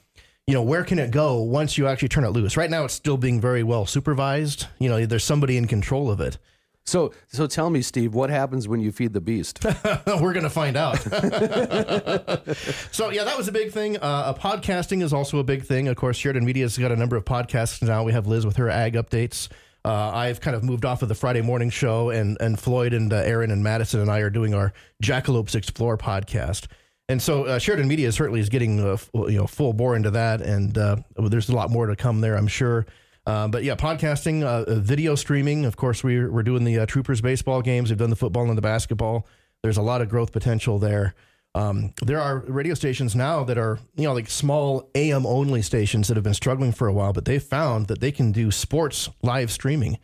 you 0.45 0.53
know, 0.53 0.61
where 0.61 0.83
can 0.83 0.99
it 0.99 1.11
go 1.11 1.41
once 1.41 1.77
you 1.77 1.87
actually 1.87 2.09
turn 2.09 2.23
it 2.23 2.29
loose? 2.29 2.55
Right 2.55 2.69
now, 2.69 2.85
it's 2.85 2.93
still 2.93 3.17
being 3.17 3.41
very 3.41 3.63
well 3.63 3.85
supervised. 3.85 4.67
You 4.79 4.89
know, 4.89 5.05
there's 5.05 5.23
somebody 5.23 5.57
in 5.57 5.65
control 5.67 6.11
of 6.11 6.19
it. 6.21 6.37
So, 6.85 7.13
so 7.27 7.47
tell 7.47 7.69
me, 7.69 7.81
Steve, 7.81 8.13
what 8.13 8.29
happens 8.29 8.67
when 8.67 8.79
you 8.81 8.91
feed 8.91 9.13
the 9.13 9.21
beast? 9.21 9.63
We're 10.07 10.33
going 10.33 10.43
to 10.43 10.49
find 10.49 10.75
out. 10.75 10.99
so, 12.91 13.11
yeah, 13.11 13.23
that 13.23 13.35
was 13.37 13.47
a 13.47 13.51
big 13.51 13.71
thing. 13.71 13.97
Uh, 14.01 14.33
podcasting 14.33 15.01
is 15.03 15.13
also 15.13 15.39
a 15.39 15.43
big 15.43 15.63
thing. 15.63 15.87
Of 15.87 15.95
course, 15.95 16.17
Sheridan 16.17 16.43
Media's 16.43 16.77
got 16.77 16.91
a 16.91 16.95
number 16.95 17.15
of 17.15 17.23
podcasts 17.23 17.81
now. 17.81 18.03
We 18.03 18.13
have 18.13 18.27
Liz 18.27 18.45
with 18.45 18.57
her 18.57 18.69
ag 18.69 18.93
updates. 18.93 19.47
Uh, 19.83 20.11
I've 20.13 20.41
kind 20.41 20.55
of 20.55 20.63
moved 20.63 20.85
off 20.85 21.01
of 21.01 21.09
the 21.09 21.15
Friday 21.15 21.41
morning 21.41 21.71
show, 21.71 22.11
and 22.11 22.37
and 22.39 22.59
Floyd 22.59 22.93
and 22.93 23.11
uh, 23.11 23.17
Aaron 23.17 23.49
and 23.49 23.63
Madison 23.63 23.99
and 23.99 24.11
I 24.11 24.19
are 24.19 24.29
doing 24.29 24.53
our 24.53 24.73
Jackalopes 25.03 25.55
Explore 25.55 25.97
podcast. 25.97 26.67
And 27.09 27.19
so 27.21 27.45
uh, 27.45 27.59
Sheridan 27.59 27.87
Media 27.87 28.11
certainly 28.11 28.39
is 28.39 28.47
getting 28.49 28.79
uh, 28.79 28.93
f- 28.93 29.09
you 29.13 29.37
know 29.37 29.47
full 29.47 29.73
bore 29.73 29.95
into 29.95 30.11
that, 30.11 30.41
and 30.41 30.77
uh, 30.77 30.97
there's 31.17 31.49
a 31.49 31.55
lot 31.55 31.71
more 31.71 31.87
to 31.87 31.95
come 31.95 32.21
there, 32.21 32.35
I'm 32.37 32.47
sure. 32.47 32.85
Uh, 33.25 33.47
but 33.47 33.63
yeah, 33.63 33.75
podcasting, 33.75 34.43
uh, 34.43 34.63
uh, 34.71 34.75
video 34.75 35.15
streaming. 35.15 35.65
Of 35.65 35.77
course, 35.77 36.03
we're 36.03 36.31
we're 36.31 36.43
doing 36.43 36.63
the 36.63 36.79
uh, 36.79 36.85
Troopers 36.85 37.21
baseball 37.21 37.61
games. 37.61 37.89
We've 37.89 37.99
done 37.99 38.09
the 38.09 38.15
football 38.15 38.47
and 38.47 38.57
the 38.57 38.63
basketball. 38.63 39.27
There's 39.61 39.77
a 39.77 39.81
lot 39.83 40.01
of 40.01 40.09
growth 40.09 40.31
potential 40.31 40.79
there. 40.79 41.13
Um, 41.53 41.93
there 42.01 42.19
are 42.19 42.39
radio 42.47 42.73
stations 42.73 43.15
now 43.15 43.43
that 43.43 43.57
are 43.57 43.77
you 43.95 44.05
know 44.05 44.13
like 44.13 44.29
small 44.29 44.89
AM 44.95 45.25
only 45.25 45.61
stations 45.61 46.07
that 46.07 46.17
have 46.17 46.23
been 46.23 46.33
struggling 46.33 46.71
for 46.71 46.87
a 46.87 46.93
while, 46.93 47.13
but 47.13 47.25
they've 47.25 47.43
found 47.43 47.87
that 47.87 47.99
they 47.99 48.11
can 48.11 48.31
do 48.31 48.49
sports 48.49 49.09
live 49.21 49.51
streaming, 49.51 49.99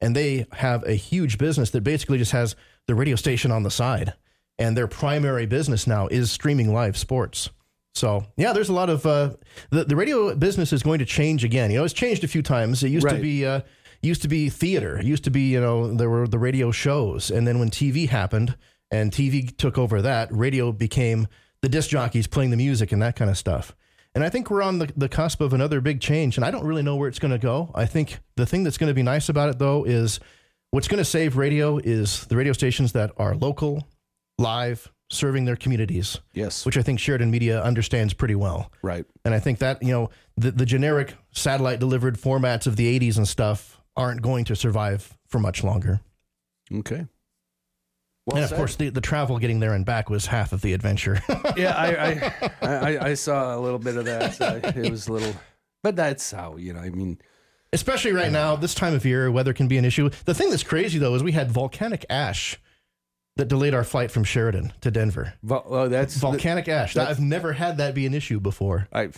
and 0.00 0.16
they 0.16 0.46
have 0.52 0.82
a 0.84 0.94
huge 0.94 1.36
business 1.36 1.70
that 1.70 1.82
basically 1.82 2.18
just 2.18 2.32
has 2.32 2.56
the 2.86 2.94
radio 2.94 3.16
station 3.16 3.50
on 3.50 3.64
the 3.64 3.70
side, 3.70 4.14
and 4.58 4.76
their 4.76 4.88
primary 4.88 5.44
business 5.44 5.86
now 5.86 6.06
is 6.06 6.30
streaming 6.30 6.72
live 6.72 6.96
sports. 6.96 7.50
So 7.94 8.24
yeah, 8.36 8.52
there's 8.52 8.68
a 8.68 8.72
lot 8.72 8.90
of 8.90 9.04
uh, 9.06 9.30
the 9.70 9.84
the 9.84 9.96
radio 9.96 10.34
business 10.34 10.72
is 10.72 10.82
going 10.82 10.98
to 10.98 11.04
change 11.04 11.44
again. 11.44 11.70
You 11.70 11.78
know, 11.78 11.84
it's 11.84 11.94
changed 11.94 12.24
a 12.24 12.28
few 12.28 12.42
times. 12.42 12.82
It 12.82 12.88
used 12.88 13.06
to 13.08 13.22
be 13.22 13.46
uh, 13.46 13.60
used 14.02 14.22
to 14.22 14.28
be 14.28 14.48
theater. 14.48 14.98
It 14.98 15.04
used 15.04 15.24
to 15.24 15.30
be 15.30 15.50
you 15.50 15.60
know 15.60 15.92
there 15.94 16.10
were 16.10 16.26
the 16.26 16.38
radio 16.38 16.70
shows, 16.70 17.30
and 17.30 17.46
then 17.46 17.58
when 17.58 17.70
TV 17.70 18.08
happened 18.08 18.56
and 18.90 19.12
TV 19.12 19.54
took 19.56 19.78
over 19.78 20.02
that, 20.02 20.28
radio 20.32 20.72
became 20.72 21.28
the 21.62 21.68
disc 21.68 21.90
jockeys 21.90 22.26
playing 22.26 22.50
the 22.50 22.56
music 22.56 22.92
and 22.92 23.00
that 23.02 23.16
kind 23.16 23.30
of 23.30 23.38
stuff. 23.38 23.74
And 24.14 24.22
I 24.22 24.28
think 24.28 24.50
we're 24.50 24.62
on 24.62 24.78
the, 24.78 24.92
the 24.94 25.08
cusp 25.08 25.40
of 25.40 25.54
another 25.54 25.80
big 25.80 26.00
change, 26.00 26.36
and 26.36 26.44
I 26.44 26.50
don't 26.50 26.66
really 26.66 26.82
know 26.82 26.96
where 26.96 27.08
it's 27.08 27.18
going 27.18 27.30
to 27.30 27.38
go. 27.38 27.70
I 27.74 27.86
think 27.86 28.18
the 28.36 28.44
thing 28.44 28.62
that's 28.62 28.76
going 28.76 28.88
to 28.88 28.94
be 28.94 29.02
nice 29.02 29.30
about 29.30 29.48
it, 29.48 29.58
though, 29.58 29.84
is 29.84 30.20
what's 30.70 30.88
going 30.88 30.98
to 30.98 31.04
save 31.04 31.36
radio 31.38 31.78
is 31.78 32.26
the 32.26 32.36
radio 32.36 32.52
stations 32.52 32.92
that 32.92 33.12
are 33.16 33.34
local, 33.34 33.88
live, 34.38 34.91
serving 35.12 35.44
their 35.44 35.56
communities. 35.56 36.18
Yes. 36.32 36.64
Which 36.64 36.76
I 36.76 36.82
think 36.82 36.98
Sheridan 36.98 37.30
Media 37.30 37.62
understands 37.62 38.14
pretty 38.14 38.34
well. 38.34 38.72
Right. 38.82 39.04
And 39.24 39.34
I 39.34 39.38
think 39.38 39.58
that, 39.58 39.82
you 39.82 39.92
know, 39.92 40.10
the, 40.36 40.50
the 40.50 40.66
generic 40.66 41.14
satellite 41.32 41.78
delivered 41.78 42.16
formats 42.16 42.66
of 42.66 42.76
the 42.76 42.98
80s 42.98 43.16
and 43.16 43.28
stuff 43.28 43.80
aren't 43.96 44.22
going 44.22 44.44
to 44.46 44.56
survive 44.56 45.16
for 45.28 45.38
much 45.38 45.62
longer. 45.62 46.00
Okay. 46.72 47.06
Well 48.24 48.36
and 48.36 48.44
of 48.44 48.50
said. 48.50 48.56
course, 48.56 48.76
the, 48.76 48.88
the 48.88 49.00
travel 49.00 49.38
getting 49.38 49.60
there 49.60 49.74
and 49.74 49.84
back 49.84 50.08
was 50.08 50.26
half 50.26 50.52
of 50.52 50.62
the 50.62 50.72
adventure. 50.72 51.20
yeah, 51.56 51.74
I 51.76 52.32
I, 52.62 52.68
I 52.68 53.06
I 53.08 53.14
saw 53.14 53.56
a 53.56 53.58
little 53.58 53.80
bit 53.80 53.96
of 53.96 54.04
that. 54.04 54.40
Uh, 54.40 54.60
it 54.76 54.88
was 54.88 55.08
a 55.08 55.12
little, 55.12 55.34
but 55.82 55.96
that's 55.96 56.30
how 56.30 56.56
you 56.56 56.72
know. 56.72 56.78
I 56.78 56.90
mean, 56.90 57.18
Especially 57.72 58.12
right 58.12 58.30
now, 58.30 58.54
this 58.54 58.74
time 58.74 58.94
of 58.94 59.04
year, 59.06 59.30
weather 59.30 59.52
can 59.52 59.66
be 59.66 59.78
an 59.78 59.84
issue. 59.84 60.10
The 60.26 60.34
thing 60.34 60.50
that's 60.50 60.62
crazy 60.62 61.00
though 61.00 61.14
is 61.14 61.22
we 61.22 61.32
had 61.32 61.50
volcanic 61.50 62.04
ash 62.08 62.60
that 63.36 63.48
delayed 63.48 63.74
our 63.74 63.84
flight 63.84 64.10
from 64.10 64.24
Sheridan 64.24 64.72
to 64.82 64.90
Denver. 64.90 65.34
Vol- 65.42 65.64
oh, 65.68 65.88
that's 65.88 66.16
volcanic 66.16 66.68
ash. 66.68 66.94
that's- 66.94 67.16
I've 67.16 67.22
never 67.22 67.52
had 67.52 67.78
that 67.78 67.94
be 67.94 68.06
an 68.06 68.14
issue 68.14 68.40
before. 68.40 68.88
I. 68.92 69.10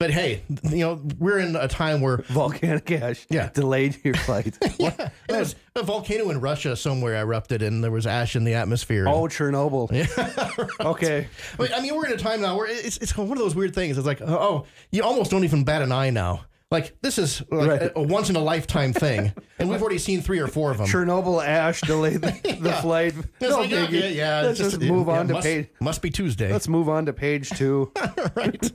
But 0.00 0.12
hey, 0.12 0.42
you 0.70 0.78
know 0.78 1.02
we're 1.18 1.40
in 1.40 1.56
a 1.56 1.66
time 1.66 2.00
where 2.00 2.18
volcanic 2.28 2.88
ash 2.92 3.26
yeah 3.30 3.48
delayed 3.52 3.98
your 4.04 4.14
flight. 4.14 4.56
yeah, 4.78 5.08
it 5.28 5.32
was 5.32 5.56
a 5.74 5.82
volcano 5.82 6.30
in 6.30 6.40
Russia 6.40 6.76
somewhere 6.76 7.16
erupted 7.16 7.62
and 7.62 7.82
there 7.82 7.90
was 7.90 8.06
ash 8.06 8.36
in 8.36 8.44
the 8.44 8.54
atmosphere. 8.54 9.08
Oh, 9.08 9.22
Chernobyl. 9.22 9.88
Okay. 10.86 11.26
But, 11.56 11.74
I 11.74 11.80
mean, 11.80 11.96
we're 11.96 12.06
in 12.06 12.12
a 12.12 12.16
time 12.16 12.40
now 12.42 12.56
where 12.56 12.68
it's 12.68 12.98
it's 12.98 13.16
one 13.16 13.32
of 13.32 13.38
those 13.38 13.56
weird 13.56 13.74
things. 13.74 13.98
It's 13.98 14.06
like, 14.06 14.20
oh, 14.20 14.66
you 14.92 15.02
almost 15.02 15.32
don't 15.32 15.42
even 15.42 15.64
bat 15.64 15.82
an 15.82 15.90
eye 15.90 16.10
now. 16.10 16.44
Like 16.70 17.00
this 17.00 17.16
is 17.16 17.42
like 17.50 17.68
Right. 17.68 17.82
a, 17.82 17.98
a 17.98 18.02
once 18.02 18.28
in 18.28 18.36
a 18.36 18.40
lifetime 18.40 18.92
thing, 18.92 19.32
and 19.58 19.70
we've 19.70 19.80
already 19.80 19.96
seen 19.96 20.20
three 20.20 20.38
or 20.38 20.46
four 20.48 20.70
of 20.70 20.76
them. 20.76 20.86
Chernobyl 20.86 21.42
ash 21.42 21.80
delayed 21.80 22.20
the, 22.20 22.30
the 22.60 22.68
Yeah. 22.68 22.80
flight. 22.82 23.14
No 23.40 23.60
like, 23.60 23.70
yeah, 23.70 23.86
yeah, 23.88 24.40
Let's 24.42 24.58
just, 24.58 24.78
just- 24.78 24.82
move 24.82 25.08
on 25.08 25.28
to 25.28 25.32
must- 25.34 25.46
page. 25.46 25.68
Must 25.80 26.02
be 26.02 26.10
Tuesday. 26.10 26.52
Let's 26.52 26.68
move 26.68 26.90
on 26.90 27.06
to 27.06 27.14
page 27.14 27.48
two. 27.50 27.90
right. 28.36 28.70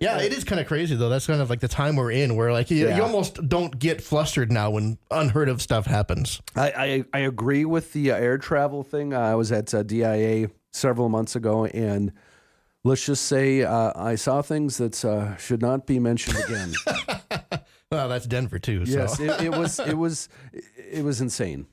yeah, 0.00 0.18
it 0.20 0.32
is 0.32 0.44
kind 0.44 0.60
of 0.60 0.68
crazy 0.68 0.94
though. 0.94 1.08
That's 1.08 1.26
kind 1.26 1.40
of 1.40 1.50
like 1.50 1.58
the 1.58 1.66
time 1.66 1.96
we're 1.96 2.12
in, 2.12 2.36
where 2.36 2.52
like 2.52 2.70
you, 2.70 2.88
you 2.94 3.02
almost 3.02 3.48
don't 3.48 3.76
get 3.76 4.00
flustered 4.00 4.52
now 4.52 4.70
when 4.70 4.96
unheard 5.10 5.48
of 5.48 5.60
stuff 5.60 5.86
happens. 5.86 6.40
I, 6.54 6.70
I, 6.70 7.04
I 7.12 7.18
agree 7.20 7.64
with 7.64 7.92
the 7.92 8.12
uh, 8.12 8.16
air 8.16 8.38
travel 8.38 8.84
thing. 8.84 9.12
Uh, 9.12 9.18
I 9.18 9.34
was 9.34 9.50
at 9.50 9.74
uh, 9.74 9.82
DIA 9.82 10.48
several 10.72 11.08
months 11.08 11.34
ago, 11.34 11.64
and 11.64 12.12
let's 12.86 13.04
just 13.04 13.24
say 13.26 13.62
uh, 13.62 13.92
I 13.96 14.14
saw 14.14 14.42
things 14.42 14.78
that 14.78 15.04
uh, 15.04 15.36
should 15.36 15.60
not 15.62 15.86
be 15.86 15.98
mentioned 15.98 16.38
again. 16.44 16.72
Well, 17.92 18.08
that's 18.08 18.26
Denver 18.26 18.58
too. 18.58 18.84
So. 18.84 18.98
yes, 18.98 19.20
it, 19.20 19.40
it 19.42 19.50
was 19.52 19.78
it 19.78 19.94
was 19.96 20.28
it 20.76 21.04
was 21.04 21.20
insane. 21.20 21.66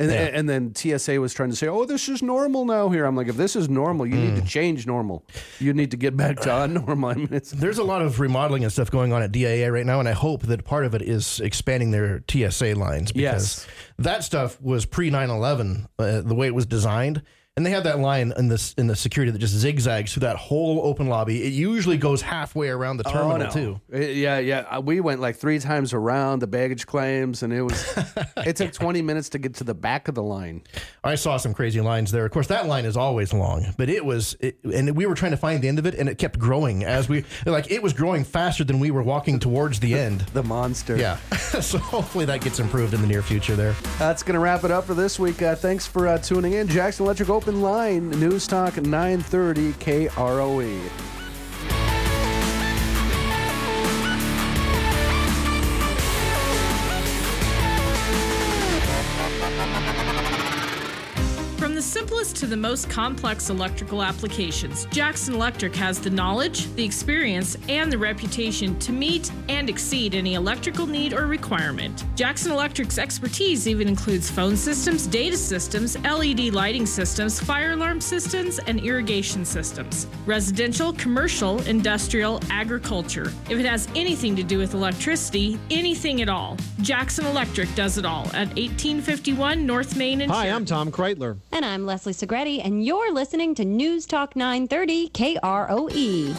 And, 0.00 0.10
Yeah. 0.10 0.30
and 0.32 0.48
then 0.48 0.74
TSA 0.74 1.20
was 1.20 1.34
trying 1.34 1.50
to 1.50 1.56
say, 1.56 1.66
"Oh, 1.68 1.84
this 1.84 2.08
is 2.08 2.22
normal 2.22 2.64
now." 2.64 2.88
Here, 2.88 3.04
I'm 3.04 3.14
like, 3.14 3.28
if 3.28 3.36
this 3.36 3.54
is 3.54 3.68
normal, 3.68 4.06
you 4.06 4.14
need 4.14 4.36
to 4.36 4.42
Mm. 4.42 4.48
change 4.48 4.86
normal. 4.86 5.26
You 5.58 5.74
need 5.74 5.90
to 5.90 5.98
get 5.98 6.16
back 6.16 6.40
to 6.40 6.48
unnormal. 6.64 7.10
I 7.12 7.14
mean, 7.16 7.28
it's 7.32 7.50
There's 7.50 7.76
a 7.76 7.84
lot 7.84 8.00
of 8.00 8.18
remodeling 8.18 8.62
and 8.64 8.72
stuff 8.72 8.90
going 8.90 9.12
on 9.12 9.22
at 9.22 9.30
DIA 9.30 9.70
right 9.70 9.84
now, 9.84 10.00
and 10.00 10.08
I 10.08 10.12
hope 10.12 10.44
that 10.44 10.64
part 10.64 10.86
of 10.86 10.94
it 10.94 11.02
is 11.02 11.38
expanding 11.40 11.90
their 11.90 12.22
TSA 12.30 12.72
lines 12.74 13.12
because 13.12 13.66
Yes. 13.66 13.66
that 13.98 14.24
stuff 14.24 14.58
was 14.62 14.86
pre 14.86 15.10
9 15.10 15.28
11, 15.28 15.86
uh, 15.98 16.22
the 16.22 16.34
way 16.34 16.46
it 16.46 16.54
was 16.54 16.64
designed. 16.64 17.20
And 17.58 17.66
they 17.66 17.70
have 17.72 17.82
that 17.84 17.98
line 17.98 18.32
in 18.36 18.46
this 18.46 18.72
in 18.74 18.86
the 18.86 18.94
security 18.94 19.32
that 19.32 19.38
just 19.40 19.52
zigzags 19.52 20.12
through 20.12 20.20
that 20.20 20.36
whole 20.36 20.80
open 20.84 21.08
lobby. 21.08 21.42
It 21.42 21.52
usually 21.52 21.96
goes 21.96 22.22
halfway 22.22 22.68
around 22.68 22.98
the 22.98 23.02
terminal 23.02 23.32
Oh, 23.32 23.36
no. 23.36 23.50
too. 23.50 23.80
Uh, 23.92 23.98
Yeah, 23.98 24.38
yeah. 24.38 24.60
Uh, 24.60 24.80
We 24.80 25.00
went 25.00 25.20
like 25.20 25.34
three 25.34 25.58
times 25.58 25.92
around 25.92 26.38
the 26.38 26.46
baggage 26.46 26.86
claims, 26.86 27.42
and 27.42 27.52
it 27.52 27.62
was. 27.62 27.98
it 28.46 28.54
took 28.54 28.72
20 28.72 29.02
minutes 29.02 29.30
to 29.30 29.40
get 29.40 29.54
to 29.54 29.64
the 29.64 29.74
back 29.74 30.06
of 30.06 30.14
the 30.14 30.22
line. 30.22 30.62
I 31.02 31.16
saw 31.16 31.36
some 31.36 31.52
crazy 31.52 31.80
lines 31.80 32.12
there. 32.12 32.24
Of 32.24 32.30
course, 32.30 32.46
that 32.46 32.66
line 32.66 32.84
is 32.84 32.96
always 32.96 33.32
long, 33.32 33.74
but 33.76 33.88
it 33.88 34.04
was, 34.04 34.36
it, 34.38 34.58
and 34.62 34.96
we 34.96 35.06
were 35.06 35.16
trying 35.16 35.32
to 35.32 35.36
find 35.36 35.60
the 35.60 35.66
end 35.66 35.80
of 35.80 35.86
it, 35.86 35.96
and 35.96 36.08
it 36.08 36.16
kept 36.16 36.38
growing 36.38 36.84
as 36.84 37.08
we, 37.08 37.24
like, 37.44 37.72
it 37.72 37.82
was 37.82 37.92
growing 37.92 38.22
faster 38.22 38.62
than 38.62 38.78
we 38.78 38.92
were 38.92 39.02
walking 39.02 39.40
towards 39.40 39.80
the 39.80 39.94
end. 39.94 40.20
the 40.32 40.44
monster. 40.44 40.96
Yeah. 40.96 41.16
so 41.60 41.78
hopefully 41.78 42.24
that 42.26 42.40
gets 42.40 42.60
improved 42.60 42.94
in 42.94 43.00
the 43.00 43.08
near 43.08 43.22
future 43.22 43.56
there. 43.56 43.74
That's 43.98 44.22
going 44.22 44.34
to 44.34 44.40
wrap 44.40 44.62
it 44.62 44.70
up 44.70 44.84
for 44.84 44.94
this 44.94 45.18
week. 45.18 45.42
Uh, 45.42 45.56
thanks 45.56 45.88
for 45.88 46.06
uh, 46.06 46.18
tuning 46.18 46.52
in. 46.52 46.68
Jackson 46.68 47.04
Electric 47.04 47.28
Open 47.28 47.47
Line, 47.54 48.10
News 48.10 48.46
Talk 48.46 48.76
930 48.76 49.72
KROE. 49.74 51.17
The 61.78 61.82
simplest 61.82 62.34
to 62.34 62.44
the 62.44 62.56
most 62.56 62.90
complex 62.90 63.50
electrical 63.50 64.02
applications, 64.02 64.86
Jackson 64.86 65.34
Electric 65.34 65.76
has 65.76 66.00
the 66.00 66.10
knowledge, 66.10 66.66
the 66.74 66.84
experience, 66.84 67.56
and 67.68 67.92
the 67.92 67.96
reputation 67.96 68.76
to 68.80 68.90
meet 68.90 69.30
and 69.48 69.70
exceed 69.70 70.16
any 70.16 70.34
electrical 70.34 70.88
need 70.88 71.12
or 71.12 71.26
requirement. 71.26 72.04
Jackson 72.16 72.50
Electric's 72.50 72.98
expertise 72.98 73.68
even 73.68 73.86
includes 73.86 74.28
phone 74.28 74.56
systems, 74.56 75.06
data 75.06 75.36
systems, 75.36 75.96
LED 76.00 76.52
lighting 76.52 76.84
systems, 76.84 77.38
fire 77.38 77.70
alarm 77.70 78.00
systems, 78.00 78.58
and 78.58 78.80
irrigation 78.80 79.44
systems. 79.44 80.08
Residential, 80.26 80.92
commercial, 80.94 81.62
industrial, 81.62 82.40
agriculture. 82.50 83.32
If 83.48 83.60
it 83.60 83.66
has 83.66 83.86
anything 83.94 84.34
to 84.34 84.42
do 84.42 84.58
with 84.58 84.74
electricity, 84.74 85.60
anything 85.70 86.22
at 86.22 86.28
all, 86.28 86.56
Jackson 86.80 87.24
Electric 87.26 87.72
does 87.76 87.98
it 87.98 88.04
all 88.04 88.26
at 88.28 88.48
1851 88.56 89.64
North 89.64 89.96
Main 89.96 90.22
and 90.22 90.32
Hi, 90.32 90.46
I'm 90.46 90.64
Tom 90.64 90.90
Kreitler. 90.90 91.38
And 91.52 91.67
I'm 91.68 91.84
Leslie 91.84 92.14
Segretti, 92.14 92.64
and 92.64 92.82
you're 92.82 93.12
listening 93.12 93.54
to 93.56 93.64
News 93.64 94.06
Talk 94.06 94.34
930 94.34 95.10
KROE. 95.10 96.34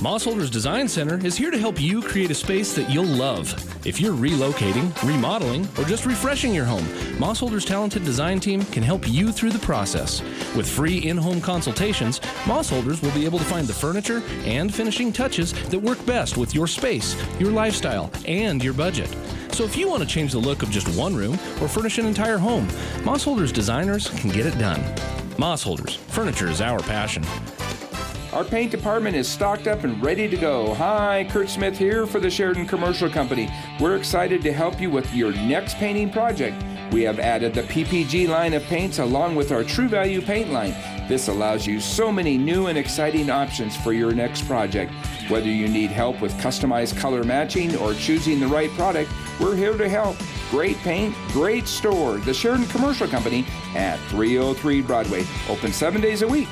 Mossholders 0.00 0.50
Design 0.50 0.86
Center 0.88 1.24
is 1.24 1.38
here 1.38 1.50
to 1.50 1.58
help 1.58 1.80
you 1.80 2.02
create 2.02 2.30
a 2.30 2.34
space 2.34 2.74
that 2.74 2.90
you'll 2.90 3.06
love. 3.06 3.54
If 3.86 3.98
you're 3.98 4.12
relocating, 4.12 4.92
remodeling, 5.02 5.66
or 5.78 5.84
just 5.84 6.04
refreshing 6.04 6.52
your 6.52 6.66
home, 6.66 6.84
Mossholders' 7.16 7.66
talented 7.66 8.04
design 8.04 8.40
team 8.40 8.62
can 8.66 8.82
help 8.82 9.08
you 9.08 9.32
through 9.32 9.52
the 9.52 9.58
process. 9.60 10.20
With 10.54 10.68
free 10.68 10.98
in 10.98 11.16
home 11.16 11.40
consultations, 11.40 12.20
Mossholders 12.44 13.02
will 13.02 13.12
be 13.12 13.24
able 13.24 13.38
to 13.38 13.44
find 13.46 13.66
the 13.66 13.72
furniture 13.72 14.22
and 14.44 14.74
finishing 14.74 15.14
touches 15.14 15.54
that 15.70 15.78
work 15.78 16.04
best 16.04 16.36
with 16.36 16.54
your 16.54 16.66
space, 16.66 17.16
your 17.38 17.52
lifestyle, 17.52 18.10
and 18.26 18.62
your 18.62 18.74
budget. 18.74 19.08
So 19.54 19.62
if 19.62 19.76
you 19.76 19.88
want 19.88 20.02
to 20.02 20.08
change 20.08 20.32
the 20.32 20.40
look 20.40 20.64
of 20.64 20.70
just 20.70 20.88
one 20.98 21.14
room 21.14 21.34
or 21.62 21.68
furnish 21.68 21.98
an 21.98 22.06
entire 22.06 22.38
home, 22.38 22.66
Mossholders 23.04 23.52
designers 23.52 24.08
can 24.08 24.30
get 24.30 24.46
it 24.46 24.58
done. 24.58 24.80
Mossholders, 25.36 25.96
furniture 25.96 26.48
is 26.48 26.60
our 26.60 26.80
passion. 26.80 27.24
Our 28.32 28.42
paint 28.42 28.72
department 28.72 29.14
is 29.14 29.28
stocked 29.28 29.68
up 29.68 29.84
and 29.84 30.02
ready 30.02 30.26
to 30.26 30.36
go. 30.36 30.74
Hi, 30.74 31.28
Kurt 31.30 31.48
Smith 31.48 31.78
here 31.78 32.04
for 32.04 32.18
the 32.18 32.28
Sheridan 32.28 32.66
Commercial 32.66 33.08
Company. 33.08 33.48
We're 33.78 33.94
excited 33.94 34.42
to 34.42 34.52
help 34.52 34.80
you 34.80 34.90
with 34.90 35.14
your 35.14 35.30
next 35.30 35.76
painting 35.76 36.10
project. 36.10 36.60
We 36.92 37.02
have 37.02 37.20
added 37.20 37.54
the 37.54 37.62
PPG 37.62 38.28
line 38.28 38.54
of 38.54 38.64
paints 38.64 38.98
along 38.98 39.36
with 39.36 39.52
our 39.52 39.62
True 39.62 39.88
Value 39.88 40.20
paint 40.20 40.50
line. 40.50 40.74
This 41.08 41.28
allows 41.28 41.66
you 41.66 41.80
so 41.80 42.10
many 42.10 42.38
new 42.38 42.68
and 42.68 42.78
exciting 42.78 43.28
options 43.28 43.76
for 43.76 43.92
your 43.92 44.12
next 44.12 44.46
project. 44.46 44.90
Whether 45.28 45.48
you 45.48 45.68
need 45.68 45.90
help 45.90 46.22
with 46.22 46.32
customized 46.38 46.96
color 46.96 47.22
matching 47.24 47.76
or 47.76 47.92
choosing 47.92 48.40
the 48.40 48.46
right 48.46 48.70
product, 48.70 49.10
we're 49.38 49.54
here 49.54 49.76
to 49.76 49.88
help. 49.88 50.16
Great 50.50 50.78
paint, 50.78 51.14
great 51.28 51.68
store. 51.68 52.16
The 52.18 52.32
Sheridan 52.32 52.66
Commercial 52.68 53.06
Company 53.06 53.44
at 53.74 53.98
303 54.08 54.80
Broadway. 54.80 55.24
Open 55.48 55.72
seven 55.72 56.00
days 56.00 56.22
a 56.22 56.28
week. 56.28 56.48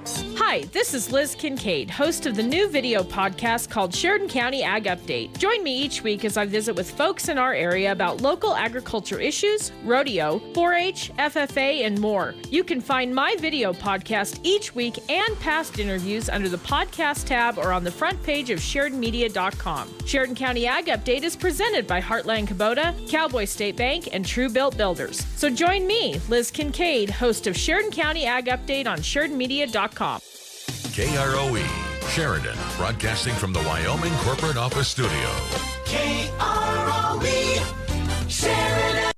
Hi, 0.05 0.41
Hi, 0.51 0.63
this 0.73 0.93
is 0.93 1.13
Liz 1.13 1.33
Kincaid, 1.33 1.89
host 1.89 2.25
of 2.25 2.35
the 2.35 2.43
new 2.43 2.67
video 2.67 3.03
podcast 3.03 3.69
called 3.69 3.95
Sheridan 3.95 4.27
County 4.27 4.63
Ag 4.63 4.83
Update. 4.83 5.37
Join 5.37 5.63
me 5.63 5.73
each 5.73 6.03
week 6.03 6.25
as 6.25 6.35
I 6.35 6.45
visit 6.45 6.75
with 6.75 6.91
folks 6.91 7.29
in 7.29 7.37
our 7.37 7.53
area 7.53 7.93
about 7.93 8.19
local 8.19 8.53
agriculture 8.53 9.17
issues, 9.17 9.71
rodeo, 9.85 10.39
4 10.53 10.73
H, 10.73 11.11
FFA, 11.17 11.85
and 11.85 11.97
more. 11.97 12.35
You 12.49 12.65
can 12.65 12.81
find 12.81 13.15
my 13.15 13.37
video 13.39 13.71
podcast 13.71 14.41
each 14.43 14.75
week 14.75 14.99
and 15.09 15.39
past 15.39 15.79
interviews 15.79 16.27
under 16.27 16.49
the 16.49 16.57
podcast 16.57 17.27
tab 17.27 17.57
or 17.57 17.71
on 17.71 17.85
the 17.85 17.91
front 17.91 18.21
page 18.21 18.49
of 18.49 18.59
SheridanMedia.com. 18.59 19.87
Sheridan 20.05 20.35
County 20.35 20.67
Ag 20.67 20.87
Update 20.87 21.23
is 21.23 21.37
presented 21.37 21.87
by 21.87 22.01
Heartland 22.01 22.47
Kubota, 22.47 22.93
Cowboy 23.09 23.45
State 23.45 23.77
Bank, 23.77 24.09
and 24.11 24.25
True 24.25 24.49
Built 24.49 24.75
Builders. 24.75 25.25
So 25.37 25.49
join 25.49 25.87
me, 25.87 26.19
Liz 26.27 26.51
Kincaid, 26.51 27.09
host 27.09 27.47
of 27.47 27.55
Sheridan 27.55 27.91
County 27.91 28.25
Ag 28.25 28.47
Update 28.47 28.85
on 28.85 28.97
SheridanMedia.com. 28.97 29.90
KROE.com. 29.91 30.21
KROE, 30.91 32.09
Sheridan, 32.09 32.57
broadcasting 32.77 33.33
from 33.35 33.53
the 33.53 33.59
Wyoming 33.59 34.13
Corporate 34.19 34.57
Office 34.57 34.87
Studio. 34.87 35.29
KROE, 35.85 37.61
Sheridan. 38.29 39.11